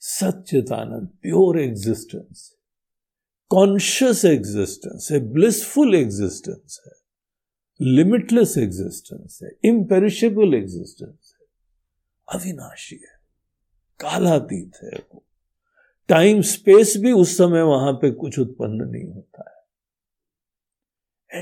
सच्चिदानंद, 0.00 1.08
प्योर 1.22 1.60
एग्जिस्टेंस, 1.60 2.56
कॉन्शियस 3.50 4.24
एग्जिस्टेंस 4.24 5.08
है, 5.12 5.20
ब्लिसफुल 5.32 5.94
एग्जिस्टेंस 5.94 6.80
है, 6.86 6.92
लिमिटलेस 7.80 8.58
एग्जिस्टेंस 8.58 9.38
है, 9.42 9.50
इम्पेरिशेबल 9.64 10.54
एग्जिस्टेंस 10.54 11.34
है, 11.40 11.46
अविनाशी 12.28 12.96
है। 12.96 13.15
कालातीत 14.00 14.72
है 14.82 14.90
वो। 14.90 15.22
टाइम 16.08 16.42
स्पेस 16.42 16.96
भी 16.96 17.12
उस 17.12 17.36
समय 17.36 17.62
वहाँ 17.62 17.92
पे 17.92 18.10
कुछ 18.10 18.38
उत्पन्न 18.38 18.90
नहीं 18.90 19.12
होता 19.12 19.44
है। 19.50 19.56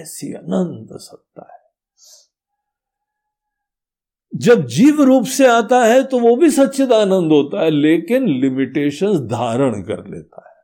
ऐसी 0.01 0.33
अनंत 0.33 1.01
सत्ता 1.01 1.53
है। 1.53 1.65
जब 4.35 4.67
जीव 4.67 5.03
रूप 5.03 5.25
से 5.25 5.47
आता 5.47 5.85
है 5.85 6.05
तो 6.05 6.19
वो 6.19 6.37
भी 6.37 6.51
सच्चिद 6.51 6.93
आनंद 6.93 7.33
होता 7.33 7.63
है, 7.63 7.71
लेकिन 7.71 8.29
लिमिटेशंस 8.29 9.21
धारण 9.21 9.83
कर 9.83 10.07
लेता 10.07 10.49
है। 10.49 10.55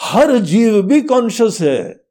हर 0.00 0.38
जीव 0.38 0.82
भी 0.82 1.00
कॉन्शियस 1.02 1.60
है। 1.60 2.09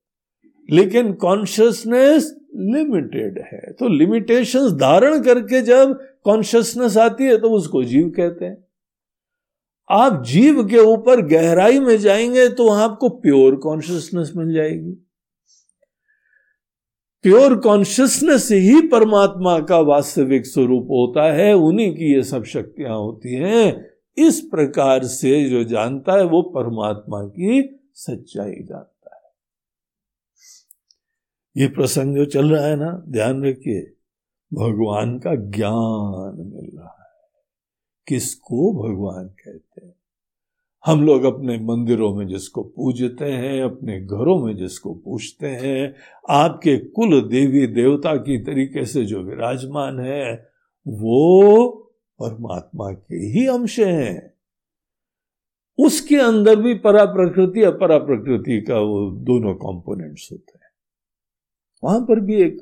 लेकिन 0.70 1.14
कॉन्शियसनेस 1.14 2.36
लिमिटेड 2.56 3.40
है। 3.54 3.72
तो 3.72 3.88
लिमिटेशंस 3.88 4.72
धारण 4.72 5.22
करके 5.24 5.62
जब 5.62 6.00
कॉन्शियसनेस 6.24 6.98
आती 6.98 7.24
है 7.24 7.38
तो 7.38 7.50
उसको 7.50 7.84
जीव 7.84 8.10
कहते 8.10 8.46
हैं। 8.46 8.58
आप 9.90 10.24
जीव 10.24 10.68
के 10.68 10.78
ऊपर 10.78 11.22
गहराई 11.22 11.80
में 11.80 11.98
जाएँगे 11.98 12.50
तो 12.50 12.70
आपको 12.70 13.10
प्योर 13.10 13.56
कॉन्शियसनेस 13.56 14.32
मिल 14.36 14.54
जाएगी। 14.54 14.92
प्योर 17.24 17.56
कॉन्शियसनेस 17.56 18.52
ही 18.52 18.82
परमात्मा 18.88 19.60
का 19.60 19.80
वास्तविक 19.80 20.46
स्वरूप 20.46 20.84
होता 20.84 21.34
है, 21.34 21.54
उन्हीं 21.54 21.92
की 21.94 22.14
ये 22.14 22.24
सब 22.24 22.44
शक्तियाँ 22.44 22.98
होती 22.98 23.36
हैं। 23.36 23.90
इस 24.18 24.40
प्रकार 24.42 25.04
से 25.04 25.50
जो 25.50 25.64
जानता 25.64 26.14
है, 26.14 26.24
वो 26.24 26.42
परमात्मा 26.42 27.24
की 27.24 27.80
सच्चाई 27.94 28.52
जानता 28.52 28.99
ये 31.58 31.68
प्रसंग 31.68 32.16
जो 32.16 32.26
चल 32.26 32.50
रहा 32.50 32.66
है 32.66 32.76
ना, 32.76 33.04
ध्यान 33.08 33.46
रखिए, 33.46 33.82
भगवान 34.54 35.20
का 35.20 35.36
ज्ञान 35.36 36.52
मिल 36.56 36.78
रहा 36.78 36.98
है। 37.00 37.44
किसको 38.08 38.74
भगवान 38.74 39.28
कहते 39.28 39.86
हैं? 39.86 39.96
हम 40.86 41.06
लोग 41.06 41.24
अपने 41.24 41.58
मंदिरों 41.58 42.16
में 42.16 42.28
जिसको 42.28 42.64
पूजते 42.64 43.26
हैं, 43.26 43.64
अपने 43.64 44.02
घरों 44.02 44.46
में 44.46 44.58
जिसको 44.58 44.94
पूछते 44.94 45.48
हैं, 45.48 45.96
आपके 46.30 46.78
कुल 46.78 47.22
देवी 47.22 47.68
देवता 47.68 48.16
की 48.16 48.38
तरीके 48.38 48.86
से 48.86 49.06
जो 49.06 49.22
विराजमान 49.22 50.00
है, 50.00 50.50
वो 50.88 51.68
परमात्मा 52.20 52.92
के 52.92 53.16
ही 53.16 53.48
अंश 53.48 53.80
हैं। 53.80 54.34
उसके 55.80 56.16
अंदर 56.16 56.56
भी 56.56 56.74
परा 56.74 57.06
प्रकृति 57.06 57.64
अपरा 57.64 57.98
प्रकृति 57.98 58.62
का 58.62 58.80
वो 58.80 59.12
दोनों 59.12 59.56
कंपोनेंट्स 59.56 60.30
होते 60.32 60.52
हैं। 60.56 60.59
वहाँ 61.84 62.00
पर 62.00 62.20
भी 62.20 62.42
एक 62.42 62.58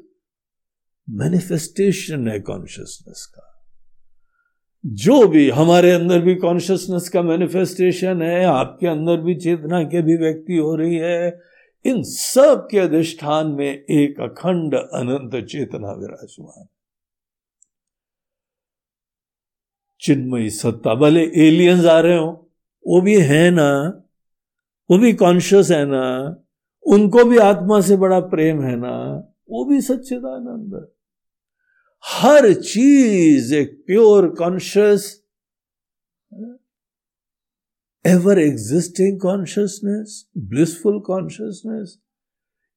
मैनिफेस्टेशन 1.09 2.27
है 2.27 2.39
कॉन्शियसनेस 2.39 3.25
का। 3.25 3.43
जो 4.85 5.27
भी 5.27 5.49
हमारे 5.49 5.91
अंदर 5.91 6.21
भी 6.21 6.35
कॉन्शियसनेस 6.35 7.09
का 7.09 7.21
मैनिफेस्टेशन 7.21 8.21
है, 8.21 8.45
आपके 8.45 8.87
अंदर 8.87 9.17
भी 9.17 9.35
चेतना 9.35 9.83
की 9.83 9.97
अभिव्यक्ति 9.97 10.57
हो 10.57 10.75
रही 10.75 10.95
है, 10.95 11.41
इन 11.85 12.03
सब 12.03 12.67
के 12.71 12.79
अधिष्ठान 12.79 13.47
में 13.47 13.85
एक 13.85 14.21
अखंड 14.21 14.75
अनंत 14.75 15.45
चेतना 15.45 15.91
विराजमान। 15.91 16.67
चिन्मयी 20.01 20.49
सत्ता, 20.49 20.95
भले 20.95 21.47
एलियंस 21.47 21.85
आ 21.85 21.99
रहे 21.99 22.17
हो, 22.17 22.51
वो 22.87 23.01
भी 23.01 23.21
है 23.21 23.51
ना, 23.51 24.03
वो 24.91 24.97
भी 24.97 25.13
कॉन्शियस 25.13 25.71
है 25.71 25.85
ना 25.85 26.35
उनको 26.87 27.25
भी 27.25 27.37
आत्मा 27.37 27.81
से 27.81 27.97
बड़ा 27.97 28.19
प्रेम 28.19 28.61
है 28.61 28.75
ना, 28.75 29.23
वो 29.49 29.65
भी 29.65 29.81
सच्चिदानंद 29.81 30.75
है। 30.75 30.97
हर 32.05 32.53
चीज़ 32.53 33.55
एक 33.55 33.83
pure 33.87 34.29
conscious 34.29 35.23
ever 38.05 38.39
existing 38.39 39.19
consciousness 39.19 40.29
blissful 40.37 40.99
consciousness 40.99 41.99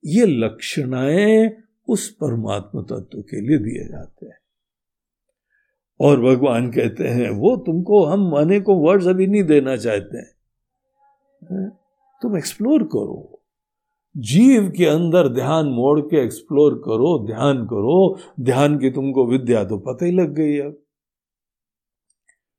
ये 0.05 0.27
लक्षणाएँ 0.27 1.63
उस 1.89 2.11
परमात्मा 2.11 2.83
तत्व 2.83 3.23
के 3.23 3.41
लिए 3.41 3.59
दिए 3.59 3.89
जाते 3.89 4.27
हैं। 4.27 4.39
और 6.01 6.21
भगवान 6.21 6.71
कहते 6.71 7.09
हैं, 7.09 7.31
वो 7.31 7.57
तुमको, 7.57 8.05
हम 8.05 8.33
अनेकों 8.33 8.83
वर्ड्स 8.83 9.07
अभी 9.07 9.27
नहीं 9.27 9.45
देना 9.45 9.77
चाहते 9.77 10.19
हैं। 10.19 10.35
तुम 12.23 12.37
एक्सप्लोर 12.37 12.83
करो। 12.83 13.40
जीव 14.17 14.73
के 14.77 14.87
अंदर 14.87 15.29
ध्यान 15.29 15.67
मोड़ 15.67 16.01
के 16.01 16.25
एक्सप्लोर 16.25 16.75
करो, 16.75 17.27
ध्यान 17.27 17.65
करो। 17.65 18.19
ध्यान 18.41 18.79
की 18.79 18.91
तुमको 18.91 19.27
विद्या 19.27 19.65
तो 19.65 19.79
पता 19.79 20.05
ही 20.05 20.13
लग 20.13 20.35
गई 20.35 20.59
अब। 20.59 20.83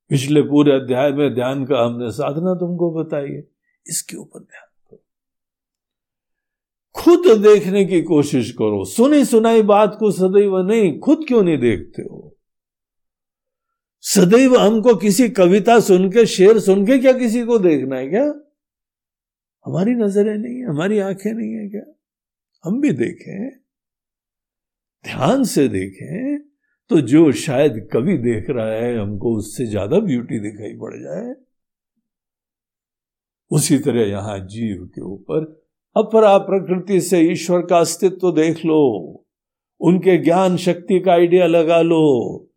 पिछले 0.10 0.42
पूरे 0.42 0.72
अध्याय 0.72 1.12
में 1.12 1.34
ध्यान 1.34 1.66
का 1.66 1.86
हमने 1.86 2.12
साधना 2.12 2.54
तुमको 2.54 2.92
बताई 2.92 3.30
है। 3.30 3.48
इसके 3.88 4.18
ऊपर 4.18 4.40
ध्यान 4.40 4.68
करो। 4.90 5.04
खुद 6.94 7.42
देखने 7.42 7.86
की 7.86 8.02
कोशिश 8.02 8.52
करो। 8.52 8.86
सुनी 8.86 9.26
सुनाई 9.26 9.62
बात 9.62 9.98
को 10.00 10.12
सदैव 10.12 10.58
नहीं, 10.58 11.00
खुद 11.00 11.26
क्यों 11.28 11.44
नहीं 11.44 11.58
देखते 11.58 12.02
हो? 12.02 12.38
सदैव 14.02 14.58
हमको 14.58 14.96
किसी 14.96 15.30
कविता 15.30 15.80
सुन 15.80 16.10
के 16.10 16.26
शेर 16.26 16.60
सुन 16.60 16.86
के 16.86 16.98
क्या 16.98 17.14
किसी 17.14 17.46
को 17.46 17.60
देखना 17.60 17.96
है 17.96 18.08
क्या? 18.08 18.51
हमारी 19.66 19.94
नज़रें 19.96 20.38
नहीं 20.38 20.56
है, 20.56 20.66
हमारी 20.66 21.00
आँखें 21.00 21.32
नहीं 21.32 21.54
है 21.54 21.68
क्या? 21.70 21.84
हम 22.64 22.80
भी 22.82 22.92
देखें, 22.94 23.50
ध्यान 25.06 25.44
से 25.46 25.68
देखें 25.70 26.40
तो 26.92 27.00
जो 27.04 27.32
शायद 27.34 27.74
कभी 27.94 28.18
देख 28.20 28.50
रहा 28.50 28.66
है, 28.68 28.98
हमको 28.98 29.36
उससे 29.38 29.66
ज़्यादा 29.66 30.00
ब्यूटी 30.02 30.40
दिखाई 30.40 30.74
पड़ 30.80 30.96
जाए। 30.96 31.34
उसी 33.52 33.78
तरह 33.80 34.08
यहाँ 34.10 34.38
जीव 34.48 34.86
के 34.86 35.02
ऊपर 35.04 35.46
अपरा 35.96 36.38
प्रकृति 36.40 37.00
से 37.02 37.20
ईश्वर 37.22 37.62
का 37.62 37.80
अस्तित्व 37.80 38.32
देख 38.32 38.66
लो, 38.66 38.82
उनके 39.82 40.18
ज्ञान 40.18 40.58
शक्ति 40.60 41.00
का 41.00 41.12
आइडिया 41.14 41.48
लगा 41.48 41.82
लो। 41.82 42.48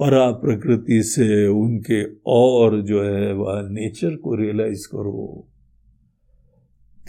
परा 0.00 0.30
प्रकृति 0.40 1.02
से 1.04 1.46
उनके 1.48 2.02
और 2.30 2.80
जो 2.82 3.02
है 3.04 3.32
वह 3.34 3.60
नेचर 3.64 4.16
को 4.16 4.34
रियलाइज़ 4.34 4.86
करो। 4.88 5.49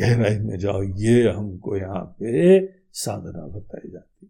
गहराई 0.01 0.37
में 0.39 0.57
जाओ, 0.57 0.83
ये 0.83 1.29
हमको 1.29 1.77
यहाँ 1.77 2.03
पे 2.19 2.59
साधना 2.93 3.47
बताई 3.47 3.91
जाती 3.91 4.29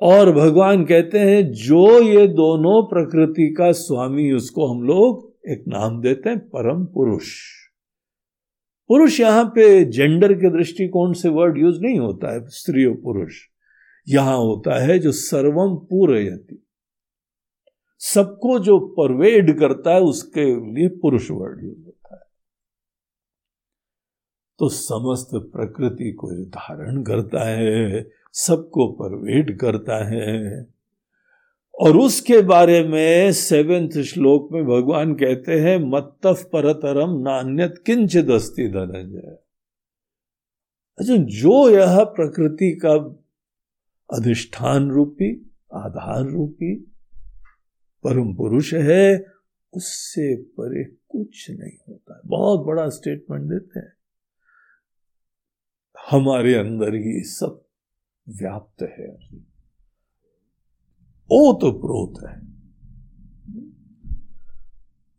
और 0.00 0.32
भगवान 0.32 0.84
कहते 0.84 1.18
हैं, 1.18 1.42
जो 1.52 2.00
ये 2.02 2.26
दोनों 2.28 2.82
प्रकृति 2.82 3.54
का 3.58 3.70
स्वामी, 3.72 4.30
उसको 4.32 4.66
हम 4.66 4.82
लोग 4.82 5.50
एक 5.50 5.64
नाम 5.68 6.00
देते 6.00 6.30
हैं, 6.30 6.38
परम 6.38 6.84
पुरुष। 6.84 7.30
पुरुष 8.90 9.20
यहाँ 9.20 9.44
पे 9.44 9.84
जेंडर 9.84 10.32
के 10.32 10.50
दृष्टिकोण 10.50 11.12
से 11.12 11.28
वर्ड 11.28 11.58
यूज़ 11.58 11.80
नहीं 11.80 11.98
होता 11.98 12.32
है, 12.32 12.40
स्त्री 12.48 12.84
और 12.84 12.94
पुरुष। 12.94 13.34
यहाँ 14.06 14.36
होता 14.36 14.82
है 14.82 14.98
जो 14.98 15.12
सर्वम 15.12 15.76
पूरयति। 15.90 16.58
सबको 18.00 18.58
जो 18.58 18.78
परवेड 18.94 19.58
करता 19.58 19.94
है, 19.94 20.00
उसके 20.00 20.44
लिए 20.74 20.88
पुरुष 20.88 21.30
वर्ड 21.30 21.64
यूज़ 21.64 21.91
तो 24.62 24.68
समस्त 24.68 25.28
प्रकृति 25.34 26.12
को 26.12 26.30
धारण 26.32 27.02
करता 27.02 27.44
है, 27.44 28.10
सबको 28.32 28.92
परवेड 28.92 29.58
करता 29.58 30.04
है। 30.04 30.66
और 31.80 31.96
उसके 31.96 32.40
बारे 32.40 32.88
में 32.88 33.32
सेवेंथ 33.32 34.02
श्लोक 34.02 34.48
में 34.52 34.64
भगवान 34.64 35.14
कहते 35.14 35.60
हैं 35.60 35.90
मत्तफ 35.90 36.44
परतरम 36.52 37.10
नान्यत 37.10 37.82
किंचित 37.86 38.30
अस्ति 38.30 38.68
धनंजय 38.68 39.38
अच्छा 40.98 41.16
जो 41.16 41.70
यह 41.70 42.04
प्रकृति 42.04 42.80
का 42.84 42.92
अधिष्ठान 44.16 44.90
रूपी, 44.90 45.50
आधार 45.74 46.24
रूपी 46.24 46.74
परम 48.04 48.34
पुरुष 48.34 48.74
है, 48.74 49.26
उससे 49.72 50.36
परे 50.36 50.84
कुछ 50.84 51.50
नहीं 51.50 51.78
होता। 51.88 52.22
बहुत 52.26 52.66
बड़ा 52.66 52.88
स्टेटमेंट 52.88 53.42
देते 53.42 53.78
हैं। 53.78 53.92
हमारे 56.10 56.54
अंदर 56.54 56.94
ही 56.94 57.20
सब 57.20 57.64
व्याप्त 58.28 58.82
है। 58.82 59.14
ओत 61.32 61.60
प्रोत 61.62 62.14
है। 62.28 62.52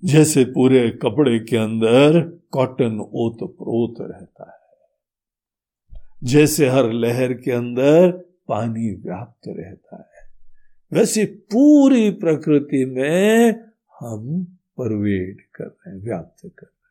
जैसे 0.03 0.45
पूरे 0.45 0.89
कपड़े 0.89 1.39
के 1.39 1.57
अंदर 1.57 2.21
कॉटन 2.51 2.99
ओत 2.99 3.37
प्रोत 3.41 3.95
रहता 3.99 4.51
है। 4.51 4.63
जैसे 6.23 6.69
हर 6.69 6.91
लहर 6.91 7.33
के 7.33 7.51
अंदर 7.51 8.11
पानी 8.47 8.95
व्याप्त 8.95 9.41
रहता 9.47 9.95
है, 9.95 10.33
वैसे 10.93 11.25
पूरी 11.25 12.11
प्रकृति 12.11 12.85
में 12.85 13.51
हम 13.99 14.43
परवेड 14.77 15.41
कर 15.55 15.63
रहे 15.63 15.95
हैं, 15.95 16.03
व्याप्त 16.03 16.41
कर 16.43 16.65
रहे 16.65 16.65
हैं। 16.65 16.82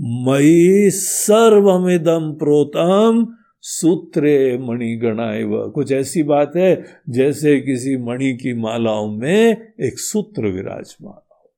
मई 0.00 0.90
सर्वमिदम 0.90 2.32
प्रोतम 2.32 3.26
सूत्रे 3.62 4.58
मणि 4.58 4.94
गणाए 4.96 5.42
कुछ 5.70 5.92
ऐसी 5.92 6.22
बात 6.22 6.52
है, 6.56 6.84
जैसे 7.08 7.60
किसी 7.60 7.96
मणि 7.96 8.32
की 8.32 8.54
मालाओं 8.54 9.10
में 9.16 9.74
एक 9.80 9.98
सूत्र 9.98 10.42
विराजमान 10.42 11.12
हो। 11.12 11.52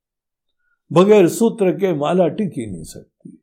बगैर 0.91 1.29
सूत्र 1.29 1.73
के 1.73 1.93
माला 1.95 2.29
टिक 2.29 2.53
ही 2.57 2.67
नहीं 2.67 2.85
सकती। 2.85 3.39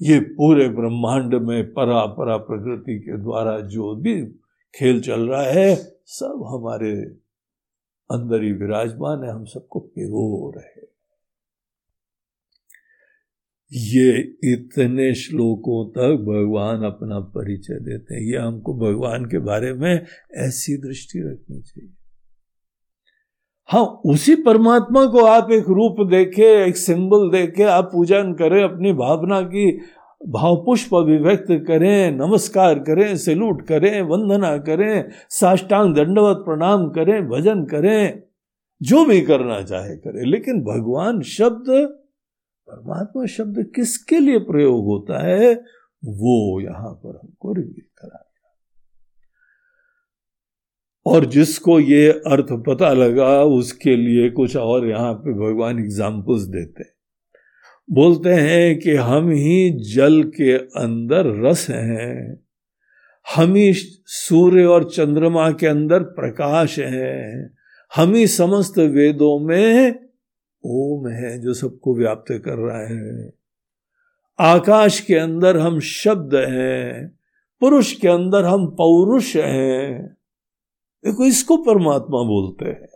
ये 0.00 0.20
पूरे 0.20 0.68
ब्रह्मांड 0.68 1.34
में 1.34 1.72
परा 1.72 2.06
परा 2.06 2.36
प्रकृति 2.36 2.98
के 2.98 3.16
द्वारा 3.16 3.58
जो 3.60 3.94
भी 3.94 4.24
खेल 4.74 5.00
चल 5.00 5.28
रहा 5.28 5.42
है, 5.42 5.74
सब 6.06 6.44
हमारे 6.48 6.92
अंदर 8.10 8.42
ही 8.42 8.52
विराजमान 8.52 9.24
है, 9.24 9.30
हम 9.30 9.44
सबको 9.44 9.80
पिरो 9.80 10.52
रहे 10.56 10.93
ये 13.76 14.36
इतने 14.52 15.14
श्लोकों 15.14 15.90
तक 15.90 16.22
भगवान 16.22 16.82
अपना 16.82 17.20
परिचय 17.20 17.74
देते 17.74 18.14
हैं। 18.14 18.22
ये 18.22 18.36
हमको 18.36 18.74
भगवान 18.74 19.24
के 19.24 19.38
बारे 19.38 19.72
में 19.72 20.06
ऐसी 20.34 20.76
दृष्टि 20.76 21.18
रखनी 21.18 21.60
चाहिए। 21.60 21.90
हाँ 23.68 24.00
उसी 24.06 24.34
परमात्मा 24.34 25.06
को 25.06 25.24
आप 25.24 25.50
एक 25.50 25.64
रूप 25.68 25.96
देखे, 26.10 26.66
एक 26.66 26.76
सिंबल 26.76 27.30
देखे, 27.30 27.62
आप 27.62 27.90
पूजन 27.92 28.32
करें, 28.32 28.64
अपनी 28.64 28.92
भावना 28.92 29.40
की 29.42 29.80
भाव 30.28 30.56
पुष्प 30.56 30.94
अभिव्यक्त 30.94 31.46
करें, 31.50 32.16
नमस्कार 32.16 32.78
करें, 32.78 33.16
सैल्यूट 33.16 33.66
करें, 33.66 34.02
वंदना 34.02 34.56
करें, 34.56 35.10
साष्टांग 35.28 35.94
दंडवत 35.94 36.36
प्रणाम 36.36 36.88
करें, 36.88 37.28
भजन 37.28 37.64
करें, 37.64 38.22
जो 38.82 39.04
भी 39.04 39.20
करना 39.20 39.62
चाहे 39.62 39.96
करें। 39.96 40.30
लेकिन 40.30 40.60
भगवान 40.60 41.20
शब्द 41.20 42.00
परमात्मा 42.74 43.26
शब्द 43.26 43.64
किसके 43.74 44.18
लिए 44.18 44.38
प्रयोग 44.44 44.84
होता 44.84 45.24
है, 45.26 45.52
वो 46.02 46.60
यहाँ 46.60 46.92
पर 46.94 47.16
हमको 47.16 47.52
रिवील 47.52 47.84
करा 47.98 48.18
दिया 48.18 48.50
और 51.06 51.24
जिसको 51.24 51.78
ये 51.80 52.08
अर्थ 52.08 52.52
पता 52.66 52.92
लगा, 52.92 53.42
उसके 53.42 53.96
लिए 53.96 54.30
कुछ 54.30 54.56
और 54.56 54.88
यहाँ 54.88 55.12
पे 55.14 55.32
भगवान 55.34 55.78
एग्जाम्पल्स 55.78 56.42
देते 56.48 56.82
हैं। 56.82 56.92
बोलते 57.88 58.30
हैं 58.30 58.78
कि 58.78 58.94
हम 58.96 59.30
ही 59.30 59.70
जल 59.94 60.22
के 60.36 60.52
अंदर 60.80 61.26
रस 61.42 61.66
हैं, 61.70 62.44
हम 63.26 63.54
ही 63.54 63.72
सूर्य 63.74 64.64
और 64.64 64.84
चंद्रमा 64.90 65.50
के 65.50 65.66
अंदर 65.66 66.02
प्रकाश 66.14 66.78
हैं, 66.78 67.50
हम 67.92 68.14
ही 68.14 68.26
समस्त 68.26 68.78
वेदों 68.78 69.38
में 69.38 70.03
ओम 70.64 71.08
है 71.08 71.38
जो 71.38 71.54
सबको 71.54 71.94
व्याप्त 71.94 72.32
कर 72.32 72.56
रहा 72.56 72.86
है। 72.86 73.32
आकाश 74.38 75.00
के 75.00 75.14
अंदर 75.14 75.56
हम 75.56 75.80
शब्द 75.80 76.34
हैं, 76.34 77.18
पुरुष 77.60 77.92
के 77.92 78.08
अंदर 78.08 78.44
हम 78.44 78.66
पौरुष 78.66 79.36
हैं। 79.36 80.16
देखो, 81.04 81.24
इसको 81.24 81.56
परमात्मा 81.56 82.22
बोलते 82.22 82.64
हैं। 82.64 82.88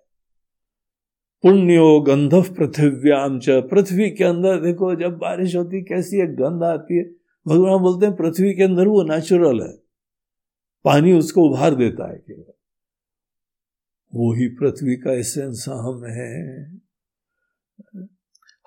पुण्यो 1.42 2.00
गंधव 2.00 2.42
पृथ्व्याम 2.42 3.40
च। 3.40 3.50
पृथ्वी 3.50 4.10
के 4.10 4.24
अंदर 4.24 4.60
देखो, 4.60 4.94
जब 4.94 5.18
बारिश 5.18 5.56
होती, 5.56 5.82
कैसी 5.82 6.22
एक 6.22 6.36
गंध 6.36 6.62
आती 6.62 6.96
है। 6.96 7.04
भगवान 7.48 7.78
बोलते 7.82 8.06
हैं, 8.06 8.16
पृथ्वी 8.16 8.54
के 8.54 8.62
अंदर 8.62 8.86
वो 8.86 9.02
नेचुरल 9.02 9.60
है। 9.62 9.72
पानी 10.84 11.12
उसको 11.12 11.42
उभार 11.48 11.74
देता 11.74 12.10
है 12.10 12.18
केवल। 12.18 12.52
वो 14.14 14.34
ही 14.34 14.48
पृथ्वी 14.48 14.96
का 14.96 15.12
एसेंस 15.12 15.64
हम 15.68 16.04
है। 16.04 16.88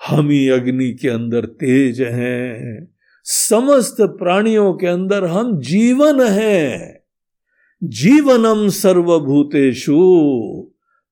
हम 0.08 0.30
ही 0.30 0.50
अग्नि 0.50 0.94
के 0.94 1.10
अंदर 1.10 1.46
तेज 1.46 2.02
हैं। 2.02 2.88
समस्त 3.24 3.98
प्राणियों 4.02 4.74
के 4.74 4.88
अंदर 4.88 5.26
हम 5.26 5.62
जीवन 5.62 6.22
हैं। 6.22 7.04
जीवनम 7.84 8.70
सर्वभूतेषु, 8.70 10.22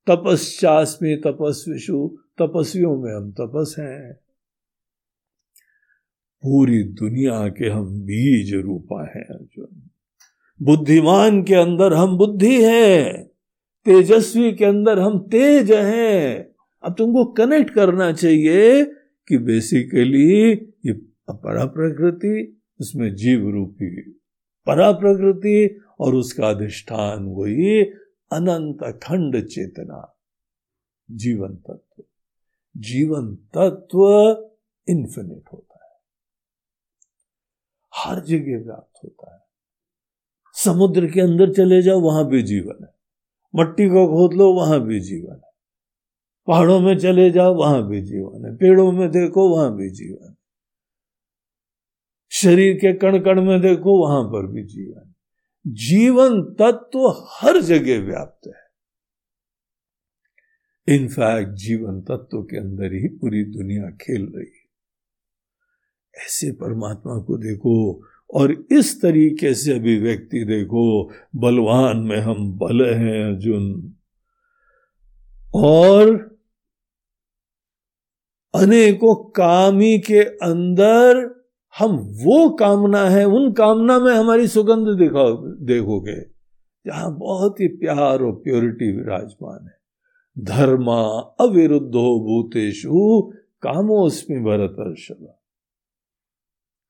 तपस्यास्मि 0.09 1.21
तपस्विषु, 1.25 2.17
तपस्वियों 2.41 3.01
में 3.01 3.13
हम 3.13 3.31
तपस 3.31 3.75
हैं। 3.79 4.13
पूरी 6.43 6.83
दुनिया 6.83 7.47
के 7.47 7.69
हम 7.69 8.01
बीज 8.01 8.53
रूपा 8.53 9.11
है, 9.15 9.21
अर्जुन। 9.21 9.89
बुद्धिमान 10.61 11.43
के 11.43 11.55
अंदर 11.55 11.93
हम 11.93 12.17
बुद्धि 12.17 12.63
हैं, 12.63 13.27
तेजस्वी 13.85 14.51
के 14.51 14.65
अंदर 14.65 14.99
हम 14.99 15.19
तेज 15.19 15.71
हैं। 15.71 16.48
अब 16.84 16.95
तुमको 16.97 17.25
कनेक्ट 17.25 17.73
करना 17.73 18.11
चाहिए 18.11 18.86
कि 19.27 19.38
बेसिकली 19.38 20.51
ये 20.86 20.93
परा 21.30 21.65
प्रकृति 21.65 22.61
उसमें 22.80 23.15
जीव 23.15 23.49
रूपी 23.49 24.01
परा 24.67 24.91
प्रकृति 24.91 25.82
और 25.99 26.15
उसका 26.15 26.49
अधिष्ठान 26.49 27.23
वही 27.23 27.84
अनंत 28.32 28.84
अखंड 28.84 29.47
चेतना, 29.47 30.19
जीवन 31.11 31.55
तत्व। 31.55 32.03
जीवन 32.77 33.36
तत्व 33.36 34.07
इन्फिनिट 34.89 35.43
होता 35.53 35.80
है। 35.86 36.01
हर 37.95 38.25
जगह 38.25 38.63
व्याप्त 38.63 38.99
होता 39.03 39.34
है। 39.34 39.41
समुद्र 40.53 41.07
के 41.07 41.21
अंदर 41.21 41.53
चले 41.53 41.82
जाओ, 41.82 41.99
वहाँ 41.99 42.27
भी 42.27 42.43
जीवन 42.43 42.84
है। 42.84 42.93
मट्टी 43.55 43.89
को 43.89 44.07
खोद 44.07 44.34
लो, 44.34 44.53
वहाँ 44.53 44.80
भी 44.80 44.99
जीवन 44.99 45.36
है। 45.36 45.48
पहाड़ों 46.49 46.79
में 46.79 46.97
चले 46.97 47.31
जाओ, 47.31 47.55
वहाँ 47.55 47.87
भी 47.87 48.01
जीवन 48.01 48.45
है। 48.45 48.55
पेड़ों 48.55 48.91
में 48.91 49.09
देखो, 49.09 49.49
वहाँ 49.49 49.75
भी 49.75 49.89
जीवन 49.89 50.27
है। 50.29 50.35
शरीर 52.31 52.75
के 52.75 52.93
कण 52.93 53.19
कण 53.19 53.41
में 53.41 53.61
देखो, 53.61 54.07
वहाँ 54.07 54.23
पर 54.23 54.47
भी 54.47 54.63
जीवन 54.63 55.13
जीवन 55.67 56.41
तत्व 56.41 56.99
हर 57.09 57.61
जगह 57.61 58.05
व्याप्त 58.05 58.47
है। 58.47 58.69
इनफैक्ट 60.95 61.51
जीवन 61.51 62.01
तत्व 62.01 62.41
के 62.41 62.57
अंदर 62.57 62.93
ही 62.93 63.07
पूरी 63.07 63.43
दुनिया 63.43 63.89
खेल 63.89 64.21
रही 64.21 64.45
है। 64.45 64.69
ऐसे 66.25 66.51
परमात्मा 66.51 67.19
को 67.19 67.37
देखो 67.37 68.03
और 68.33 68.65
इस 68.71 69.01
तरीके 69.01 69.53
से 69.53 69.73
अभिव्यक्ति 69.73 70.43
देखो, 70.43 71.11
बलवान 71.35 71.97
में 71.97 72.17
हम 72.17 72.53
बल 72.57 72.85
हैं 72.85 73.23
अर्जुन। 73.23 73.93
और 75.55 76.28
अनेकों 78.53 79.15
कामी 79.15 79.97
के 79.99 80.19
अंदर 80.19 81.17
हम 81.79 81.95
वो 82.23 82.49
कामना 82.49 83.03
है, 83.03 83.25
उन 83.25 83.51
कामना 83.53 83.99
में 83.99 84.13
हमारी 84.13 84.47
सुगंध 84.47 84.87
दिखाओ 84.97 85.35
देखोगे, 85.65 86.21
जहाँ 86.85 87.15
बहुत 87.17 87.59
ही 87.59 87.67
प्यार 87.67 88.21
और 88.21 88.31
प्योरिटी 88.31 88.91
विराजमान 88.97 89.67
है। 89.67 89.77
धर्मा 90.45 91.01
अविरुद्धो 91.39 92.07
भूतेशु 92.19 93.21
कामोस्मी 93.61 94.39
भरत 94.39 94.75
अर्षभा 94.79 95.35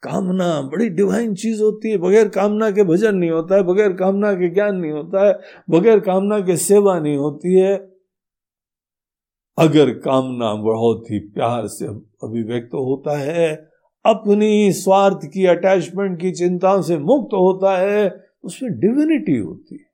कामना 0.04 0.62
बड़ी 0.62 0.90
डिवाइन 0.90 1.34
चीज़ 1.36 1.62
होती 1.64 1.90
है, 1.92 1.98
बगैर 1.98 2.28
कामना 2.30 2.72
के 2.72 2.84
भजन 2.84 3.16
नहीं 3.16 3.30
होता 3.30 3.56
है, 3.56 3.64
बगैर 3.64 3.94
कामना 3.94 4.34
के 4.34 4.50
ज्ञान 4.50 4.76
नहीं 4.76 4.92
होता 4.92 5.28
है, 5.28 5.40
बगैर 5.70 6.00
कामना 6.00 6.40
के 6.40 6.56
सेवा 6.58 7.00
नहीं 7.00 7.18
होती 7.18 7.60
है। 7.60 7.99
अगर 9.60 9.90
कामना 9.90 10.56
बहुत 10.56 11.12
ही 11.12 11.20
प्यार 11.20 11.68
से 11.68 11.86
अभिव्यक्त 12.24 12.74
होता 12.74 13.18
है, 13.18 13.70
अपनी 14.06 14.74
स्वार्थ 14.74 15.20
की 15.34 15.46
अटैचमेंट 15.46 16.22
की 16.22 16.32
चिंताओं 16.32 16.82
से 16.82 16.98
मुक्त 16.98 17.34
होता 17.34 17.78
है 17.78 18.24
उसमें 18.44 18.80
डिविनिटी 18.80 19.38
होती 19.38 19.76
है। 19.76 19.90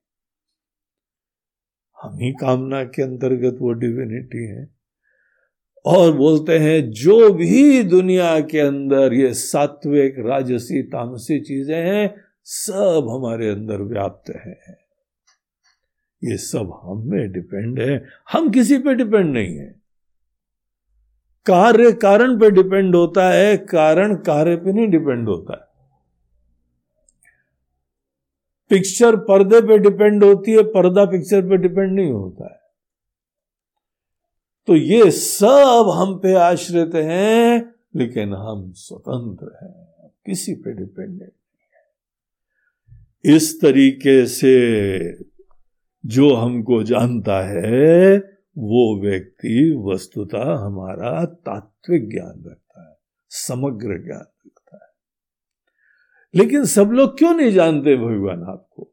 हम 2.02 2.20
ही 2.20 2.32
कामना 2.32 2.84
के 2.84 3.04
अंतर्गत 3.04 3.58
वो 3.62 3.72
डिविनिटी 3.72 4.48
है। 4.48 4.76
और 5.86 6.14
बोलते 6.14 6.58
हैं, 6.58 6.92
जो 6.92 7.34
भी 7.34 7.84
दुनिया 7.84 8.40
के 8.40 8.60
अंदर 8.60 9.14
ये 9.14 9.34
सात्विक, 9.34 10.16
राजसी, 10.20 10.84
तामसी 10.84 11.40
चीज़ें 11.40 11.78
हैं, 11.78 12.16
सब 12.44 13.08
हमारे 13.12 13.50
अंदर 13.50 13.78
व्याप्त 13.78 14.30
है। 14.30 14.85
ये 16.26 16.38
सब 16.38 16.82
हम 16.84 17.10
में 17.10 17.32
डिपेंड 17.32 17.80
है। 17.80 18.06
हम 18.32 18.50
किसी 18.50 18.78
पे 18.78 18.96
डिपेंड 18.96 19.34
नहीं 19.34 19.58
है। 19.58 19.76
कार्य 21.46 21.92
कारण 21.92 22.40
पे 22.40 22.52
डिपेंड 22.52 22.96
होता 22.96 23.30
है, 23.30 23.58
कारण 23.58 24.16
कार्य 24.16 24.56
पे 24.56 24.74
नहीं 24.74 24.88
डिपेंड 24.88 25.30
होता। 25.30 25.54
है 25.54 25.76
पिक्चर 28.70 29.16
पर्दे 29.16 29.62
पे 29.62 29.78
डिपेंड 29.78 30.24
होती 30.24 30.52
है, 30.52 30.64
पर्दा 30.64 31.06
पिक्चर 31.06 31.42
पे 31.42 31.58
डिपेंड 31.58 31.96
नहीं 31.96 32.12
होता 32.12 32.54
है। 32.54 32.60
तो 34.68 34.76
ये 34.76 35.12
सब 35.12 35.94
हम 35.98 36.20
पे 36.20 36.34
आश्रित 36.34 36.92
हैं, 36.96 37.76
लेकिन 37.96 38.34
हम 38.34 38.72
स्वतंत्र 38.72 39.58
हैं। 39.64 39.86
किसी 40.26 40.56
पे 40.56 40.72
डिपेंडेंट 40.72 41.20
नहीं 41.20 41.76
है। 41.76 43.36
इस 43.36 43.62
तरीके 43.62 44.26
से 44.26 45.35
जो 46.06 46.34
हमको 46.34 46.84
जानता 46.84 47.42
है, 47.42 48.18
वो 48.58 49.02
व्यक्ति 49.02 49.84
वस्तुता 49.86 50.66
हमारा 50.66 51.26
तात्विक 51.26 52.10
ज्ञान 52.10 52.44
रखता 52.48 52.90
है, 52.90 52.98
समग्र 53.30 54.04
ज्ञान 54.04 54.26
रखता 54.48 54.76
है। 54.76 54.92
लेकिन 56.36 56.66
सब 56.66 56.90
लोग 56.92 57.18
क्यों 57.18 57.34
नहीं 57.34 57.52
जानते 57.52 57.96
भगवान 57.96 58.44
आपको? 58.44 58.92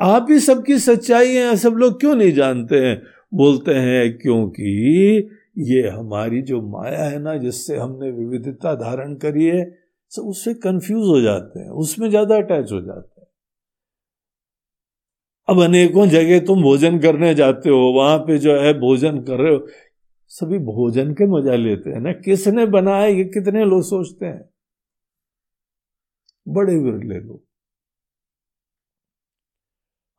आप 0.00 0.26
ही 0.30 0.38
सबकी 0.40 0.78
सच्चाई 0.78 1.34
है, 1.34 1.56
सब 1.56 1.72
लोग 1.72 2.00
क्यों 2.00 2.14
नहीं 2.14 2.32
जानते 2.32 2.76
हैं? 2.76 3.02
बोलते 3.34 3.74
हैं, 3.74 4.18
क्योंकि 4.18 5.30
ये 5.58 5.88
हमारी 5.88 6.42
जो 6.42 6.62
माया 6.62 7.04
है 7.04 7.18
ना, 7.18 7.36
जिससे 7.36 7.76
हमने 7.76 8.10
विविधता 8.10 8.74
धारण 8.74 9.14
करी 9.14 9.44
है, 9.44 9.78
सब 10.10 10.22
उससे 10.22 10.54
कंफ्यूज 10.54 11.08
हो 11.08 11.20
जाते 11.20 11.60
हैं, 11.60 11.70
उसमें 11.70 12.10
ज़्यादा 12.10 12.36
अटैच 12.36 12.72
हो 12.72 12.80
जाते 12.80 13.17
हैं। 13.17 13.17
अब 15.48 15.62
अनेकों 15.62 16.06
जगह 16.06 16.40
तुम 16.46 16.62
भोजन 16.62 16.98
करने 16.98 17.34
जाते 17.34 17.70
हो, 17.70 17.78
वहाँ 17.78 18.18
पे 18.18 18.38
जो 18.38 18.60
है 18.60 18.74
भोजन 18.74 19.18
कर 19.18 19.38
रहे 19.38 19.54
हो। 19.54 19.66
सभी 20.28 20.58
भोजन 20.58 21.12
के 21.12 21.26
मज़ा 21.26 21.54
लेते 21.54 21.90
हैं 21.90 22.00
ना। 22.00 22.12
किसने 22.12 22.66
बनाया, 22.66 23.06
ये 23.06 23.24
कितने 23.24 23.64
लोग 23.64 23.82
सोचते 23.82 24.26
हैं? 24.26 24.48
बड़े 26.48 26.76
विरले 26.76 27.20
लोग। 27.20 27.42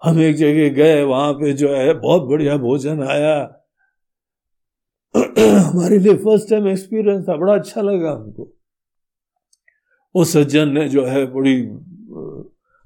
हम 0.03 0.19
एक 0.19 0.35
जगह 0.35 0.69
गए, 0.69 1.03
वहाँ 1.03 1.33
पे 1.33 1.53
जो 1.53 1.75
है 1.75 1.93
बहुत 1.93 2.21
बढ़िया 2.21 2.57
भोजन 2.57 3.03
आया। 3.03 3.65
हमारे 5.59 5.99
लिए 5.99 6.15
फ़र्स्ट 6.15 6.49
टाइम 6.49 6.67
एक्सपीरियंस 6.67 7.29
था, 7.29 7.35
बड़ा 7.37 7.53
अच्छा 7.53 7.81
लगा 7.81 8.11
हमको। 8.11 8.57
वो 10.15 10.23
सज्जन 10.23 10.69
ने 10.69 10.89
जो 10.89 11.05
है 11.05 11.25
बड़ी 11.25 11.63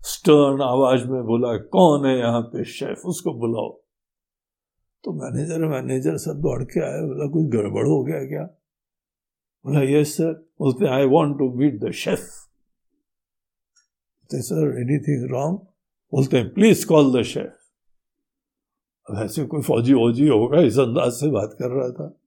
स्टर्न 0.03 0.61
आवाज़ 0.61 1.07
में 1.07 1.23
बोला, 1.23 1.57
कौन 1.57 2.05
है 2.05 2.17
यहाँ 2.17 2.41
पे, 2.41 2.65
शेफ? 2.65 3.01
उसको 3.05 3.33
बुलाओ. 3.33 3.81
तो 5.03 5.13
मैनेजर 5.13 5.65
मैनेजर 5.65 6.17
सब 6.17 6.41
दौड़ 6.41 6.63
के 6.63 6.79
आए, 6.79 7.01
बोला, 7.01 7.31
कुछ 7.31 7.45
गड़बड़ 7.45 7.87
हो 7.87 8.03
गया 8.03 8.25
क्या? 8.25 8.49
बोला, 9.65 9.81
यस 9.81 10.17
सर. 10.17 10.49
बोलते 10.59 10.87
I 10.87 11.05
want 11.05 11.37
to 11.37 11.53
meet 11.53 11.79
the 11.79 11.91
chef 11.91 12.19
बोलते, 12.19 14.41
सर 14.41 14.81
एनीथिंग 14.81 15.31
रॉन्ग 15.31 15.57
बोलते 16.13 16.37
हैं 16.37 16.53
प्लीज़ 16.53 16.87
कॉल 16.87 17.19
द 17.19 17.23
शेफ 17.23 17.57
अब 19.09 19.23
ऐसे 19.23 19.45
कोई 19.45 19.61
फौजी 19.61 19.93
वौजी 19.93 20.27
होगा, 20.27 20.59
इस 20.59 20.79
अंदाज 20.79 21.11
से 21.11 21.31
बात 21.31 21.55
कर 21.59 21.69
रहा 21.69 21.89
था। 21.89 22.19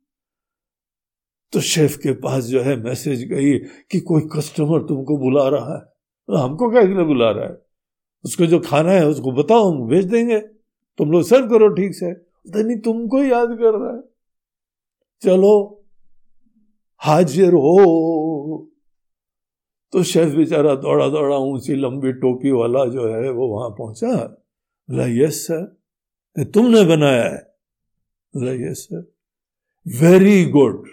तो 1.53 1.61
शेफ 1.61 1.97
के 1.97 2.12
पास 2.12 2.45
जो 2.45 2.62
है 2.62 2.77
मैसेज 2.77 3.24
गई 3.24 3.59
कि 3.59 4.01
कोई 4.01 4.22
कस्टमर 4.37 4.83
तुमको 4.83 5.18
बुला 5.18 5.49
रहा 5.49 5.77
है। 5.77 6.41
हमको 6.41 6.70
क्या 6.70 7.05
बुला 7.05 7.31
रहा 7.31 7.45
है? 7.45 7.65
उसको 8.24 8.46
जो 8.46 8.60
खाना 8.60 8.90
है, 8.90 9.06
उसको 9.06 9.32
बताओ, 9.32 9.70
हम 9.70 9.88
भेज 9.88 10.04
देंगे। 10.04 10.40
तुम 10.98 11.12
लोग 11.12 11.22
सर्व 11.22 11.48
करो, 11.48 11.68
ठीक 11.68 11.94
से। 11.94 12.12
नहीं, 12.62 12.78
तुमको 12.78 13.22
याद 13.22 13.48
कर 13.48 13.78
रहा 13.78 13.96
है। 13.96 14.02
चलो, 15.22 15.84
हाजिर 16.98 17.52
हो। 17.52 18.72
तो 19.92 20.02
शेफ 20.02 20.34
बेचारा 20.34 20.74
दौड़ा 20.74 21.08
दौड़ा, 21.08 21.36
ऊँची 21.36 21.74
लंबी 21.74 22.12
टोपी 22.12 22.50
वाला 22.50 22.84
जो 22.84 23.08
है, 23.08 23.30
वो 23.30 23.48
वहाँ 23.48 23.70
पहुँचा। 23.70 24.16
बोला, 24.90 25.06
यस 25.06 25.46
सर 25.46 25.76
तुमने 26.44 26.84
बनाया 26.84 27.24
है। 27.24 27.56
बोला, 28.36 28.52
यस 28.52 28.88
सर 28.92 29.12
वेरी 30.00 30.44
गुड 30.44 30.88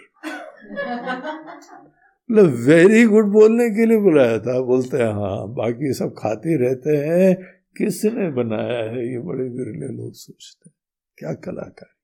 मतलब 2.30 2.44
वेरी 2.44 3.04
गुड 3.04 3.32
बोलने 3.32 3.70
के 3.70 3.86
लिए 3.86 3.98
बुलाया 3.98 4.38
था। 4.38 4.60
बोलते 4.60 4.96
हैं 4.96 5.12
हाँ 5.12 5.48
बाकी 5.48 5.92
सब 5.92 6.14
खाते 6.18 6.56
रहते 6.56 6.96
हैं। 6.96 7.34
किसने 7.76 8.30
बनाया 8.30 8.90
है? 8.90 9.12
ये 9.12 9.18
बड़े 9.18 9.44
विरले 9.44 10.02
लोग 10.02 10.12
सोचते 10.12 10.70
हैं। 10.70 10.74
क्या 11.18 11.32
कलाकारी। 11.32 11.94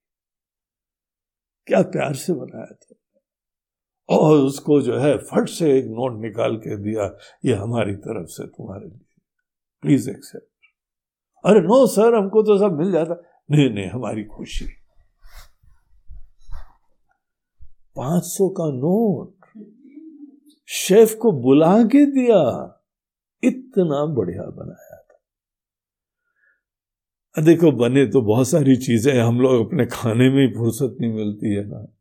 क्या 1.66 1.82
प्यार 1.82 2.14
से 2.14 2.32
बनाया 2.32 2.74
था। 2.74 2.94
और 4.08 4.38
उसको 4.38 4.82
जो 4.82 4.98
है, 4.98 5.18
फट 5.18 5.48
से 5.48 5.78
एक 5.78 5.84
नोट 5.84 6.22
निकाल 6.22 6.56
के 6.56 6.76
दिया, 6.76 7.16
ये 7.44 7.54
हमारी 7.54 7.94
तरफ़ 7.94 8.26
से, 8.26 8.46
तुम्हारे 8.46 8.86
लिए। 8.86 9.22
प्लीज़ 9.82 10.10
एक्सेप्ट 10.10 10.46
अरे 11.44 11.60
नो 11.60 11.86
सर 11.86 12.14
हमको 12.14 12.42
तो 12.42 12.58
सब 12.58 12.76
मिल 12.76 12.92
जाता। 12.92 13.44
नहीं 13.50 13.70
नहीं, 13.70 13.88
हमारी 13.88 14.24
खुशी। 14.24 14.64
पाँच 17.96 18.22
सौ 18.22 18.48
का 18.48 18.64
नोट। 18.64 19.39
शेफ 20.72 21.14
को 21.14 21.32
बुला 21.32 21.82
के 21.82 22.06
दिया। 22.06 22.76
इतना 23.44 24.06
बढ़िया 24.06 24.42
बनाया 24.42 24.96
था। 24.96 25.20
देखो, 27.42 27.72
बने 27.72 28.06
तो 28.06 28.22
बहुत 28.22 28.48
सारी 28.48 28.76
चीज़ें 28.76 29.20
हम 29.20 29.40
लोग 29.40 29.66
अपने 29.66 29.86
खाने 29.86 30.30
में 30.30 30.46
ही 30.46 30.54
फुर्सत 30.54 30.96
नहीं 31.00 31.12
मिलती 31.12 31.54
है 31.54 31.66
ना। 31.66 31.96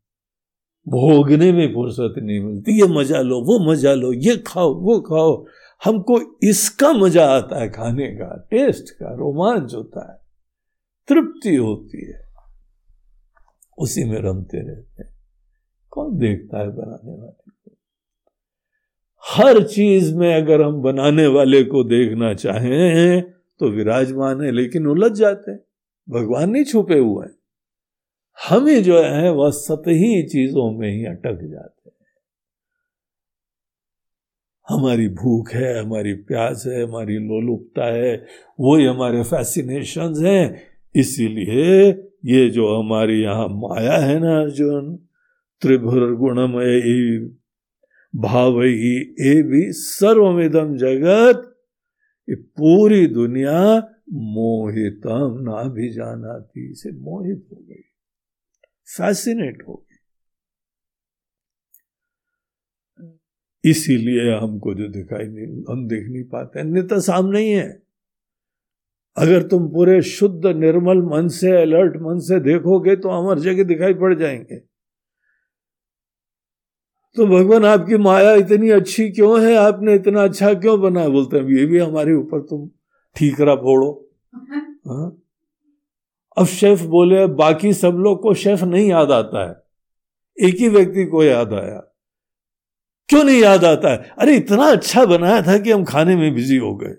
भोगने 0.88 1.52
में 1.52 1.74
फुर्सत 1.74 2.14
नहीं 2.18 2.40
मिलती। 2.40 2.80
ये 2.80 2.86
मज़ा 2.86 3.20
लो, 3.20 3.40
वो 3.40 3.72
मज़ा 3.72 3.94
लो, 3.94 4.12
ये 4.12 4.36
खाओ, 4.36 4.74
वो 4.74 5.00
खाओ। 5.00 5.46
हमको 5.84 6.38
इसका 6.42 6.92
मज़ा 6.92 7.26
आता 7.26 7.60
है 7.60 7.70
खाने 7.70 8.06
का। 8.06 8.48
टेस्ट 8.50 8.90
का, 8.90 9.14
रोमांच 9.14 9.74
होता 9.74 10.12
है। 10.12 10.18
तृप्ति 11.08 11.56
होती 11.56 12.06
है। 12.06 12.24
उसी 13.78 14.04
में 14.04 14.18
रमते 14.18 14.58
रहते 14.58 15.02
हैं। 15.02 15.14
कौन 15.90 16.18
देखता 16.18 16.58
है 16.58 16.68
बनाने 16.68 17.12
वाले? 17.12 17.49
हर 19.24 19.62
चीज़ 19.62 20.14
में 20.14 20.34
अगर 20.34 20.62
हम 20.62 20.82
बनाने 20.82 21.26
वाले 21.26 21.62
को 21.64 21.84
देखना 21.84 22.34
चाहें 22.34 23.22
तो 23.60 23.68
विराजमान 23.68 24.42
है, 24.42 24.50
लेकिन 24.52 24.86
उलझ 24.86 25.12
जाते 25.12 25.50
हैं। 25.50 25.60
भगवान 26.10 26.50
नहीं 26.50 26.64
छुपे 26.64 26.98
हुए 26.98 27.26
हैं। 27.26 27.34
हम 28.48 28.66
ही 28.66 28.82
जो 28.82 29.02
है, 29.02 29.32
वह 29.32 29.50
सतही 29.50 30.22
चीज़ों 30.22 30.78
में 30.78 30.92
ही 30.92 31.04
अटक 31.04 31.38
जाते 31.42 31.90
हैं। 31.90 31.96
हमारी 34.68 35.08
भूख 35.08 35.50
है, 35.52 35.78
हमारी 35.80 36.14
प्यास 36.14 36.64
है, 36.66 36.82
हमारी 36.82 37.14
लोलुपता 37.14 37.84
है, 37.84 38.26
वही 38.60 38.84
हमारे 38.84 39.22
फैसिनेशन 39.22 40.14
हैं। 40.26 40.62
इसीलिए 40.94 41.90
ये 42.24 42.48
जो 42.50 42.76
हमारी 42.76 43.22
यहाँ 43.22 43.48
माया 43.48 43.96
है 43.96 44.18
ना 44.20 44.40
अर्जुन 44.40 44.96
त्रिभुर 45.60 46.14
गुणमय 46.14 46.80
भाव 48.16 48.62
ही 48.62 49.14
ए 49.20 49.42
भी 49.42 49.72
सर्वमिदम 49.72 50.76
जगत, 50.76 51.56
ये 52.28 52.34
पूरी 52.34 53.06
दुनिया 53.06 53.76
मोहितम 54.12 55.38
ना 55.40 55.62
भी 55.62 55.92
जाना 55.92 56.40
थी 56.40 56.70
इसे 56.70 56.92
मोहित 56.92 57.46
हो 57.52 57.56
गई। 57.56 57.82
फैसिनेट 58.96 59.62
हो 59.68 59.74
गई। 59.74 59.90
इसीलिए 63.70 64.36
हमको 64.36 64.74
जो 64.74 64.88
दिखाई 64.88 65.24
नहीं, 65.24 65.64
हम 65.70 65.88
देख 65.88 66.08
नहीं 66.08 66.24
पाते 66.24 66.60
अन्यथा 66.60 66.98
सामने 66.98 67.40
ही 67.40 67.50
है। 67.50 67.82
अगर 69.16 69.42
तुम 69.42 69.68
पूरे 69.68 70.02
शुद्ध, 70.02 70.46
निर्मल 70.46 71.02
मन 71.02 71.28
से 71.28 71.62
अलर्ट 71.62 71.96
मन 71.96 72.18
से 72.18 72.40
देखोगे 72.40 72.96
तो 72.96 73.08
अमर 73.08 73.38
जगह 73.38 73.64
दिखाई 73.64 73.94
पड़ 73.94 74.14
जाएँगे। 74.14 74.69
तो 77.16 77.26
भगवान, 77.26 77.64
आपकी 77.64 77.96
माया 77.96 78.34
इतनी 78.34 78.70
अच्छी 78.70 79.10
क्यों 79.10 79.44
है? 79.44 79.56
आपने 79.56 79.94
इतना 79.94 80.24
अच्छा 80.24 80.54
क्यों 80.54 80.80
बना? 80.80 81.08
बोलते 81.08 81.36
हैं, 81.36 81.44
ये 81.44 81.66
भी 81.66 81.78
हमारे 81.78 82.14
ऊपर 82.14 82.40
तुम 82.40 82.70
ठीकरा 83.16 83.54
फोड़ो। 83.54 84.10
हाँ? 84.86 85.22
अब 86.36 86.46
शेफ 86.46 86.82
बोले, 86.82 87.26
बाकी 87.26 87.72
सब 87.72 87.90
लोग 87.90 88.22
को 88.22 88.34
शेफ 88.34 88.62
नहीं 88.62 88.90
याद 88.90 89.10
आता 89.10 89.48
है। 89.48 89.56
एक 90.48 90.56
ही 90.56 90.68
व्यक्ति 90.68 91.04
को 91.04 91.24
याद 91.24 91.52
आया। 91.52 91.96
क्यों 93.08 93.24
नहीं 93.24 93.40
याद 93.40 93.64
आता 93.64 93.88
है? 93.88 94.12
अरे, 94.18 94.36
इतना 94.36 94.62
अच्छा 94.62 95.04
बनाया 95.04 95.42
था 95.42 95.58
कि 95.58 95.70
हम 95.70 95.84
खाने 95.84 96.16
में 96.16 96.34
बिज़ी 96.34 96.56
हो 96.56 96.76
गए। 96.76 96.92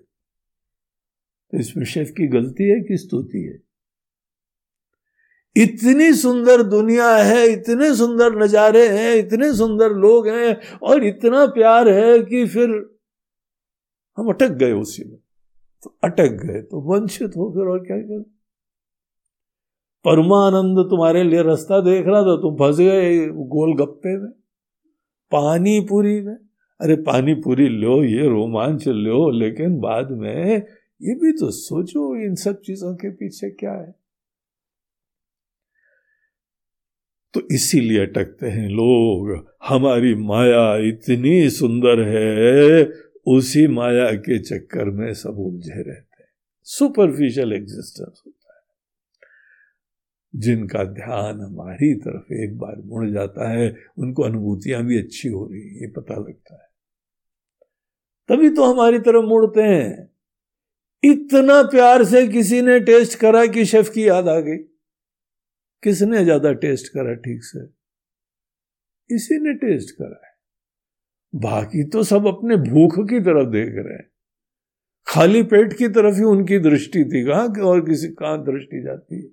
तो 1.52 1.58
इसमें 1.60 1.86
शेफ 1.86 2.10
की 2.10 2.28
गलती 2.28 2.64
है 2.64 2.80
कि 2.80 2.98
स्तुति 2.98 3.38
है? 3.38 3.71
इतनी 5.56 6.12
सुंदर 6.14 6.62
दुनिया 6.64 7.10
है, 7.16 7.48
इतने 7.48 7.94
सुंदर 7.96 8.38
नजारे 8.44 8.88
हैं, 8.88 9.16
इतने 9.16 9.54
सुंदर 9.54 9.96
लोग 9.98 10.28
हैं 10.28 10.78
और 10.80 11.04
इतना 11.04 11.46
प्यार 11.46 11.90
है 11.90 12.20
कि 12.20 12.46
फिर 12.48 12.70
हम 14.18 14.30
अटक 14.30 14.52
गए 14.58 14.72
उसी 14.72 15.04
में। 15.04 15.18
तो 15.84 15.98
अटक 16.04 16.32
गए 16.44 16.62
तो 16.62 16.82
वंचित 16.82 17.36
हो 17.38 17.52
फिर 17.52 17.68
और 17.68 17.80
क्या 17.80 17.98
कर? 17.98 18.22
परमानंद 20.06 20.80
तुम्हारे 20.90 21.24
लिए 21.24 21.44
रास्ता 21.44 21.80
देख 21.82 22.06
रहा 22.08 22.22
था, 22.22 22.36
तुम 22.36 22.56
फंस 22.56 22.78
गए 22.78 23.28
गोल 23.28 23.76
गप्पे 23.76 24.18
में 24.18 24.32
पानी 25.32 25.80
पूरी 25.80 26.22
में। 26.22 26.36
अरे 26.80 26.96
पानी 26.96 27.34
पूरी 27.36 27.68
लो, 27.70 28.04
ये 28.04 28.28
रोमांच 28.28 28.88
लो, 28.88 29.30
लेकिन 29.32 29.80
बाद 29.80 30.12
में 30.12 30.56
ये 31.02 31.16
भी 31.16 31.32
तो 31.32 31.52
सोचो 31.52 32.16
इन 32.26 32.36
सब 32.36 32.62
चीज़ों 32.62 32.96
के 32.96 33.10
पीछे 33.10 33.50
क्या 33.50 33.72
है। 33.72 34.01
तो 37.34 37.48
इसीलिए 37.52 38.00
अटकते 38.00 38.48
हैं। 38.48 38.70
लोग, 38.70 39.48
हमारी 39.68 40.16
माया 40.16 40.78
इतनी 40.78 41.50
सुंदर 41.50 42.02
है, 42.02 42.92
उसी 43.28 43.68
माया 43.68 44.12
के 44.12 44.40
चक्कर 44.40 44.86
में 44.86 45.14
सब 45.14 45.30
उलझे 45.30 45.76
रहते 45.76 46.24
हैं। 46.24 46.30
सुपरफिशियल 46.64 47.54
एग्जिस्टेंस 47.54 48.24
होता 48.26 48.54
है। 48.56 48.62
जिनका 50.36 50.84
ध्यान 50.84 51.42
हमारी 51.42 51.96
तरफ़ 51.96 52.34
एक 52.34 52.58
बार 52.58 52.76
मुड़ 52.86 53.10
जाता 53.10 53.52
है, 53.52 53.76
उनको 53.98 54.24
अनुभूतियाँ 54.24 54.84
भी 54.84 55.00
अच्छी 55.00 55.30
हो 55.30 55.50
रही 55.52 55.62
है, 55.62 55.82
ये 55.82 55.88
पता 55.88 56.16
लगता 56.16 56.56
है। 56.56 56.72
तभी 58.30 58.50
तो 58.50 58.74
हमारी 58.74 59.00
तरफ़ 59.00 59.26
मुड़ते 59.26 59.62
हैं। 59.62 60.12
इतना 61.04 61.62
प्यार 61.62 62.04
से 62.04 62.28
किसी 62.28 62.62
ने 62.62 62.80
टेस्ट 62.80 63.20
करा 63.20 63.46
कि 63.46 63.66
शेफ 63.66 63.90
की 63.90 64.08
याद 64.08 64.28
आ 64.28 64.40
गई। 64.40 64.71
किसने 65.84 66.24
ज़्यादा 66.24 66.54
टेस्ट 66.54 66.88
करा 66.88 67.14
ठीक 67.14 67.44
से? 67.44 67.60
इसी 69.16 69.40
ने 69.40 69.54
टेस्ट 69.54 69.92
करा 69.92 70.28
है। 70.28 70.32
बाकी 71.36 71.84
तो 71.84 72.04
सब 72.04 72.28
अपने 72.28 72.56
भूख 72.56 72.96
की 73.10 73.20
तरफ़ 73.20 73.50
देख 73.50 73.70
रहे 73.76 73.94
हैं। 73.94 74.10
खाली 75.08 75.44
पेट 75.44 75.74
की 75.74 75.88
तरफ़ 75.88 76.16
ही 76.16 76.24
उनकी 76.24 76.60
दृष्टि 76.60 77.04
थी, 77.04 77.26
कहा 77.26 77.48
कि 77.48 77.62
और 77.62 77.82
किसी 77.82 78.08
कहाँ 78.08 78.44
दृष्टि 78.44 78.82
जाती 78.84 79.22
है? 79.22 79.30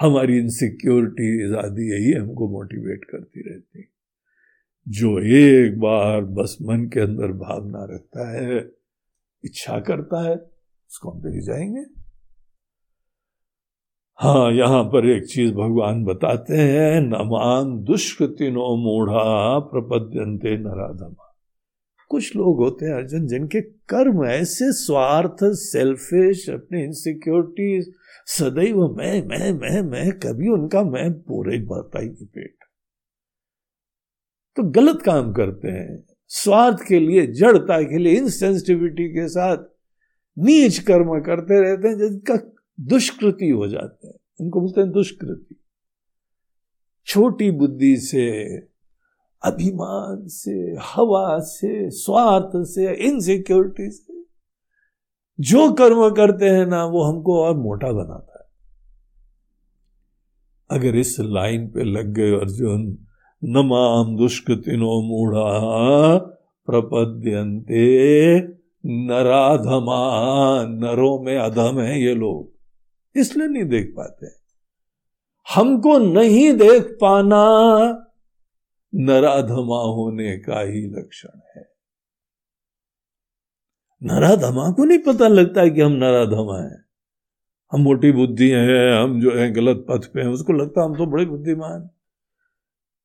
हमारी 0.00 0.38
इनसिक्योरिटी 0.38 1.54
आदि 1.54 1.92
यही 1.92 2.12
हमको 2.12 2.48
मोटिवेट 2.48 3.04
करती 3.04 3.48
रहती 3.50 3.88
जो 4.88 5.18
एक 5.20 5.78
बार 5.78 6.20
बस 6.20 6.56
मन 6.62 6.84
के 6.86 7.00
अंदर 7.00 7.32
भावना 7.32 7.84
रखता 7.94 8.28
है, 8.30 8.58
इच्छा 9.44 9.80
करता 9.80 10.28
है, 10.28 10.34
उसको 10.34 11.10
हम 11.10 11.28
ही 11.28 11.40
जाएँगे। 11.40 11.84
हाँ 14.18 14.52
यहाँ 14.52 14.82
पर 14.84 15.06
एक 15.08 15.26
चीज़ 15.26 15.52
भगवान 15.54 16.02
बताते 16.04 16.56
हैं 16.56 17.00
नमान 17.00 17.76
दुष्कृतिनो 17.84 18.74
मूढ़ा 18.76 19.58
प्रपद्यंते 19.58 20.56
नराधमा। 20.58 21.36
कुछ 22.10 22.36
लोग 22.36 22.58
होते 22.58 22.86
हैं, 22.86 22.94
अर्जुन, 22.94 23.26
जिनके 23.26 23.60
कर्म 23.60 24.24
ऐसे 24.24 24.72
स्वार्थ 24.72 25.44
सेल्फिश 25.54 26.48
अपनी 26.50 26.82
इनसिक्योरिटी 26.84 27.80
सदैव 28.26 28.82
मैं 28.96 29.22
मैं 29.28 29.52
मैं 29.52 29.82
मैं, 29.82 30.10
कभी 30.12 30.48
उनका 30.48 30.82
मैं 30.82 31.12
पूरे 31.12 31.58
भरता 31.58 32.00
ही 32.00 32.08
पेट। 32.08 32.56
तो 34.56 34.62
गलत 34.72 35.02
काम 35.02 35.32
करते 35.32 35.68
हैं, 35.68 36.04
स्वार्थ 36.30 36.86
के 36.88 37.00
लिए, 37.00 37.26
जड़ता 37.26 37.80
के 37.82 37.98
लिए 37.98 38.16
इनसेंसिटिविटी 38.16 39.08
के 39.08 39.28
साथ, 39.28 39.64
नीच 40.36 40.78
कर्म 40.78 41.18
करते 41.20 41.60
रहते 41.60 41.88
हैं, 41.88 41.98
जिनका 41.98 42.36
दुष्कृति 42.80 43.48
हो 43.48 43.68
जाते 43.68 44.06
हैं। 44.06 44.14
इनको 44.40 44.60
बोलते 44.60 44.80
हैं 44.80 44.90
दुष्कृति। 44.90 45.60
छोटी 47.06 47.50
बुद्धि 47.50 47.96
से, 47.96 48.56
अभिमान 49.44 50.26
से, 50.26 50.76
हवा 50.94 51.38
से, 51.38 51.90
स्वार्थ 51.90 52.50
से 52.54 52.94
इनसिक्योरिटी 52.94 53.90
से, 53.90 54.22
जो 55.40 55.72
कर्म 55.72 56.10
करते 56.10 56.44
हैं 56.44 56.66
ना, 56.66 56.84
वो 56.84 57.02
हमको 57.02 57.42
और 57.42 57.56
मोटा 57.56 57.92
बनाता 57.92 58.32
है। 58.32 58.38
अगर 60.78 60.96
इस 60.96 61.16
लाइन 61.20 61.68
पे 61.68 61.84
लग 61.84 62.06
गए 62.06 62.30
अर्जुन 62.30 62.98
नमाम 63.44 64.16
दुष्कृतिनो 64.16 65.02
मूढ़ा 65.02 66.16
प्रपद्यंते 66.66 68.38
नराधमा, 68.86 70.00
नरों 70.66 71.22
में 71.22 71.38
अधम 71.38 71.80
है 71.80 72.02
ये 72.02 72.14
लोग। 72.14 72.57
इसलिए 73.16 73.48
नहीं 73.48 73.64
देख 73.64 73.94
पाते। 73.96 74.26
हमको 75.54 75.98
नहीं 75.98 76.52
देख 76.52 76.98
पाना 77.00 77.42
नराधमा 78.94 79.80
होने 79.94 80.38
का 80.38 80.60
ही 80.60 80.86
लक्षण 80.86 81.40
है। 81.56 81.72
नराधमा 84.02 84.70
को 84.70 84.84
नहीं 84.84 84.98
पता 84.98 85.28
लगता 85.28 85.60
है 85.60 85.70
कि 85.70 85.80
हम 85.80 85.92
नराधमा 85.92 86.62
हैं। 86.62 86.84
हम 87.72 87.80
मोटी 87.80 88.12
बुद्धि 88.12 88.50
हैं, 88.50 89.02
हम 89.02 89.20
जो 89.20 89.30
है 89.30 89.50
गलत 89.50 89.86
पथ 89.88 90.06
पे 90.12 90.20
हैं, 90.20 90.28
उसको 90.28 90.52
लगता 90.52 90.80
है 90.80 90.86
हम 90.86 90.96
तो 90.96 91.06
बड़े 91.06 91.24
बुद्धिमान। 91.24 91.90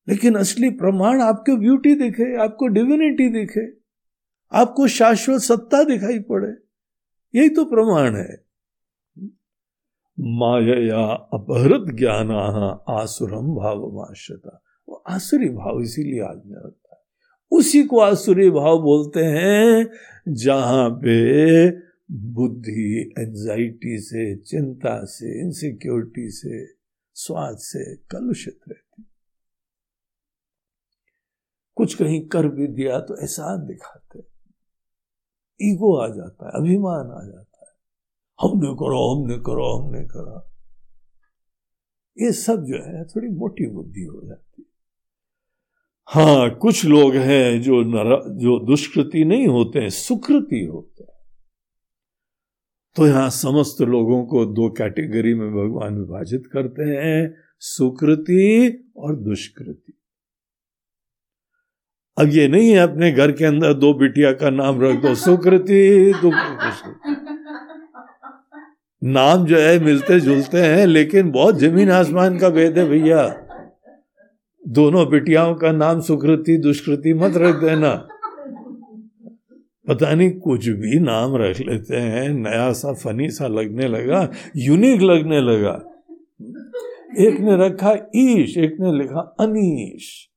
लेकिन 0.10 0.36
असली 0.36 0.70
प्रमाण 0.70 1.22
आपको 1.22 1.58
ब्यूटी 1.58 1.96
दिखे, 1.96 2.38
आपको 2.38 2.68
डिविनिटी 2.68 3.30
दिखे, 3.30 3.78
आपको 4.52 4.88
शाश्वत 4.88 5.42
सत्ता 5.42 5.84
दिखाई 5.84 6.20
पड़े, 6.20 6.54
यही 7.40 7.50
तो 7.50 7.66
प्रमाण 7.66 8.16
है। 8.16 8.46
माया 10.20 11.14
अपहृत 11.34 11.96
ज्ञान 11.96 12.32
आसुरम 12.90 13.56
भाव 13.56 13.92
माश्यता 13.96 14.64
वो 14.90 14.96
आसुरी 14.96 15.50
भाव 15.50 15.82
इसीलिए 15.82 16.22
आदमी 16.22 16.54
रखता 16.56 16.96
है। 16.96 17.02
उसी 17.52 17.84
को 17.84 18.00
आसुरी 18.00 18.50
भाव 18.50 18.82
बोलते 18.82 19.20
हैं 19.20 19.90
जहाँ 20.28 20.90
पे 20.90 21.70
बुद्धि 22.12 23.14
एंजाइटी 23.20 24.00
से, 24.00 24.36
चिंता 24.36 25.06
से 25.06 25.42
इनसिक्योरिटी 25.42 26.30
से, 26.30 26.68
स्वाद 27.14 27.58
से 27.58 27.96
कलुषित 27.96 28.60
रहती। 28.70 29.06
कुछ 31.76 31.96
कहीं 31.96 32.28
कर 32.28 32.48
भी 32.48 32.68
दिया 32.68 33.00
तो 33.00 33.16
एहसान 33.16 33.66
दिखाते। 33.66 34.20
ईगो 35.62 35.98
आ 35.98 36.08
जाता 36.08 36.46
है, 36.46 36.52
अभिमान 36.56 37.12
आ 37.12 37.26
जाता 37.26 37.40
है। 37.40 37.53
हमने 38.42 38.74
करो 38.74 39.16
हमने 39.16 39.38
करो, 39.38 39.78
हमने 39.78 40.02
करा। 40.02 40.50
ये 42.22 42.32
सब 42.32 42.66
जो 42.66 42.76
है, 42.76 43.06
थोड़ी 43.06 43.28
मोटी 43.28 43.70
बुद्धि 43.70 44.02
हो 44.02 44.22
जाती 44.28 44.66
हाँ। 46.08 46.56
कुछ 46.56 46.86
लोग 46.86 47.16
हैं 47.16 47.62
जो 47.62 47.82
नर, 47.82 48.38
जो 48.38 48.66
दुष्कृति 48.66 49.26
नहीं 49.26 49.48
होते 49.48 49.80
हैं, 49.80 49.90
सुकृति 49.90 50.66
होते 50.66 51.04
हैं। 51.04 51.14
तो 52.96 53.08
यहाँ 53.08 53.30
समस्त 53.30 53.82
लोगों 53.82 54.26
को 54.26 54.46
दो 54.46 54.70
कैटेगरी 54.70 55.34
में 55.34 55.52
भगवान 55.52 55.96
विभाजित 55.96 56.44
करते 56.54 56.84
हैं, 56.84 57.36
सुकृति 57.60 58.84
और 58.98 59.16
दुष्कृति। 59.16 59.94
अब 62.18 62.30
ये 62.30 62.48
नहीं 62.48 62.70
है, 62.70 62.78
अपने 62.78 63.12
घर 63.12 63.32
के 63.32 63.46
अंदर 63.46 63.74
दो 63.74 63.94
बिटिया 63.94 64.34
का 64.34 64.50
नाम 64.50 64.82
रख 64.82 65.02
दो, 65.02 65.16
सुकृति 65.16 66.14
दुष्कृति। 66.22 67.33
नाम 69.04 69.46
जो 69.46 69.58
है, 69.58 69.80
मिलते 69.80 70.20
जुलते 70.20 70.58
हैं, 70.58 70.86
लेकिन 70.86 71.32
बहुत 71.32 71.58
ज़मीन 71.58 71.92
आसमान 71.92 72.38
का 72.38 72.50
भेद 72.50 72.78
है 72.78 72.90
भैया। 72.90 73.40
दोनों 74.68 75.10
बिटियाओं 75.10 75.56
का 75.56 75.72
नाम 75.72 76.02
सुकृति, 76.02 76.58
दुष्कृति 76.58 77.14
मत 77.14 77.34
रख 77.38 77.56
देना। 77.56 78.08
पता 79.88 80.16
नहीं, 80.16 80.32
कुछ 80.32 80.68
भी 80.68 81.00
नाम 81.00 81.36
रख 81.36 81.60
लेते 81.60 81.96
हैं, 81.96 82.30
नया 82.30 82.72
सा, 82.72 82.94
फनी 82.94 83.30
सा 83.30 83.48
लगने 83.48 83.88
लगा, 83.88 84.30
यूनिक 84.56 85.02
लगने 85.02 85.42
लगा। 85.42 85.90
एक 87.20 87.40
ने 87.40 87.68
रखा 87.68 87.96
ईश, 88.16 88.58
एक 88.58 88.78
ने 88.80 88.98
लिखा 88.98 89.36
अनीश। 89.40 90.30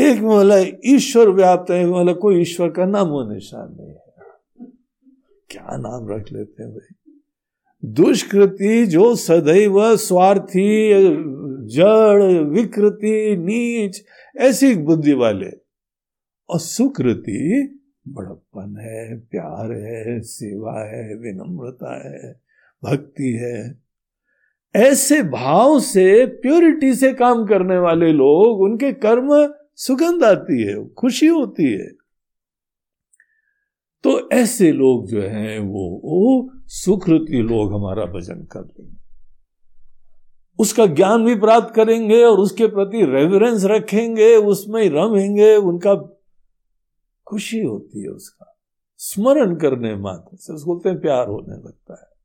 एक 0.00 0.14
में 0.14 0.30
बोला, 0.30 0.56
ईश्वर 0.84 1.28
व्याप्त 1.28 1.70
है, 1.70 1.86
बोला, 1.86 2.12
कोई 2.12 2.40
ईश्वर 2.40 2.68
का 2.68 2.84
नाम 2.84 3.08
निशान 3.32 3.76
नहीं 3.80 3.94
क्या 5.50 5.66
नाम 5.70 6.08
रख 6.08 6.32
लेते 6.32 6.62
हैं 6.62 6.72
भाई? 6.72 7.12
दुष्कृति 7.84 8.86
जो 8.86 9.14
सदैव 9.14 9.96
स्वार्थी, 9.96 10.92
जड़, 11.66 12.22
विकृति, 12.22 13.36
नीच, 13.36 14.04
ऐसी 14.36 14.74
बुद्धि 14.74 15.12
वाले। 15.12 15.50
और 16.48 16.58
सुकृति 16.58 17.74
बड़प्पन 18.08 18.76
है, 18.80 19.18
प्यार 19.18 19.72
है, 19.72 20.20
सेवा 20.20 20.80
है, 20.80 21.14
विनम्रता 21.14 22.08
है, 22.08 22.40
भक्ति 22.84 23.32
है। 23.32 23.78
ऐसे 24.76 25.22
भाव 25.22 25.80
से 25.80 26.26
प्योरिटी 26.26 26.94
से 26.94 27.12
काम 27.12 27.46
करने 27.46 27.78
वाले 27.78 28.12
लोग, 28.12 28.60
उनके 28.60 28.92
कर्म 28.92 29.54
सुगंध 29.76 30.24
आती 30.24 30.62
है, 30.62 30.88
खुशी 30.88 31.26
होती 31.26 31.72
है। 31.72 31.97
तो 34.02 34.30
ऐसे 34.30 34.72
लोग 34.72 35.06
जो 35.06 35.22
हैं 35.22 35.58
वो, 35.58 36.00
वो 36.04 36.50
सुकृति 36.66 37.38
लोग 37.42 37.74
हमारा 37.74 38.04
भजन 38.04 38.44
कर 38.44 38.60
लेंगे। 38.60 38.98
उसका 40.58 40.86
ज्ञान 40.86 41.24
भी 41.24 41.34
प्राप्त 41.34 41.74
करेंगे 41.74 42.24
और 42.24 42.38
उसके 42.38 42.66
प्रति 42.66 43.04
रेवरेंस 43.04 43.64
रखेंगे 43.64 44.36
उसमें 44.36 44.90
रमेंगे 44.90 45.56
उनका 45.56 46.20
खुशी 47.26 47.60
होती 47.60 48.02
है 48.02 48.08
उसका। 48.08 48.60
स्मरण 48.98 49.56
करने 49.56 49.96
मात्र 49.96 50.36
से 50.36 50.52
उसको 50.52 50.74
बोलते 50.74 50.88
हैं 50.88 51.00
प्यार 51.00 51.28
होने 51.28 51.56
लगता 51.56 51.94
है। 51.94 52.18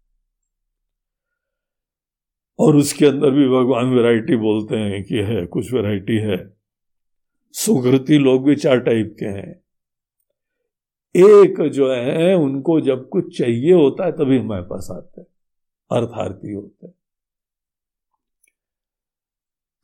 और 2.59 2.75
उसके 2.75 3.05
अंदर 3.05 3.31
भी 3.31 3.47
भगवान 3.47 3.85
वैरायटी 3.85 4.35
बोलते 4.35 4.75
हैं 4.75 5.03
कि 5.03 5.15
है 5.15 5.45
कुछ 5.45 5.73
वैरायटी 5.73 6.17
है। 6.17 6.57
सुकृति 7.51 8.17
लोग 8.17 8.43
भी 8.43 8.55
चार 8.55 8.79
टाइप 8.79 9.15
के 9.19 9.25
हैं। 9.25 9.62
एक 11.15 11.69
जो 11.69 11.91
है, 11.93 12.35
उनको 12.35 12.81
जब 12.81 13.09
कुछ 13.09 13.37
चाहिए 13.37 13.73
होता 13.73 14.05
है, 14.05 14.11
तभी 14.11 14.39
हमारे 14.39 14.61
पास 14.61 14.87
आते 14.91 15.21
हैं। 15.21 15.27
अर्थार्थी 15.91 16.53
होते 16.53 16.87
हैं। 16.87 16.93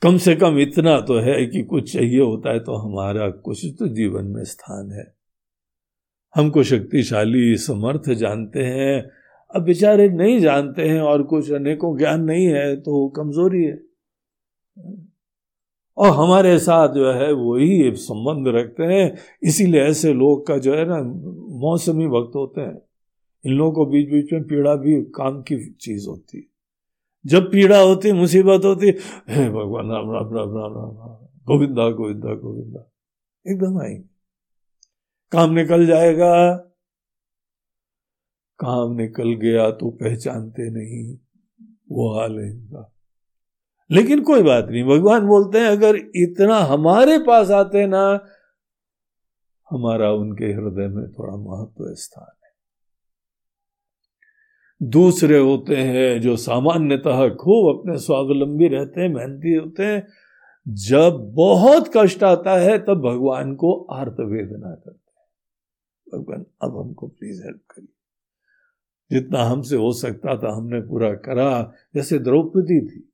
कम 0.01 0.17
से 0.17 0.35
कम 0.35 0.59
इतना 0.59 1.01
तो 1.01 1.19
है 1.19 1.45
कि 1.45 1.63
कुछ 1.63 1.93
चाहिए 1.93 2.19
होता 2.19 2.51
है 2.51 2.59
तो 2.59 2.75
हमारा 2.75 3.29
कुछ 3.29 3.65
तो 3.79 3.87
जीवन 3.87 4.25
में 4.25 4.43
स्थान 4.43 4.91
है। 4.91 5.15
हमको 6.35 6.63
शक्तिशाली 6.63 7.57
समर्थ 7.57 8.09
जानते 8.09 8.63
हैं। 8.63 9.11
अब 9.55 9.63
बेचारे 9.63 10.09
नहीं 10.09 10.39
जानते 10.39 10.87
हैं 10.89 11.01
और 11.01 11.23
कुछ 11.23 11.51
अनेकों 11.51 11.97
ज्ञान 11.97 12.23
नहीं 12.23 12.45
है 12.45 12.75
तो 12.75 13.09
कमज़ोरी 13.09 13.63
है। 13.63 13.77
और 15.99 16.09
हमारे 16.09 16.59
साथ 16.59 16.93
जो 16.93 17.11
है, 17.11 17.31
वही 17.33 17.95
संबंध 17.95 18.47
रखते 18.47 18.83
हैं। 18.83 19.17
इसीलिए 19.43 19.81
ऐसे 19.81 20.13
लोग 20.13 20.47
का 20.47 20.57
जो 20.57 20.75
है 20.75 20.85
ना, 20.85 20.97
मौसमी 21.59 22.05
वक्त 22.05 22.35
होते 22.35 22.61
हैं। 22.61 22.81
इन 23.45 23.53
लोगों 23.53 23.71
को 23.71 23.85
बीच 23.85 24.09
बीच 24.09 24.33
में 24.33 24.43
पीड़ा 24.43 24.75
भी 24.75 25.01
काम 25.01 25.41
की 25.41 25.73
चीज़ 25.73 26.07
होती 26.07 26.37
है। 26.37 26.43
जब 27.25 27.51
पीड़ा 27.51 27.81
होती 27.81 28.11
मुसीबत 28.11 28.65
होती 28.65 28.87
है 28.87 29.49
भगवान 29.49 29.89
राम 29.89 30.11
राम 30.11 30.33
राम 30.35 30.49
राम 30.49 30.73
राम, 30.73 30.93
गोविंदा 31.47 31.89
गोविंदा 31.89 32.33
गोविंदा, 32.33 32.91
एकदम 33.47 33.81
आएँगे। 33.81 34.09
काम 35.31 35.53
निकल 35.53 35.85
जाएगा। 35.85 36.55
काम 38.59 38.95
निकल 38.95 39.33
गया 39.33 39.71
तो 39.71 39.89
पहचानते 39.89 40.69
नहीं, 40.69 41.17
वो 41.91 42.19
हाल 42.19 42.39
है 42.39 42.51
इनका। 42.51 42.93
लेकिन 43.91 44.23
कोई 44.23 44.43
बात 44.43 44.67
नहीं, 44.69 44.83
भगवान 44.83 45.27
बोलते 45.27 45.59
हैं, 45.59 45.67
अगर 45.67 45.95
इतना 46.15 46.55
हमारे 46.55 47.19
पास 47.19 47.51
आते 47.51 47.87
ना, 47.87 48.25
हमारा 49.71 50.11
उनके 50.11 50.45
हृदय 50.45 50.87
में 50.87 51.11
थोड़ा 51.11 51.35
महत्व 51.35 51.93
स्थान 51.93 52.31
है। 52.43 52.49
दूसरे 54.89 55.37
होते 55.37 55.75
हैं 55.75 56.21
जो 56.21 56.35
सामान्यतः 56.35 57.29
खूब 57.29 57.79
अपने 57.79 57.97
स्वावलंबी 57.97 58.67
रहते 58.67 59.01
हैं, 59.01 59.09
मेहनती 59.09 59.53
होते 59.53 59.83
हैं, 59.83 60.07
जब 60.67 61.31
बहुत 61.35 61.91
कष्ट 61.97 62.23
आता 62.23 62.51
है, 62.51 62.77
तब 62.77 62.93
भगवान 62.93 63.55
को 63.55 63.87
आर्त 63.91 64.15
वेदना 64.19 64.75
करते 64.75 65.11
हैं। 65.17 66.21
भगवान, 66.21 66.45
अब 66.61 66.77
हमको 66.77 67.07
प्लीज़ 67.07 67.43
हेल्प 67.43 67.61
करिए। 67.71 67.93
जितना 69.11 69.43
हमसे 69.43 69.75
हो 69.75 69.91
सकता 69.91 70.37
था, 70.37 70.55
हमने 70.55 70.81
पूरा 70.81 71.13
करा, 71.13 71.73
जैसे 71.95 72.19
द्रौपदी 72.19 72.87
थी। 72.87 73.08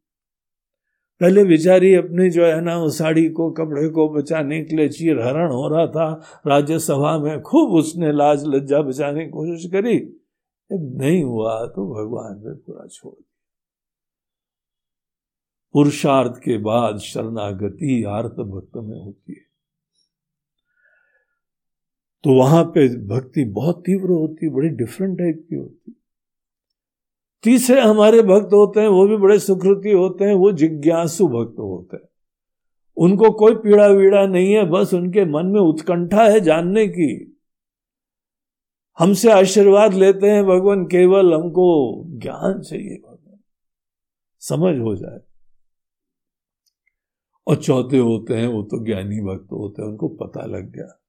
पहले 1.22 1.46
बेचारी 1.46 1.94
अपनी 1.96 2.30
जो 2.30 2.46
है 2.46 2.62
ना, 2.62 2.78
उस 2.78 2.98
साड़ी 2.98 3.30
को, 3.30 3.52
कपड़े 3.52 3.90
को 3.90 4.10
बचाने 4.10 4.64
के 4.64 4.76
लिए 4.76 4.90
चीर 4.90 5.20
हरण 5.20 5.52
हो 5.52 5.68
रहा 5.68 5.88
था। 5.88 6.22
राज्यसभा 6.48 7.20
में 7.20 7.42
खूब 7.42 7.70
उसने 7.70 8.12
लाज 8.12 8.44
लज्जा 8.46 8.82
बचाने 8.82 9.26
की 9.26 9.32
कोशिश 9.32 9.72
करी। 9.72 10.22
नहीं 10.72 11.24
हुआ 11.24 11.66
तो 11.66 11.96
भगवान 11.96 12.44
ने 12.48 12.56
पूरा 12.56 12.88
छोड़ 12.88 13.14
दिया। 13.14 13.32
पुरुषार्थ 15.74 16.32
के 16.32 16.58
बाद 16.58 16.98
शरणागति 16.98 18.04
आर्त 18.04 18.32
भक्त 18.32 18.78
में 18.78 19.04
होती 19.04 19.34
है। 19.34 19.46
तो 22.24 22.34
वहाँ 22.34 22.64
पे 22.64 23.08
भक्ति 23.08 23.46
बहुत 23.46 23.80
तीव्र 23.86 24.10
होती, 24.10 24.50
बड़ी 24.50 24.70
डिफरेंट 24.70 25.18
टाइप 25.18 25.46
की 25.50 25.56
होती। 25.56 25.95
तीसरे 27.46 27.82
हमारे 27.82 28.22
भक्त 28.22 28.54
होते 28.54 28.80
हैं, 28.80 28.88
वो 28.88 29.08
भी 29.08 29.18
बड़े 29.18 29.40
सुकृति 29.40 29.92
होते 29.92 30.26
हैं, 30.26 30.34
वो 30.34 30.52
जिज्ञासु 30.52 31.28
भक्त 31.28 31.60
होते 31.60 31.98
हैं। 31.98 32.04
उनको 32.98 33.32
कोई 33.32 33.56
पीड़ा 33.56 33.88
वीड़ा 33.88 34.28
नहीं 34.28 34.54
है, 34.54 34.66
बस 34.66 34.94
उनके 34.94 35.26
मन 35.26 35.46
में 35.46 35.62
उत्कंठा 35.62 36.24
है 36.24 36.40
जानने 36.40 36.88
की। 36.88 37.40
हमसे 39.00 39.32
आशीर्वाद 39.32 39.94
लेते 39.94 40.30
हैं, 40.30 40.46
भगवान, 40.46 40.86
केवल 40.86 41.34
हमको 41.34 42.04
ज्ञान 42.08 42.62
चाहिए 42.62 42.98
भगवान। 42.98 43.40
समझ 44.40 44.80
हो 44.80 44.96
जाए। 44.96 45.20
और 47.48 47.56
चौथे 47.56 47.98
होते 47.98 48.34
हैं, 48.34 48.48
वो 48.48 48.64
तो 48.64 48.86
ज्ञानी 48.86 49.22
भक्त 49.22 49.52
होते 49.52 49.82
हैं, 49.82 49.90
उनको 49.90 50.08
पता 50.08 50.46
लग 50.46 50.72
गया। 50.72 51.02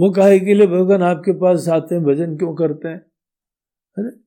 वो 0.00 0.10
कहे 0.10 0.40
के 0.40 0.54
लिए 0.54 0.66
भगवान, 0.66 1.02
आपके 1.02 1.32
पास 1.32 1.68
आते 1.68 1.94
हैं 1.94 2.04
भजन 2.04 2.36
क्यों 2.36 2.54
करते 2.54 2.88
हैं? 2.88 3.00
अरे 3.98 4.23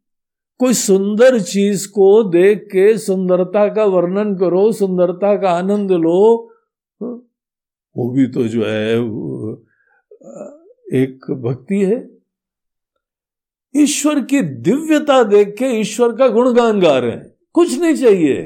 कोई 0.60 0.74
सुंदर 0.74 1.40
चीज़ 1.42 1.88
को 1.88 2.24
देख 2.24 2.64
के 2.66 2.98
सुंदरता 2.98 3.68
का 3.74 3.84
वर्णन 3.86 4.36
करो, 4.36 4.72
सुंदरता 4.72 5.36
का 5.42 5.50
आनंद 5.52 5.92
लो 5.92 6.54
वो 7.02 8.10
भी 8.12 8.28
तो 8.28 8.44
जो 8.48 8.64
है 8.66 8.94
एक 10.96 11.32
भक्ति 11.44 11.80
है। 11.82 11.98
ईश्वर 13.76 14.20
की 14.24 14.42
दिव्यता 14.42 15.22
देख 15.24 15.56
के 15.60 15.66
ईश्वर 15.80 16.16
का 16.16 16.28
गुणगान 16.28 16.80
गा 16.80 16.98
रहे 16.98 17.12
हैं, 17.12 17.32
कुछ 17.56 17.80
नहीं 17.80 17.96
चाहिए। 17.96 18.44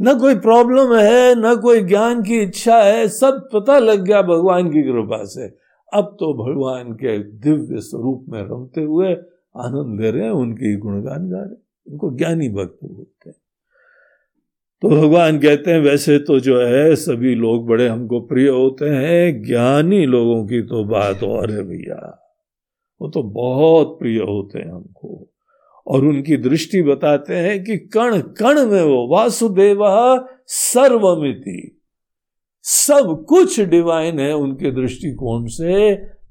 न 0.00 0.18
कोई 0.18 0.34
प्रॉब्लम 0.38 0.94
है, 0.96 1.34
न 1.36 1.54
कोई 1.60 1.80
ज्ञान 1.84 2.22
की 2.22 2.38
इच्छा 2.38 2.82
है, 2.82 3.08
सब 3.10 3.48
पता 3.52 3.78
लग 3.78 4.04
गया 4.04 4.22
भगवान 4.24 4.70
की 4.70 4.82
कृपा 4.82 5.24
से। 5.24 5.48
अब 5.94 6.04
तो 6.20 6.34
भगवान 6.34 6.92
के 6.92 7.18
दिव्य 7.18 7.80
स्वरूप 7.80 8.26
में 8.28 8.42
रमते 8.42 8.80
हुए 8.80 9.06
आनंद 9.56 10.00
ले 10.00 10.10
रहे 10.10 10.22
हैं, 10.22 10.30
उनके 10.30 10.76
गुणगान 10.76 11.30
गा 11.30 11.40
रहे 11.40 11.92
उनको 11.92 12.16
ज्ञानी 12.16 12.48
भक्त 12.48 12.78
बोलते 12.84 13.30
हैं। 13.30 13.36
तो 14.82 14.88
भगवान 14.88 15.38
कहते 15.38 15.70
हैं, 15.70 15.80
वैसे 15.80 16.18
तो 16.18 16.40
जो 16.40 16.60
है, 16.60 16.96
सभी 16.96 17.34
लोग 17.34 17.66
बड़े 17.66 17.88
हमको 17.88 18.20
प्रिय 18.20 18.48
होते 18.48 18.84
हैं, 18.84 19.42
ज्ञानी 19.42 20.06
लोगों 20.06 20.46
की 20.46 20.62
तो 20.62 20.84
बात 20.84 21.22
और 21.22 21.50
है 21.50 21.62
भैया। 21.62 22.24
वो 23.00 23.08
तो 23.08 23.22
बहुत 23.22 23.98
प्रिय 23.98 24.18
होते 24.18 24.58
हैं 24.58 24.72
हमको। 24.72 25.30
और 25.86 26.04
उनकी 26.04 26.36
दृष्टि 26.36 26.82
बताते 26.82 27.34
हैं 27.34 27.64
कि 27.64 27.78
कण 27.78 28.20
कण 28.20 28.66
में 28.66 28.82
वो 28.82 29.08
वासुदेव 29.08 29.78
सर्वमिति। 30.46 31.77
सब 32.62 33.26
कुछ 33.28 33.60
डिवाइन 33.60 34.20
है 34.20 34.32
उनके 34.32 34.70
दृष्टिकोण 34.70 35.46
से, 35.46 35.72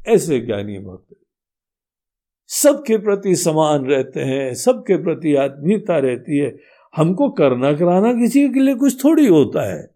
ऐसे 0.07 0.39
ज्ञानी 0.39 0.79
भक्त 0.79 1.15
सबके 2.49 2.97
प्रति 2.97 3.35
समान 3.35 3.85
रहते 3.85 4.19
हैं, 4.19 4.53
सबके 4.53 5.03
प्रति 5.03 5.35
आत्मीयता 5.35 5.97
रहती 5.97 6.37
है। 6.37 6.57
हमको 6.95 7.29
करना 7.29 7.73
कराना 7.73 8.13
किसी 8.13 8.49
के 8.49 8.59
लिए 8.59 8.75
कुछ 8.75 9.03
थोड़ी 9.03 9.27
होता 9.27 9.73
है। 9.73 9.95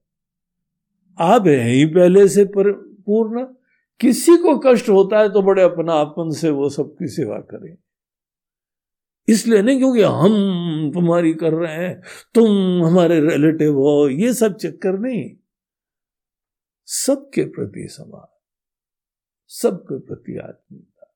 आप 1.20 1.48
हैं 1.48 1.70
ही 1.70 1.86
पहले 1.86 2.28
से 2.28 2.46
पर, 2.46 2.72
पूर्ण। 3.06 3.46
किसी 4.00 4.38
को 4.38 4.58
कष्ट 4.60 4.90
होता 4.90 5.20
है 5.20 5.30
तो 5.30 5.42
बड़े 5.42 5.64
अपना 5.64 5.94
अपनापन 5.94 6.30
से 6.30 6.50
वो 6.50 6.70
सबकी 6.70 7.08
सेवा 7.08 7.38
करें। 7.38 7.78
इसलिए 9.30 9.62
नहीं 9.62 9.78
क्योंकि 9.78 10.02
हम 10.02 10.32
तुम्हारी 10.94 11.34
कर 11.34 11.54
रहे 11.54 11.74
हैं, 11.74 12.02
तुम 12.34 12.48
हमारे 12.86 13.20
रिलेटिव 13.20 13.74
हो, 13.74 14.10
ये 14.10 14.34
सब 14.34 14.58
चक्कर 14.58 15.00
नहीं। 15.00 15.30
सबके 16.94 17.44
प्रति 17.46 17.88
समान, 17.88 18.40
सबके 19.48 20.00
प्रति 20.00 20.38
आत्मीयता। 20.38 21.14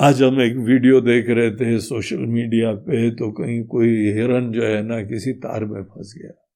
आज 0.00 0.22
हम 0.22 0.40
एक 0.40 0.56
वीडियो 0.56 1.00
देख 1.00 1.28
रहे 1.28 1.50
थे 1.50 1.80
सोशल 1.80 2.16
मीडिया 2.16 2.74
पे 2.74 3.10
तो 3.10 3.32
कहीं 3.32 3.64
कोई 3.64 3.88
हिरन 3.88 4.52
जो 4.52 4.64
है 4.64 4.82
ना, 4.82 5.02
किसी 5.02 5.32
तार 5.32 5.64
में 5.64 5.82
फंस 5.84 6.14
गया। 6.18 6.48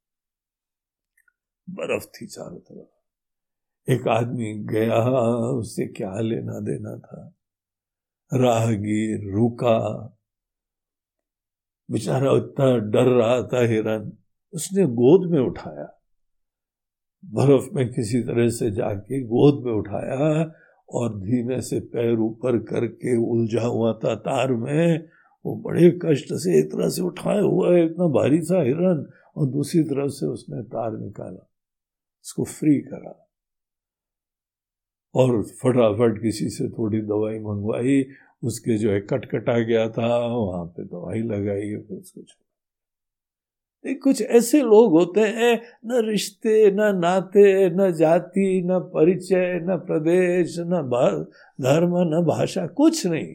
बर्फ़ 1.69 2.07
थी 2.07 2.27
चारों 2.27 2.61
तरफ़। 2.61 3.91
एक 3.93 4.09
आदमी 4.09 4.55
गया 4.55 5.03
उससे 5.51 5.87
क्या 5.87 6.21
लेना 6.21 6.61
देना 6.61 6.99
था? 6.99 7.35
राहगीर 8.35 9.35
रुका। 9.35 9.79
बेचारा 11.91 12.37
इतना 12.37 12.77
डर 12.79 13.11
रहा 13.11 13.43
था 13.43 13.67
हिरन, 13.67 14.13
उसने 14.53 14.87
गोद 14.87 15.31
में 15.31 15.41
उठाया। 15.41 15.95
बर्फ़ 17.25 17.75
में 17.75 17.89
किसी 17.89 18.21
तरह 18.21 18.49
से 18.49 18.71
जाके 18.71 19.21
गोद 19.23 19.67
में 19.67 19.73
उठाया 19.73 20.53
और 20.89 21.21
धीमे 21.21 21.61
से 21.61 21.81
पैर 21.81 22.19
ऊपर 22.19 22.59
करके 22.59 23.17
उलझा 23.17 23.67
हुआ 23.67 23.93
था 23.93 24.15
तार 24.15 24.53
में। 24.53 25.09
वो 25.47 25.57
बड़े 25.57 25.99
कष्ट 26.05 26.27
से 26.31 26.59
एक 26.59 26.67
तरह 26.67 26.89
से 26.89 27.03
उठाया 27.03 27.41
हुआ 27.41 27.75
है 27.75 27.85
इतना 27.85 28.07
भारी 28.07 28.43
सा 28.43 28.63
हिरन 28.63 29.11
और 29.37 29.47
दूसरी 29.47 29.83
तरफ़ 29.83 30.11
से 30.11 30.27
उसने 30.27 30.63
तार 30.63 30.93
निकाला। 30.93 31.51
उसको 32.25 32.45
फ्री 32.45 32.79
करा। 32.79 33.25
और 35.15 35.43
फटाफट 35.43 36.23
किसी 36.23 36.49
से 36.49 36.69
थोड़ी 36.69 37.01
दवाई 37.01 37.39
मंगवाई, 37.39 38.07
उसके 38.43 38.79
जो 38.79 38.91
है 38.91 39.01
कटकटा 39.01 39.59
गया 39.59 39.89
था, 39.89 40.27
वहाँ 40.27 40.67
पे 40.67 40.85
दवाई 40.85 41.19
लगाई 41.19 41.77
फिर 41.77 41.99
उसको 41.99 42.21
कुछ 43.87 44.23
ऐसे 44.23 44.63
लोग 44.63 44.93
होते 44.93 45.21
हैं, 45.21 45.63
न 45.85 46.07
रिश्ते, 46.09 46.71
न 46.71 46.81
नाते, 46.81 47.71
न 47.71 47.93
जाति, 47.93 48.63
न 48.67 48.79
परिचय, 48.79 49.61
न 49.63 49.77
प्रदेश, 49.77 50.57
न 50.59 51.27
धर्म, 51.61 51.91
न 51.97 52.25
भाषा, 52.25 52.67
कुछ 52.67 53.07
नहीं। 53.07 53.35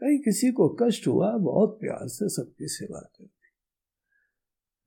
कहीं 0.00 0.18
किसी 0.18 0.52
को 0.52 0.68
कष्ट 0.68 1.06
हुआ, 1.06 1.36
बहुत 1.36 1.80
प्यार 1.80 2.08
से 2.08 2.28
सबकी 2.28 2.68
सेवा 2.68 3.00
कर 3.00 3.24
दी 3.24 3.38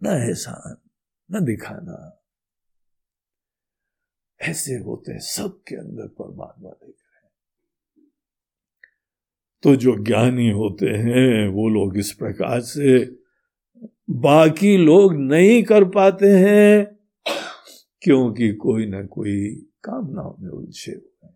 न 0.03 0.07
एहसान, 0.07 0.89
न 1.31 1.45
दिखाना। 1.45 2.23
ऐसे 4.41 4.75
होते 4.75 5.19
सबके 5.19 5.75
अंदर 5.75 6.07
परमात्मा 6.07 6.69
देख 6.69 6.95
रहे 6.95 7.25
हैं। 7.25 7.31
तो 9.63 9.75
जो 9.75 10.03
ज्ञानी 10.03 10.49
होते 10.49 10.85
हैं, 10.85 11.47
वो 11.47 11.69
लोग 11.69 11.97
इस 11.97 12.11
प्रकार 12.13 12.61
से 12.61 13.19
बाकी 14.09 14.75
लोग 14.77 15.13
नहीं 15.13 15.61
कर 15.63 15.83
पाते 15.89 16.27
हैं, 16.27 16.85
क्योंकि 18.01 18.51
कोई 18.53 18.85
ना 18.85 19.01
कोई 19.05 19.49
कामनाओं 19.83 20.35
में 20.39 20.49
उलझे 20.49 20.91
हुए 20.91 21.29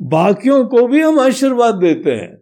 बाकियों 0.00 0.64
को 0.64 0.86
भी 0.88 1.00
हम 1.00 1.18
आशीर्वाद 1.20 1.74
देते 1.74 2.10
हैं। 2.10 2.36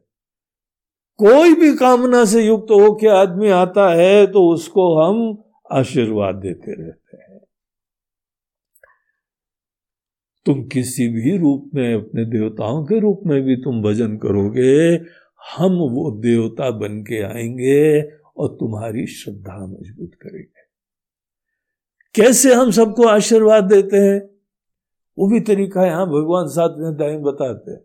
कोई 1.19 1.55
भी 1.55 1.73
कामना 1.77 2.25
से 2.25 2.45
युक्त 2.47 2.71
होकर 2.71 3.09
आदमी 3.09 3.49
आता 3.51 3.89
है 3.93 4.27
तो 4.27 4.49
उसको 4.49 4.85
हम 5.01 5.17
आशीर्वाद 5.73 6.35
देते 6.35 6.75
रहते 6.75 7.17
हैं। 7.17 7.39
तुम 10.47 10.63
किसी 10.65 11.09
भी 11.09 11.37
रूप 11.39 11.71
में, 11.75 11.95
अपने 11.95 12.25
देवताओं 12.25 12.85
के 12.85 13.01
रूप 13.01 13.23
में 13.27 13.41
भी 13.43 13.57
तुम 13.57 13.83
भजन 13.83 14.17
करोगे 14.17 14.97
हम 15.45 15.73
वो 15.73 16.11
देवता 16.11 16.71
बन 16.71 17.03
के 17.03 17.23
आएँगे 17.23 18.03
और 18.37 18.49
तुम्हारी 18.49 19.07
श्रद्धा 19.07 19.67
मज़बूत 19.67 20.15
करेंगे। 20.15 20.69
कैसे 22.15 22.55
हम 22.55 22.71
सबको 22.71 23.09
आशीर्वाद 23.09 23.65
देते 23.65 23.97
हैं? 23.97 24.31
वो 25.19 25.29
भी 25.29 25.41
तरीका 25.41 25.87
यहाँ 25.87 26.07
भगवान 26.07 26.49
साथ 26.49 26.77
में 26.79 26.97
दाएँ 26.97 27.19
बताते 27.19 27.71
हैं। 27.71 27.81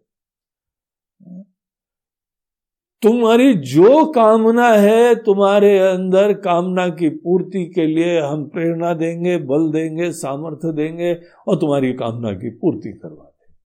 तुम्हारी 3.02 3.54
जो 3.54 4.06
कामना 4.06 4.70
है, 4.70 5.16
तुम्हारे 5.16 5.80
अंदर 5.80 6.34
कामना 6.34 6.90
की 6.90 7.10
पूर्ति 7.10 7.66
के 7.66 7.88
लिए 7.88 8.20
हम 8.20 8.50
प्रेरणा 8.50 8.94
देंगे, 8.94 9.38
बल 9.38 9.72
देंगे, 9.72 10.12
सामर्थ्य 10.12 10.74
देंगे 10.74 11.22
और 11.48 11.56
तुम्हारी 11.56 11.94
कामना 11.94 12.34
की 12.34 12.50
पूर्ति 12.50 12.94
करवा 12.94 13.26
देंगे। 13.26 13.56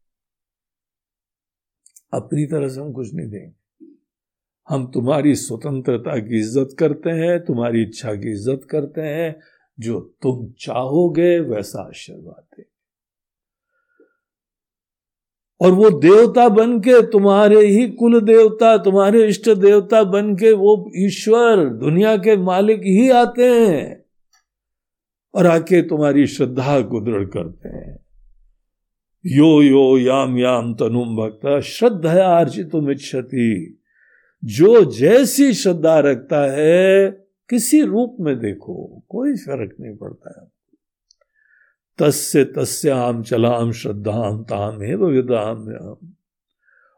अपनी 2.13 2.47
तरह 2.47 2.69
से 2.69 2.81
हम 2.81 2.93
कुछ 2.93 3.15
नहीं 3.15 3.31
देंगे। 3.31 3.58
हम 4.69 4.87
तुम्हारी 4.87 5.35
स्वतंत्रता 5.35 6.19
की 6.19 6.39
इज़्ज़त 6.39 6.75
करते 6.79 7.11
हैं, 7.11 7.45
तुम्हारी 7.45 7.83
इच्छा 7.83 8.15
की 8.15 8.31
इज़्ज़त 8.31 8.67
करते 8.71 9.01
हैं। 9.01 9.37
जो 9.79 10.01
तुम 10.23 10.47
चाहोगे, 10.61 11.39
वैसा 11.41 11.83
आशीर्वाद 11.83 12.45
दे 12.57 12.65
और 15.61 15.73
वो 15.73 15.91
देवता 15.91 16.49
बन 16.49 16.79
के 16.81 17.01
तुम्हारे 17.03 17.61
ही 17.67 17.87
कुल 17.91 18.21
देवता, 18.21 18.77
तुम्हारे 18.79 19.27
इष्ट 19.27 19.49
देवता 19.51 20.03
बन 20.05 20.35
के 20.37 20.53
वो 20.53 20.91
ईश्वर, 20.97 21.65
दुनिया 21.65 22.17
के 22.17 22.37
मालिक 22.37 22.81
ही 22.81 23.09
आते 23.11 23.45
हैं 23.45 24.05
और 25.35 25.47
आके 25.47 25.83
तुम्हारी 25.83 26.27
श्रद्धा 26.27 26.81
को 26.81 27.01
दृढ़ 27.01 27.25
करते 27.25 27.69
हैं। 27.69 27.99
यो 29.25 29.51
यो, 29.63 29.99
याम 29.99 30.39
याम, 30.39 30.75
तनुम, 30.75 31.17
भक्त, 31.17 31.61
श्रद्धा 31.65 32.39
अर्जित 32.39 32.75
इच्छति 32.91 33.78
जो 34.45 34.85
जैसी 34.85 35.55
श्रद्धा 35.55 35.99
रखता 35.99 36.53
है, 36.53 37.11
किसी 37.49 37.83
रूप 37.83 38.17
में 38.21 38.39
देखो, 38.39 39.03
कोई 39.09 39.37
फ़र्क 39.37 39.77
नहीं 39.81 39.97
पड़ता 39.97 40.41
है। 40.41 40.59
तस्य 41.99 42.45
तस्याम 42.45 43.23
चलाम 43.23 43.73
श्रद्धाम 43.73 44.43
ताम 44.43 44.83
है 44.83 44.95
विदाम 44.95 45.69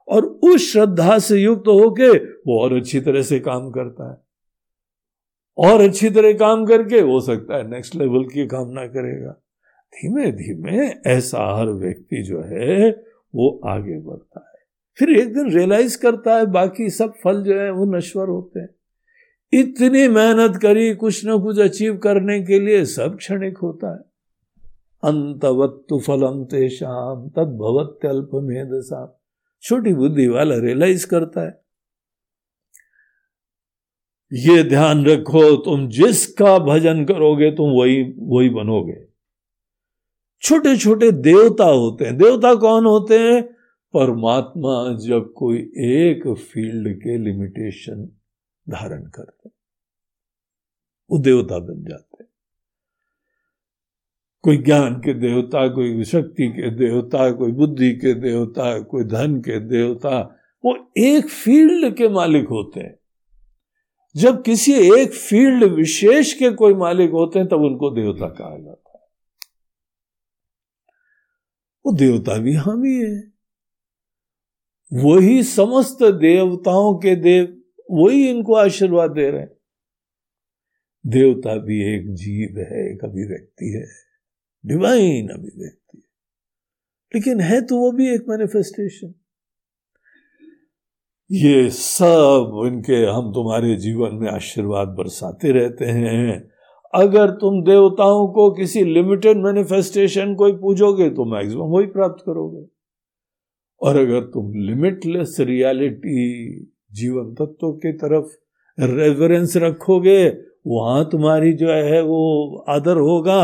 और 0.09 0.27
उस 0.27 0.73
श्रद्धा 0.73 1.19
से 1.19 1.37
युक्त 1.37 1.63
तो 1.65 1.79
होके 1.79 2.19
वो 2.19 2.61
और 2.61 2.77
अच्छी 2.77 3.01
तरह 3.01 3.23
से 3.23 3.41
काम 3.41 3.71
करता 3.71 4.11
है। 4.11 4.17
और 5.59 5.81
अच्छी 5.81 6.11
तरह 6.11 6.33
काम 6.33 6.67
करके 6.67 7.01
हो 7.01 7.21
सकता 7.21 7.57
है 7.57 7.71
नेक्स्ट 7.71 7.97
लेवल 7.97 8.25
की 8.25 8.47
कामना 8.47 8.87
करेगा। 8.87 9.31
धीमे 9.95 10.33
धीमे 10.33 10.89
ऐसा 11.07 11.59
हर 11.59 11.67
व्यक्ति 11.67 12.23
जो 12.23 12.43
है, 12.43 12.91
वो 13.35 13.61
आगे 13.65 13.99
बढ़ता 13.99 14.45
है। 14.47 14.50
फिर 15.01 15.11
एक 15.11 15.35
दिन 15.35 15.53
रियलाइज़ 15.53 15.99
करता 15.99 16.37
है, 16.37 16.47
बाकी 16.47 16.91
सब 16.91 17.15
फल 17.25 17.43
जो 17.43 17.61
है 17.61 17.71
वो 17.71 17.85
नश्वर 17.85 18.29
होते 18.29 18.61
हैं। 18.61 18.69
इतनी 19.53 20.09
मेहनत 20.09 20.57
करी, 20.57 20.95
कुछ 20.95 21.25
ना 21.25 21.37
कुछ 21.37 21.59
अचीव 21.59 21.97
करने 21.97 22.43
के 22.43 22.61
लिए 22.61 22.85
सब 22.85 23.17
क्षणिक 23.17 23.59
होता 23.59 23.93
है। 23.93 23.99
अंतवत्तु 25.05 25.99
फलम 25.99 26.45
तेषाम 26.45 27.29
तद 27.29 27.49
भवत्यल्प 27.57 28.31
मेधसा 28.35 29.23
छोटी 29.63 29.95
बुद्धि 29.95 30.27
वाला 30.27 30.57
रियलाइज़ 30.57 31.07
करता 31.07 31.41
है। 31.41 31.63
ये 34.33 34.63
ध्यान 34.63 35.07
रखो, 35.07 35.57
तुम 35.57 35.89
जिसका 35.89 36.59
भजन 36.59 37.05
करोगे, 37.05 37.51
तुम 37.51 37.71
वही 37.71 38.15
वही 38.19 38.49
बनोगे। 38.49 39.05
छोटे 40.43 40.77
छोटे 40.77 41.11
देवता 41.11 41.65
होते 41.65 42.05
हैं। 42.05 42.19
देवता 42.19 42.55
कौन 42.55 42.87
होते 42.87 43.19
हैं? 43.19 43.60
परमात्मा 43.95 44.99
जब 44.99 45.33
कोई 45.33 45.59
एक 45.77 46.35
फ़ील्ड 46.39 46.97
के 46.97 47.19
लिमिटेशन 47.19 48.09
धारण 48.69 49.03
करते 49.03 49.51
वो 51.11 51.19
देवता 51.19 51.59
बन 51.59 51.85
जाते 51.85 52.25
कोई 54.43 54.57
ज्ञान 54.57 54.95
के 54.95 55.15
देवता, 55.15 55.69
कोई 55.69 56.05
शक्ति 56.05 56.49
के 56.49 56.71
देवता, 56.71 57.33
कोई 57.33 57.53
बुद्धि 57.53 57.93
के 57.93 58.15
देवता, 58.15 58.81
कोई 58.81 59.05
धन 59.05 59.41
के 59.41 59.61
देवता, 59.61 60.37
वो 60.65 60.93
एक 60.97 61.29
फ़ील्ड 61.29 61.97
के 61.97 62.09
मालिक 62.09 62.49
होते 62.49 62.81
हैं। 62.81 62.99
जब 64.17 64.43
किसी 64.43 64.73
एक 64.73 65.13
फ़ील्ड 65.13 65.65
विशेष 65.65 66.33
के 66.33 66.51
कोई 66.51 66.75
मालिक 66.75 67.11
होते 67.11 67.39
हैं, 67.39 67.49
तब 67.49 67.57
उनको 67.57 67.91
देवता 67.91 68.29
कहा 68.29 68.59
जाता 68.59 68.93
है। 68.95 69.09
वो 71.87 71.93
देवता 71.93 72.39
भी 72.39 72.53
हम 72.53 72.85
ही 72.85 72.97
है। 72.97 73.40
वही 74.93 75.43
समस्त 75.43 76.03
देवताओं 76.03 76.95
के 76.95 77.17
देव, 77.17 77.57
वही 77.91 78.29
इनको 78.29 78.55
आशीर्वाद 78.55 79.11
दे 79.11 79.31
रहे 79.31 79.41
हैं। 79.41 79.57
देवता 81.07 81.57
भी 81.57 81.95
एक 81.95 82.15
जीव 82.15 82.59
है, 82.59 82.93
एक 82.93 83.05
अभिव्यक्ति 83.05 83.67
है 83.67 83.87
डिवाइन 84.67 85.29
अभिव्यक्ति 85.29 85.99
है। 85.99 86.09
लेकिन 87.15 87.41
है 87.41 87.61
तो 87.63 87.77
वो 87.77 87.93
भी 87.93 88.15
एक 88.15 88.25
मैनिफेस्टेशन 88.29 89.15
ये 91.33 91.71
सब 91.71 92.63
इनके, 92.67 93.05
हम 93.07 93.31
तुम्हारे 93.31 93.77
जीवन 93.77 94.15
में 94.15 94.31
आशीर्वाद 94.31 94.89
बरसाते 94.89 95.53
रहते 95.53 95.85
हैं। 95.85 96.51
अगर 96.95 97.31
तुम 97.31 97.63
देवताओं 97.63 98.27
को 98.29 98.51
किसी 98.51 98.85
लिमिटेड 98.85 99.37
मैनिफेस्टेशन 99.37 100.35
को 100.35 100.47
ही 100.47 100.53
पूछोगे 100.53 101.11
तो 101.11 101.25
मैक्सिमम 101.25 101.63
वही 101.63 101.87
प्राप्त 101.87 102.23
करोगे। 102.27 102.80
और 103.83 103.97
अगर 103.97 104.21
तुम 104.25 104.53
लिमिटलेस 104.57 105.37
रियलिटी 105.41 106.21
जीवन 106.93 107.33
तत्व 107.35 107.73
की 107.73 107.93
तरफ़ 107.93 108.37
रेफरेंस 108.79 109.57
रखोगे, 109.57 110.29
वहाँ 110.67 111.09
तुम्हारी 111.13 111.53
जो 111.53 111.71
है 111.71 112.03
वो 112.03 112.65
आदर 112.69 112.97
होगा। 112.99 113.43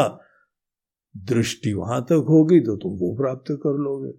दृष्टि 1.14 1.72
वहाँ 1.72 2.00
तक 2.02 2.26
होगी 2.28 2.60
तो 2.60 2.76
तुम 2.76 2.92
वो 2.92 3.14
प्राप्त 3.16 3.50
कर 3.52 3.78
लोगे। 3.78 4.12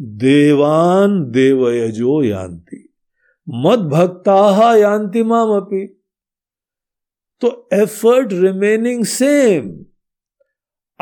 देवान 0.00 1.20
देवयजो 1.30 2.22
यान्ति, 2.22 2.88
मद 3.46 3.88
भक्ता 3.88 4.74
यान्ति 4.76 5.22
माम 5.22 5.50
अपी 5.50 5.86
तो 7.42 7.68
एफर्ट 7.72 8.32
रिमेनिंग 8.32 9.04
सेम 9.04 9.70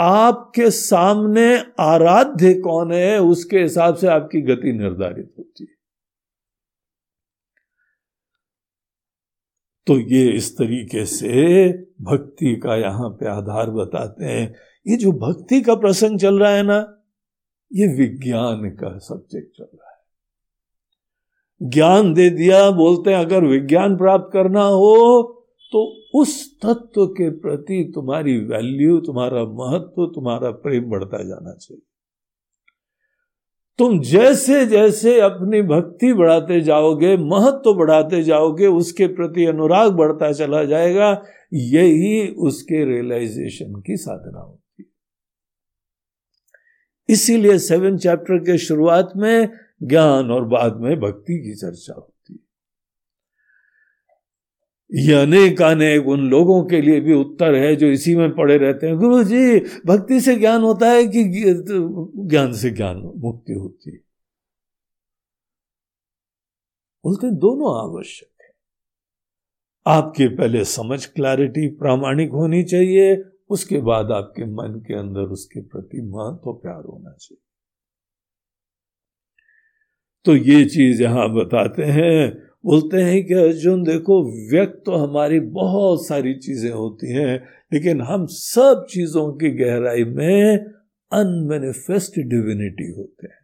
आपके 0.01 0.71
सामने 0.71 1.59
आराध्य 1.81 2.55
कौन 2.55 2.93
है, 2.93 3.19
उसके 3.19 3.59
हिसाब 3.59 3.95
से 3.95 4.07
आपकी 4.07 4.41
गति 4.41 4.73
निर्धारित 4.73 5.35
होती 5.39 5.65
है। 5.65 5.81
तो 9.87 9.99
ये 9.99 10.31
इस 10.31 10.59
तरीके 10.59 11.07
से 11.07 11.69
भक्ति 12.03 12.57
का 12.57 12.77
यहाँ 12.77 13.11
पे 13.11 13.29
आधार 13.29 13.71
बताते 13.71 14.25
हैं। 14.25 14.55
ये 14.87 14.97
जो 14.97 15.13
भक्ति 15.13 15.61
का 15.61 15.75
प्रसंग 15.75 16.19
चल 16.19 16.39
रहा 16.39 16.51
है 16.51 16.63
ना, 16.63 17.03
ये 17.73 17.87
विज्ञान 17.87 18.71
का 18.71 18.99
सब्जेक्ट 18.99 19.57
चल 19.57 19.65
रहा 19.65 19.91
है। 19.91 21.71
ज्ञान 21.71 22.15
दे 22.15 22.31
दिया, 22.31 22.71
बोलते 22.71 23.11
हैं, 23.11 23.19
अगर 23.19 23.45
विज्ञान 23.45 23.97
प्राप्त 23.97 24.31
करना 24.33 24.63
हो 24.63 25.37
तो 25.73 26.03
उस 26.15 26.61
तत्व 26.61 27.07
के 27.07 27.31
प्रति 27.31 27.93
तुम्हारी 27.95 28.39
वैल्यू 28.39 29.01
तुम्हारा 29.01 29.45
महत्व, 29.45 30.07
तुम्हारा 30.07 30.51
प्रेम 30.51 30.85
बढ़ता 30.85 31.23
जाना 31.23 31.55
चाहिए। 31.55 31.83
तुम 33.79 34.01
जैसे 34.01 34.67
जैसे 34.67 35.21
अपनी 35.21 35.63
भक्ति 35.63 36.13
बढ़ाते 36.13 36.61
जाओगे, 36.61 37.17
महत्व 37.17 37.75
बढ़ाते 37.75 38.23
जाओगे, 38.23 38.67
उसके 38.67 39.07
प्रति 39.07 39.45
अनुराग 39.45 39.93
बढ़ता 39.93 40.33
चला 40.33 40.65
जाएगा, 40.65 41.23
यही 41.53 42.29
उसके 42.29 42.85
रियलाइजेशन 42.85 43.83
की 43.87 43.97
साधना 43.97 44.41
होती 44.41 44.83
है। 44.83 44.87
इसीलिए 47.09 47.59
सेवन 47.59 47.97
चैप्टर 47.97 48.39
के 48.39 48.59
शुरुआत 48.59 49.13
में 49.17 49.49
ज्ञान 49.83 50.31
और 50.31 50.45
बाद 50.45 50.77
में 50.77 51.01
भक्ति 51.01 51.39
की 51.39 51.55
चर्चा 51.55 51.95
हो। 51.95 52.10
ये 54.95 55.15
अनेक 55.15 55.63
अनेक 55.63 56.09
उन 56.09 56.31
लोगों 56.31 56.65
के 56.65 56.81
लिए 56.81 57.01
भी 57.01 57.15
उत्तर 57.15 57.55
है 57.55 57.77
जो 57.77 57.87
इसी 57.87 58.17
में 58.17 58.35
पड़े 58.35 58.59
रहते 58.59 58.87
हैं। 58.87 58.97
गुरु 58.97 59.25
जी, 59.25 59.61
भक्ति 59.87 60.21
से 60.21 60.37
ज्ञान 60.37 60.63
होता 60.63 60.91
है 60.91 61.07
कि 61.07 61.25
ज्ञान 62.29 62.53
से 62.53 62.71
ज्ञान, 62.71 63.13
मुक्ति 63.17 63.53
होती 63.53 63.91
है। 63.91 63.97
बोलते 67.05 67.31
दोनों 67.31 67.91
आवश्यक 67.91 68.43
है। 68.43 68.51
आपके 69.87 70.29
पहले 70.29 70.65
समझ 70.65 71.07
क्लैरिटी 71.07 71.69
प्रामाणिक 71.69 72.31
होनी 72.31 72.65
चाहिए, 72.65 73.25
उसके 73.51 73.79
बाद 73.79 74.11
आपके 74.11 74.45
मन 74.45 74.81
के 74.87 74.95
अंदर 74.95 75.21
उसके 75.21 75.61
प्रति 75.61 76.03
महत्व 76.03 76.53
प्यार 76.53 76.85
होना 76.85 77.11
चाहिए। 77.11 77.43
तो 80.25 80.37
ये 80.37 80.65
चीज़ 80.65 81.03
यहाँ 81.03 81.35
बताते 81.35 81.85
हैं 81.85 82.50
बोलते 82.65 82.97
हैं 82.97 83.27
कि 83.27 83.35
अर्जुन, 83.35 83.83
देखो, 83.83 84.23
व्यक्त 84.51 84.83
तो 84.87 84.93
हमारी 84.93 85.41
बहुत 85.41 86.07
सारी 86.07 86.35
चीज़ें 86.35 86.71
होती 86.71 87.13
हैं, 87.13 87.49
लेकिन 87.73 88.01
हम 88.01 88.27
सब 88.27 88.87
चीज़ों 88.91 89.33
की 89.33 89.51
गहराई 89.51 90.05
में 90.05 90.59
अनमेनिफेस्ट 91.13 92.19
डिविनिटी 92.19 92.91
होते 92.91 93.27
हैं। 93.27 93.39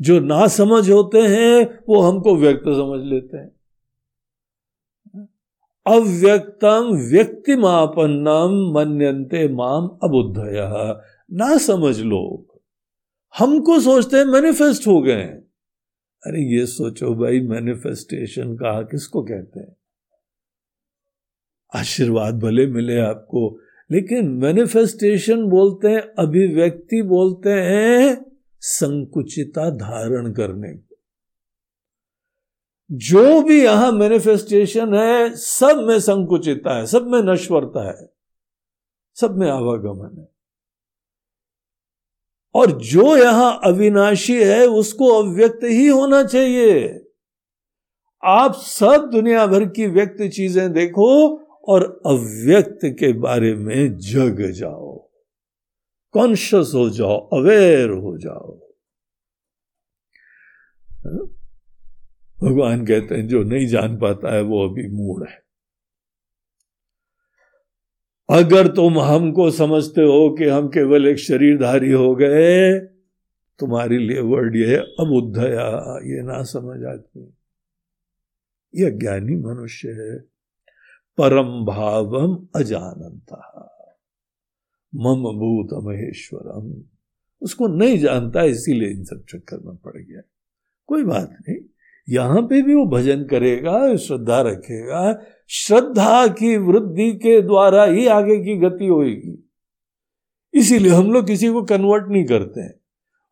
जो 0.00 0.20
ना 0.20 0.46
समझ 0.46 0.90
होते 0.90 1.18
हैं, 1.18 1.78
वो 1.88 2.00
हमको 2.00 2.36
व्यक्त 2.36 2.62
समझ 2.62 3.04
लेते 3.06 3.36
हैं। 3.36 3.50
अव्यक्तम 5.86 7.10
व्यक्तिमापन्नम 7.10 8.72
मनते 8.74 9.48
माम 9.48 9.86
अबुद्धय। 10.02 10.96
ना 11.32 11.58
समझ 11.58 12.00
लोग, 12.00 12.60
हमको 13.38 13.80
सोचते 13.80 14.16
हैं 14.16 14.24
मैनिफेस्ट 14.24 14.86
हो 14.86 15.02
गए 15.02 15.12
हैं। 15.12 15.45
अरे 16.26 16.40
ये 16.42 16.66
सोचो 16.66 17.14
भाई 17.14 17.40
मैनिफेस्टेशन 17.40 18.56
कहा, 18.56 18.82
किसको 18.82 19.22
कहते 19.22 19.60
हैं? 19.60 19.76
आशीर्वाद 21.74 22.38
भले 22.38 22.66
मिले 22.66 22.98
आपको, 22.98 23.60
लेकिन 23.90 24.28
मैनिफेस्टेशन 24.28 25.44
बोलते 25.44 25.88
हैं, 25.88 26.00
अभिव्यक्ति 26.00 27.02
बोलते 27.02 27.50
हैं 27.50 28.26
संकुचिता 28.60 29.70
धारण 29.70 30.32
करने 30.32 30.74
को। 30.74 30.96
जो 32.92 33.42
भी 33.42 33.64
यहाँ 33.64 33.92
मैनिफेस्टेशन 33.92 34.94
है, 34.94 35.36
सब 35.36 35.84
में 35.86 36.00
संकुचिता 36.00 36.76
है, 36.76 36.86
सब 36.86 37.06
में 37.06 37.22
नश्वरता 37.22 37.88
है, 37.88 38.12
सब 39.14 39.36
में 39.36 39.50
आवागमन 39.50 40.18
है। 40.18 40.35
और 42.56 42.70
जो 42.70 43.16
यहाँ 43.16 43.60
अविनाशी 43.64 44.44
है, 44.44 44.66
उसको 44.66 45.08
अव्यक्त 45.22 45.60
ही 45.64 45.86
होना 45.86 46.22
चाहिए। 46.22 47.00
आप 48.24 48.54
सब 48.54 49.10
दुनिया 49.12 49.46
भर 49.46 49.64
की 49.64 49.86
व्यक्त 49.86 50.22
चीज़ें 50.22 50.72
देखो 50.72 51.36
और 51.68 52.02
अव्यक्त 52.06 52.78
के 52.84 53.12
बारे 53.12 53.54
में 53.54 53.98
जग 53.98 54.50
जाओ। 54.50 55.10
कॉन्शियस 56.12 56.72
हो 56.74 56.90
जाओ, 56.90 57.28
अवेयर 57.32 57.90
हो 57.90 58.18
जाओ। 58.18 58.60
भगवान 62.42 62.86
कहते 62.86 63.14
हैं, 63.14 63.28
जो 63.28 63.42
नहीं 63.42 63.66
जान 63.66 63.96
पाता 63.98 64.34
है, 64.34 64.42
वो 64.42 64.68
अभी 64.68 64.88
मूड 64.88 65.28
है। 65.28 65.45
अगर 68.30 68.68
तुम 68.68 68.98
हमको 68.98 69.50
समझते 69.50 70.02
हो 70.02 70.36
कि 70.38 70.44
हम 70.44 70.68
केवल 70.68 71.06
एक 71.06 71.18
शरीरधारी 71.18 71.92
हो 71.92 72.14
गए, 72.14 72.78
तुम्हारे 73.58 73.98
लिए 73.98 74.20
वर्ड 74.20 74.56
ये 74.56 74.66
है 74.66 74.76
अबुद्धया 74.76 75.98
ये 76.04 76.22
ना 76.22 76.42
समझ 76.42 76.84
आदमी 76.84 77.32
ये 78.74 78.90
ज्ञानी 78.90 79.36
मनुष्य 79.36 79.88
है। 79.88 80.18
परम 81.18 81.64
भावम 81.64 82.46
अजानता। 82.56 83.62
मम 84.94 85.16
भूत 85.16 85.84
महेश्वरम 85.84 86.84
उसको 87.40 87.66
नहीं 87.66 87.98
जानता, 87.98 88.42
इसीलिए 88.42 88.88
इन 88.88 89.04
सब 89.04 89.24
चक्कर 89.32 89.58
में 89.58 89.76
पड़ 89.76 89.96
गया। 89.96 90.20
कोई 90.86 91.04
बात 91.04 91.30
नहीं। 91.30 91.58
यहाँ 92.08 92.42
पे 92.42 92.62
भी 92.62 92.74
वो 92.74 92.86
भजन 92.86 93.24
करेगा, 93.24 93.96
श्रद्धा 93.96 94.40
रखेगा 94.40 95.12
श्रद्धा 95.48 96.26
की 96.26 96.56
वृद्धि 96.56 97.12
के 97.12 97.42
द्वारा 97.42 97.84
ही 97.84 98.06
आगे 98.06 98.36
की 98.36 98.56
गति 98.56 98.86
होगी 98.86 99.42
इसीलिए 100.54 100.92
हम 100.92 101.12
लोग 101.12 101.26
किसी 101.26 101.48
को 101.48 101.62
कन्वर्ट 101.62 102.04
नहीं 102.08 102.24
करते 102.24 102.60
हैं। 102.60 102.80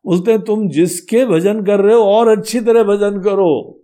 बोलते 0.05 0.31
हैं, 0.31 0.41
तुम 0.41 0.69
जिसके 0.69 1.25
भजन 1.25 1.65
कर 1.65 1.79
रहे 1.79 1.95
हो, 1.95 2.01
और 2.01 2.37
अच्छी 2.37 2.61
तरह 2.61 2.83
भजन 2.83 3.21
करो। 3.21 3.83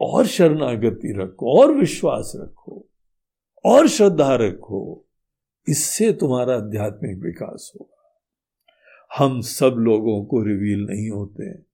और 0.00 0.26
शरणागति 0.26 1.14
रखो, 1.18 1.60
और 1.60 1.72
विश्वास 1.72 2.32
रखो, 2.36 2.88
और 3.64 3.88
श्रद्धा 3.88 4.34
रखो। 4.34 5.06
इससे 5.68 6.12
तुम्हारा 6.12 6.54
आध्यात्मिक 6.54 7.18
विकास 7.18 7.72
होगा। 7.76 8.20
हम 9.18 9.40
सब 9.40 9.74
लोगों 9.78 10.24
को 10.24 10.42
रिवील 10.42 10.86
नहीं 10.90 11.10
होते 11.10 11.44
हैं। 11.44 11.66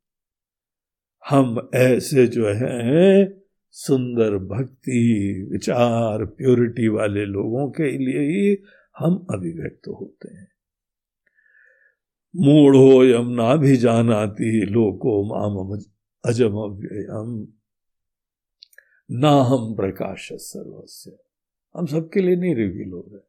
हम 1.29 1.71
ऐसे 1.75 2.27
जो 2.27 2.47
हैं, 2.47 3.43
सुंदर 3.71 4.37
भक्ति, 4.37 5.49
विचार 5.53 6.25
प्योरिटी 6.25 6.89
वाले 6.89 7.25
लोगों 7.25 7.71
के 7.71 7.99
लिए 7.99 8.21
ही 8.21 8.63
हम 8.99 9.27
अभिव्यक्त 9.31 9.89
होते 9.89 10.35
हैं। 10.35 10.49
मूढ़ो 12.37 13.05
यम 13.05 13.29
ना 13.29 13.57
भी 13.57 13.77
जानाती 13.77 14.67
लोको 14.67 15.25
माम 15.25 15.81
अजम 16.25 16.53
अव्ययम 16.53 17.49
ना 19.11 19.31
हम 19.31 19.75
प्रकाश 19.75 20.29
सर्वस्व 20.33 21.13
हम 21.79 21.87
सबके 21.87 22.21
लिए 22.21 22.37
नहीं 22.37 22.55
रिवील 22.55 22.93
हो 22.93 23.11
रहे। 23.13 23.21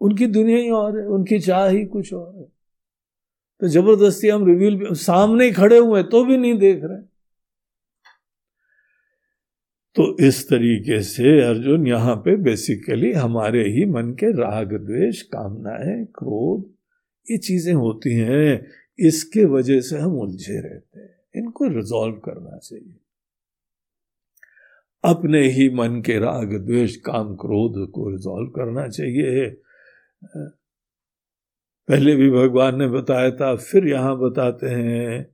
उनकी 0.00 0.26
दुनिया 0.26 0.58
ही 0.58 0.70
और 0.70 1.00
है, 1.00 1.06
उनकी 1.06 1.38
चाह 1.38 1.68
ही 1.68 1.84
कुछ 1.84 2.14
और 2.14 2.36
है। 2.36 2.57
तो 3.60 3.68
ज़बरदस्ती 3.68 4.28
हम 4.28 4.46
रिवील 4.46 4.94
सामने 4.94 5.50
खड़े 5.52 5.78
हुए 5.78 6.02
तो 6.02 6.24
भी 6.24 6.36
नहीं 6.36 6.58
देख 6.58 6.80
रहे। 6.82 7.02
तो 9.96 10.16
इस 10.18 10.48
तरीके 10.48 11.02
से 11.02 11.40
अर्जुन 11.42 11.86
यहाँ 11.86 12.16
पे 12.16 12.36
बेसिकली 12.36 13.12
हमारे 13.12 13.68
ही 13.68 13.84
मन 13.84 14.12
के 14.12 14.26
राग, 14.32 14.72
द्वेष, 14.72 15.22
कामनाएँ, 15.22 16.04
क्रोध, 16.04 16.70
ये 17.30 17.38
चीज़ें 17.38 17.74
होती 17.74 18.14
हैं। 18.14 18.66
इसके 18.98 19.44
वजह 19.44 19.80
से 19.80 19.98
हम 19.98 20.18
उलझे 20.20 20.60
रहते 20.60 21.00
हैं। 21.00 21.16
इनको 21.36 21.64
रिजॉल्व 21.64 22.14
करना 22.14 22.58
चाहिए। 22.58 22.94
अपने 25.04 25.48
ही 25.48 25.68
मन 25.70 26.02
के 26.06 26.18
राग, 26.18 26.54
द्वेष, 26.66 26.96
काम, 26.96 27.34
क्रोध 27.36 27.90
को 27.90 28.10
रिजॉल्व 28.10 28.48
करना 28.48 28.88
चाहिए। 28.88 29.48
पहले 31.88 32.16
भी 32.16 32.30
भगवान 32.30 32.78
ने 32.78 32.88
बताया 32.88 33.30
था, 33.30 33.56
फिर 33.56 33.88
यहाँ 33.88 34.18
बताते 34.18 34.66
हैं 34.66 35.24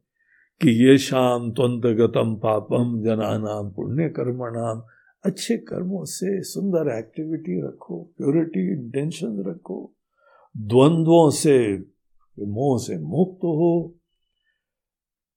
कि 0.63 0.87
ये 0.87 0.99
शाम 0.99 1.51
त्वंत 1.51 1.97
गतम 1.97 2.35
पापम 2.37 3.03
जनानाम 3.05 3.71
पुण्य 3.71 4.09
कर्मणाम। 4.09 4.83
अच्छे 5.25 5.57
कर्मों 5.57 6.05
से 6.05 6.43
सुंदर 6.43 6.99
एक्टिविटी 6.99 7.67
रखो 7.67 8.15
प्योरिटी 8.19 8.73
इंटेंशन 8.73 9.45
रखो। 9.47 9.95
द्वंद्वों 10.57 11.31
से, 11.31 11.79
मोह 12.39 12.79
से 12.79 12.99
मुक्त 12.99 13.39
हो। 13.39 13.95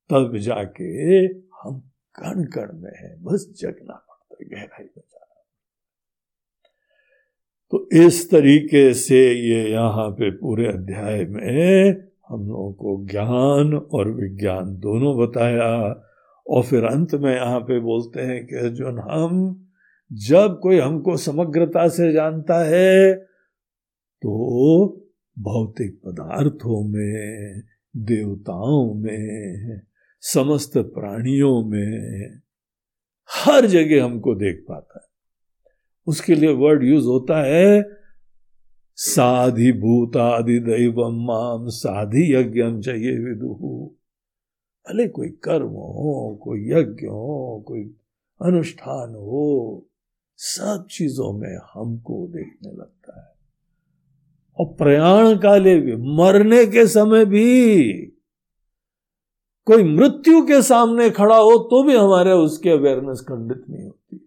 तब 0.10 0.38
जाके 0.38 1.24
हम 1.64 1.80
कण 2.16 2.44
कण 2.44 2.80
में 2.80 2.92
है, 2.98 3.24
बस 3.24 3.54
जगना 3.60 3.94
पड़ता 3.94 4.38
है, 4.42 4.50
गहराई 4.50 4.86
में 4.98 5.04
तो 7.72 7.90
इस 7.94 8.30
तरीके 8.32 8.94
से 8.94 9.20
ये 9.32 9.70
यहाँ 9.72 10.10
पे 10.10 10.30
पूरे 10.32 10.68
अध्याय 10.68 11.26
में 11.26 11.90
हम 12.30 12.48
लोगों 12.48 12.74
को 12.74 13.06
ज्ञान 13.06 13.74
और 13.74 14.12
विज्ञान 14.12 14.76
दोनों 14.80 15.16
बताया 15.18 16.04
और 16.48 16.64
फिर 16.64 16.84
अंत 16.84 17.16
में 17.16 17.36
यहाँ 17.36 17.60
पे 17.60 17.80
बोलते 17.80 18.22
हैं 18.22 18.46
कि 18.46 18.56
अर्जुन, 18.56 19.00
हम 19.00 19.64
जब 20.14 20.60
कोई 20.64 20.80
हमको 20.80 21.18
समग्रता 21.18 21.88
से 21.88 22.12
जानता 22.14 22.60
है 22.66 23.16
तो 24.24 24.88
भौतिक 25.40 26.00
पदार्थों 26.06 26.84
में, 26.90 27.62
देवताओं 27.96 28.94
में, 28.94 29.82
समस्त 30.22 30.78
प्राणियों 30.78 31.64
में 31.66 32.40
हर 33.30 33.66
जगह 33.66 34.04
हमको 34.04 34.36
देख 34.36 34.66
पाता 34.70 35.00
है। 35.00 35.07
उसके 36.08 36.36
लिए 36.36 36.54
वर्ड 36.54 36.84
यूज़ 36.84 37.06
होता 37.06 37.44
है, 37.44 37.98
साधि 38.96 39.72
भूतादि 39.72 40.60
दैव 40.60 41.10
माम 41.10 41.68
साधि 41.68 42.36
यज्ञ 42.36 42.82
चाहिए 42.82 43.18
विदुहु 43.18 43.90
भले 44.90 45.08
कोई 45.08 45.30
कर्म 45.30 45.68
हो, 45.68 46.40
कोई 46.44 46.60
यज्ञ 46.70 47.08
हो, 47.08 47.66
कोई 47.68 47.96
अनुष्ठान 48.42 49.10
हो, 49.10 49.86
सब 50.38 50.88
चीज़ों 50.92 51.34
में 51.34 51.58
हमको 51.74 52.28
देखने 52.28 52.72
लगता 52.72 53.22
है। 53.22 53.34
और 54.60 54.74
प्रयाण 54.74 55.38
काले 55.38 55.80
भी, 55.80 55.96
मरने 55.96 56.66
के 56.66 56.88
समय 56.88 57.26
भी 57.26 57.92
कोई 59.66 59.84
मृत्यु 59.84 60.42
के 60.42 60.62
सामने 60.62 61.10
खड़ा 61.10 61.38
हो 61.38 61.58
तो 61.58 61.84
भी 61.84 61.96
हमारे 61.96 62.32
उसके 62.32 62.70
अवेयरनेस 62.70 63.20
खंडित 63.22 63.66
नहीं 63.70 63.86
होती। 63.86 64.27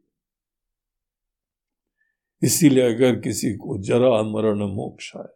इसीलिए 2.42 2.94
अगर 2.94 3.16
किसी 3.16 3.52
को 3.54 3.78
जरा 3.78 4.22
मरण 4.22 4.58
मोक्ष 4.74 5.12
आए, 5.16 5.32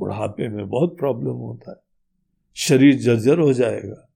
बुढ़ापे 0.00 0.48
में 0.48 0.68
बहुत 0.68 0.96
प्रॉब्लम 0.98 1.30
होता 1.30 1.70
है, 1.70 1.76
शरीर 2.56 2.98
जर्जर 2.98 3.38
हो 3.38 3.52
जाएगा। 3.52 4.08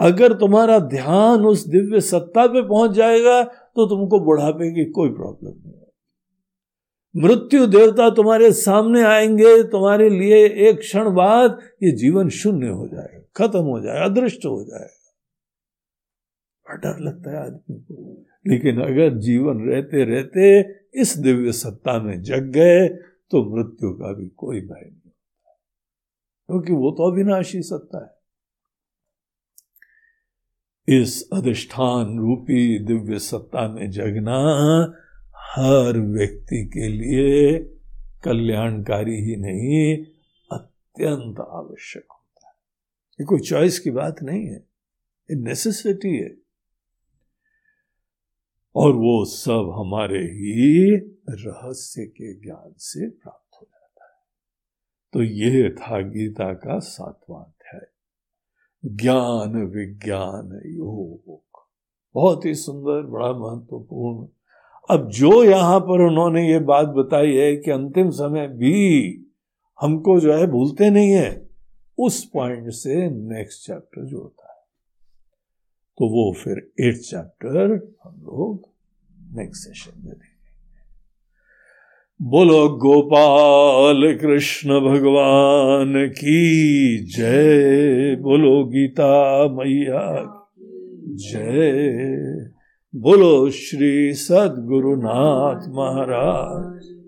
अगर 0.00 0.32
तुम्हारा 0.32 0.78
ध्यान 0.78 1.44
उस 1.46 1.66
दिव्य 1.66 2.00
सत्ता 2.00 2.46
पे 2.46 2.62
पहुँच 2.62 2.90
जाएगा 2.90 3.42
तो 3.42 3.86
तुमको 3.86 4.20
बुढ़ापे 4.20 4.70
की 4.74 4.84
कोई 4.90 5.10
प्रॉब्लम 5.10 5.50
नहीं 5.50 5.72
होगी। 5.72 5.86
मृत्यु 7.14 7.66
देवता 7.66 8.08
तुम्हारे 8.10 8.52
सामने 8.52 9.02
आएँगे, 9.02 9.62
तुम्हारे 9.62 10.08
लिए 10.10 10.46
एक 10.68 10.78
क्षण 10.78 11.10
बाद 11.10 11.58
ये 11.82 11.90
जीवन 11.92 12.28
शून्य 12.28 12.68
हो 12.68 12.86
जाएगा, 12.88 13.20
खत्म 13.36 13.60
हो 13.60 13.80
जाएगा, 13.80 14.04
अदृष्ट 14.04 14.46
हो 14.46 14.62
जाएगा। 14.64 14.96
डर 16.66 16.98
लगता 17.00 17.30
है 17.30 17.36
आदमी 17.46 17.76
को। 17.76 18.26
लेकिन 18.46 18.80
अगर 18.80 19.18
जीवन 19.18 19.58
रहते 19.70 20.04
रहते 20.04 20.79
इस 20.94 21.18
दिव्य 21.18 21.52
सत्ता 21.52 22.02
में 22.02 22.22
जग 22.22 22.42
गए 22.42 22.88
तो 23.30 23.56
मृत्यु 23.56 23.90
का 23.90 24.12
भी 24.12 24.28
कोई 24.28 24.60
भय 24.60 24.80
नहीं 24.80 25.00
होता। 25.06 25.60
क्योंकि 26.46 26.72
वो 26.72 26.90
तो 26.90 27.12
अविनाशी 27.12 27.62
सत्ता 27.62 28.04
है। 28.04 28.20
इस 31.02 31.30
अधिष्ठान 31.32 32.18
रूपी 32.18 32.78
दिव्य 32.78 33.18
सत्ता 33.18 33.68
में 33.68 33.90
जगना 33.90 34.38
हर 35.36 35.98
व्यक्ति 35.98 36.66
के 36.66 36.88
लिए 36.88 37.58
कल्याणकारी 38.24 39.16
ही 39.16 39.36
नहीं, 39.36 40.04
अत्यंत 40.52 41.40
आवश्यक 41.40 42.06
होता 42.10 42.48
है। 42.48 42.54
ये 43.20 43.24
कोई 43.24 43.40
चॉइस 43.40 43.78
की 43.78 43.90
बात 43.90 44.22
नहीं 44.22 44.46
है। 44.46 44.66
ये 45.30 45.36
नेसेसिटी 45.36 46.16
है। 46.16 46.49
और 48.76 48.92
वो 48.92 49.24
सब 49.24 49.74
हमारे 49.78 50.18
ही 50.18 50.96
रहस्य 51.30 52.06
के 52.06 52.34
ज्ञान 52.34 52.74
से 52.78 53.10
प्राप्त 53.10 53.56
हो 53.60 53.66
जाता 53.70 54.04
है। 54.04 54.20
तो 55.12 55.22
यह 55.22 55.68
था 55.68 56.00
गीता 56.00 56.52
का 56.52 56.78
सातवां 56.78 57.42
अध्याय। 57.42 57.86
ज्ञान 58.96 59.64
विज्ञान 59.66 60.62
योग। 60.66 61.40
बहुत 62.14 62.44
ही 62.44 62.54
सुंदर, 62.54 63.06
बड़ा 63.06 63.32
महत्वपूर्ण। 63.32 64.28
अब 64.90 65.10
जो 65.10 65.44
यहाँ 65.44 65.80
पर 65.80 66.08
उन्होंने 66.08 66.52
ये 66.52 66.58
बात 66.58 66.86
बताई 66.86 67.34
है 67.34 67.56
कि 67.56 67.70
अंतिम 67.70 68.10
समय 68.10 68.48
भी 68.48 69.06
हमको 69.80 70.20
जो 70.20 70.34
है 70.34 70.46
भूलते 70.46 70.90
नहीं 70.90 71.10
है, 71.10 71.48
उस 71.98 72.24
पॉइंट 72.24 72.70
से 72.70 73.10
नेक्स्ट 73.10 73.66
चैप्टर 73.66 74.04
जोड़ता 74.04 74.44
है। 74.44 74.49
तो 76.00 76.06
वो 76.06 76.32
फिर 76.32 76.70
एट 76.80 76.96
चैप्टर 76.96 77.94
हम 78.04 78.14
लोग 78.22 78.68
नेक्स्ट 79.36 79.62
सेशन 79.62 79.92
में 79.96 80.14
देखेंगे। 80.14 80.30
बोलो, 82.22 82.68
गोपाल 82.68 84.18
कृष्ण 84.18 84.70
भगवान 84.80 86.08
की 86.08 86.98
जय। 87.06 88.16
बोलो, 88.16 88.64
गीता 88.64 89.48
मैया 89.48 90.36
जय। 91.06 92.50
बोलो, 92.96 93.50
श्री 93.50 94.14
सदगुरुनाथ 94.14 95.68
महाराज 95.68 97.00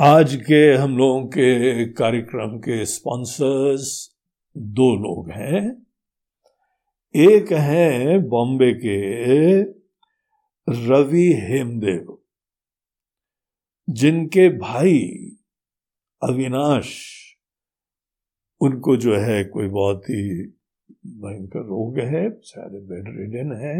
आज 0.00 0.36
के 0.36 0.74
हम 0.74 0.98
लोगों 0.98 1.26
के 1.26 1.84
कार्यक्रम 1.86 2.58
के 2.58 2.84
स्पॉन्सर्स 2.84 4.19
दो 4.56 4.94
लोग 4.96 5.30
हैं। 5.30 5.86
एक 7.14 7.52
है 7.52 8.18
बॉम्बे 8.28 8.72
के 8.74 9.62
रवि 10.68 11.28
हेमदेव, 11.40 12.16
जिनके 13.88 14.48
भाई 14.58 14.98
अविनाश, 16.22 16.92
उनको 18.60 18.96
जो 18.96 19.16
है 19.16 19.42
कोई 19.44 19.68
बहुत 19.68 20.04
ही 20.04 20.22
भयंकर 21.06 21.60
रोग 21.60 21.98
है 21.98 22.28
सारे 22.42 22.80
बेड 22.80 23.08
रिडन 23.08 23.52
है। 23.56 23.76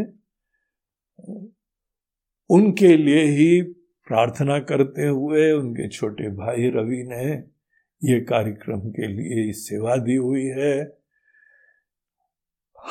उनके 2.51 2.97
लिए 2.97 3.25
ही 3.27 3.63
प्रार्थना 4.09 4.59
करते 4.61 5.07
हुए 5.07 5.51
उनके 5.53 5.89
छोटे 5.89 6.31
भाई 6.37 6.71
रवि 6.71 7.03
ने 7.09 7.60
ये 8.05 8.21
कार्यक्रम 8.21 8.81
के 8.81 9.07
लिए 9.07 9.53
सेवा 9.53 9.97
दी 9.97 10.15
हुई 10.15 10.45
है। 10.45 10.99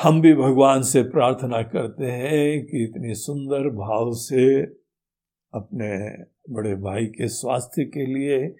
हम 0.02 0.20
भी 0.20 0.34
भगवान 0.34 0.82
से 0.82 1.02
प्रार्थना 1.02 1.62
करते 1.62 2.04
हैं 2.04 2.66
कि 2.66 2.84
इतनी 2.84 3.14
सुंदर 3.14 3.68
भाव 3.70 4.12
से 4.14 4.62
अपने 5.54 6.24
बड़े 6.54 6.74
भाई 6.74 7.06
के 7.06 7.28
स्वास्थ्य 7.28 7.84
के 7.84 8.06
लिए 8.06 8.56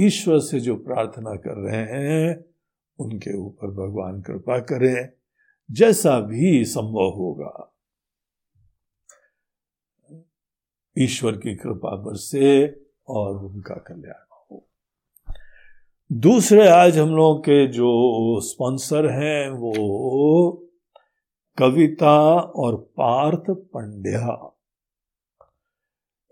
ईश्वर 0.00 0.38
से 0.38 0.60
जो 0.60 0.76
प्रार्थना 0.76 1.34
कर 1.34 1.54
रहे 1.54 1.82
हैं, 1.82 2.44
उनके 2.98 3.36
ऊपर 3.36 3.66
भगवान 3.66 4.20
कृपा 4.22 4.58
करें, 4.58 5.08
जैसा 5.70 6.20
भी 6.20 6.64
संभव 6.64 7.08
होगा। 7.08 7.68
ईश्वर 10.98 11.32
की 11.32 11.56
कृपा 11.56 11.96
बरसे 11.96 12.80
और 13.08 13.36
उनका 13.36 13.74
कल्याण 13.74 14.31
दूसरे 16.12 16.68
आज 16.68 16.98
हम 16.98 17.08
लोग 17.08 17.40
के 17.40 17.66
जो 17.66 18.40
स्पॉन्सर 18.40 19.06
हैं 19.10 19.50
वो 19.50 20.70
कविता 21.58 22.38
और 22.38 22.76
पार्थ 22.76 23.44
पंड्या। 23.50 24.52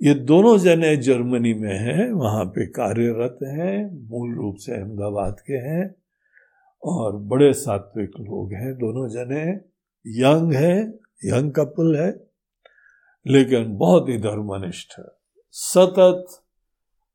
ये 0.02 0.14
दोनों 0.14 0.58
जने 0.58 0.96
जर्मनी 0.96 1.54
में 1.54 1.78
हैं, 1.78 2.12
वहाँ 2.12 2.44
पे 2.44 2.66
कार्यरत 2.66 3.38
हैं, 3.42 4.08
मूल 4.10 4.34
रूप 4.34 4.56
से 4.56 4.72
अहमदाबाद 4.72 5.40
के 5.40 5.52
हैं, 5.52 5.94
और 6.84 7.16
बड़े 7.16 7.52
सात्विक 7.52 8.10
लोग 8.20 8.52
हैं 8.52 8.74
दोनों 8.74 9.08
जने। 9.08 9.50
यंग 10.06 10.52
है, 10.52 10.80
यंग 11.24 11.52
कपल 11.52 11.96
है, 11.96 12.26
लेकिन 13.26 13.76
बहुत 13.76 14.08
ही 14.08 14.18
धर्मनिष्ठ 14.18 15.00
सतत 15.50 16.26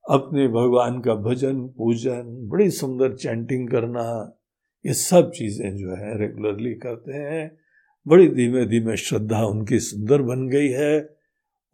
अपने 0.10 0.48
भगवान 0.48 1.02
का 1.02 1.16
भजन, 1.16 1.68
पूजन, 1.68 2.24
बड़ी 2.26 2.70
सुंदर 2.70 3.14
चैंटिंग 3.14 3.70
करना, 3.70 4.38
ये 4.86 4.94
सब 4.94 5.32
चीज़ें 5.32 5.78
जो 5.78 5.96
है 5.96 6.20
रेगुलरली 6.20 6.74
करते 6.74 7.14
हैं। 7.14 7.58
बड़ी 8.08 8.28
धीमे 8.28 8.66
धीमे 8.66 8.98
श्रद्धा 8.98 9.46
उनकी 9.46 9.80
सुंदर 9.80 10.22
बन 10.22 10.48
गई 10.48 10.68
है। 10.68 11.16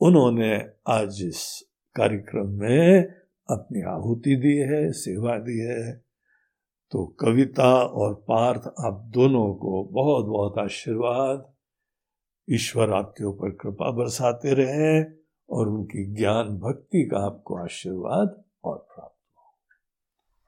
उन्होंने 0.01 0.69
आज 0.87 1.07
इस 1.07 1.69
कार्यक्रम 1.95 2.47
में 2.47 3.03
अपनी 3.49 3.81
आहुति 3.81 4.35
दी 4.35 4.57
है, 4.57 4.91
सेवा 4.91 5.37
दी 5.37 5.59
है। 5.59 6.03
तो 6.91 7.05
कविता 7.05 7.75
और 7.75 8.13
पार्थ 8.13 8.61
आप 8.79 9.11
दोनों 9.13 9.53
को 9.53 9.83
बहुत 9.83 10.25
बहुत 10.25 10.57
आशीर्वाद। 10.57 11.53
ईश्वर 12.49 12.89
आपके 12.89 13.23
ऊपर 13.23 13.49
कृपा 13.49 13.91
बरसाते 13.91 14.53
रहे। 14.53 15.20
और 15.51 15.67
उनकी 15.67 16.05
ज्ञान 16.15 16.57
भक्ति 16.59 17.03
का 17.05 17.17
आपको 17.17 17.57
आशीर्वाद 17.57 18.43
और 18.63 18.77
प्राप्त 18.77 19.37
हो। 19.37 19.53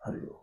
हरिओम 0.05 0.42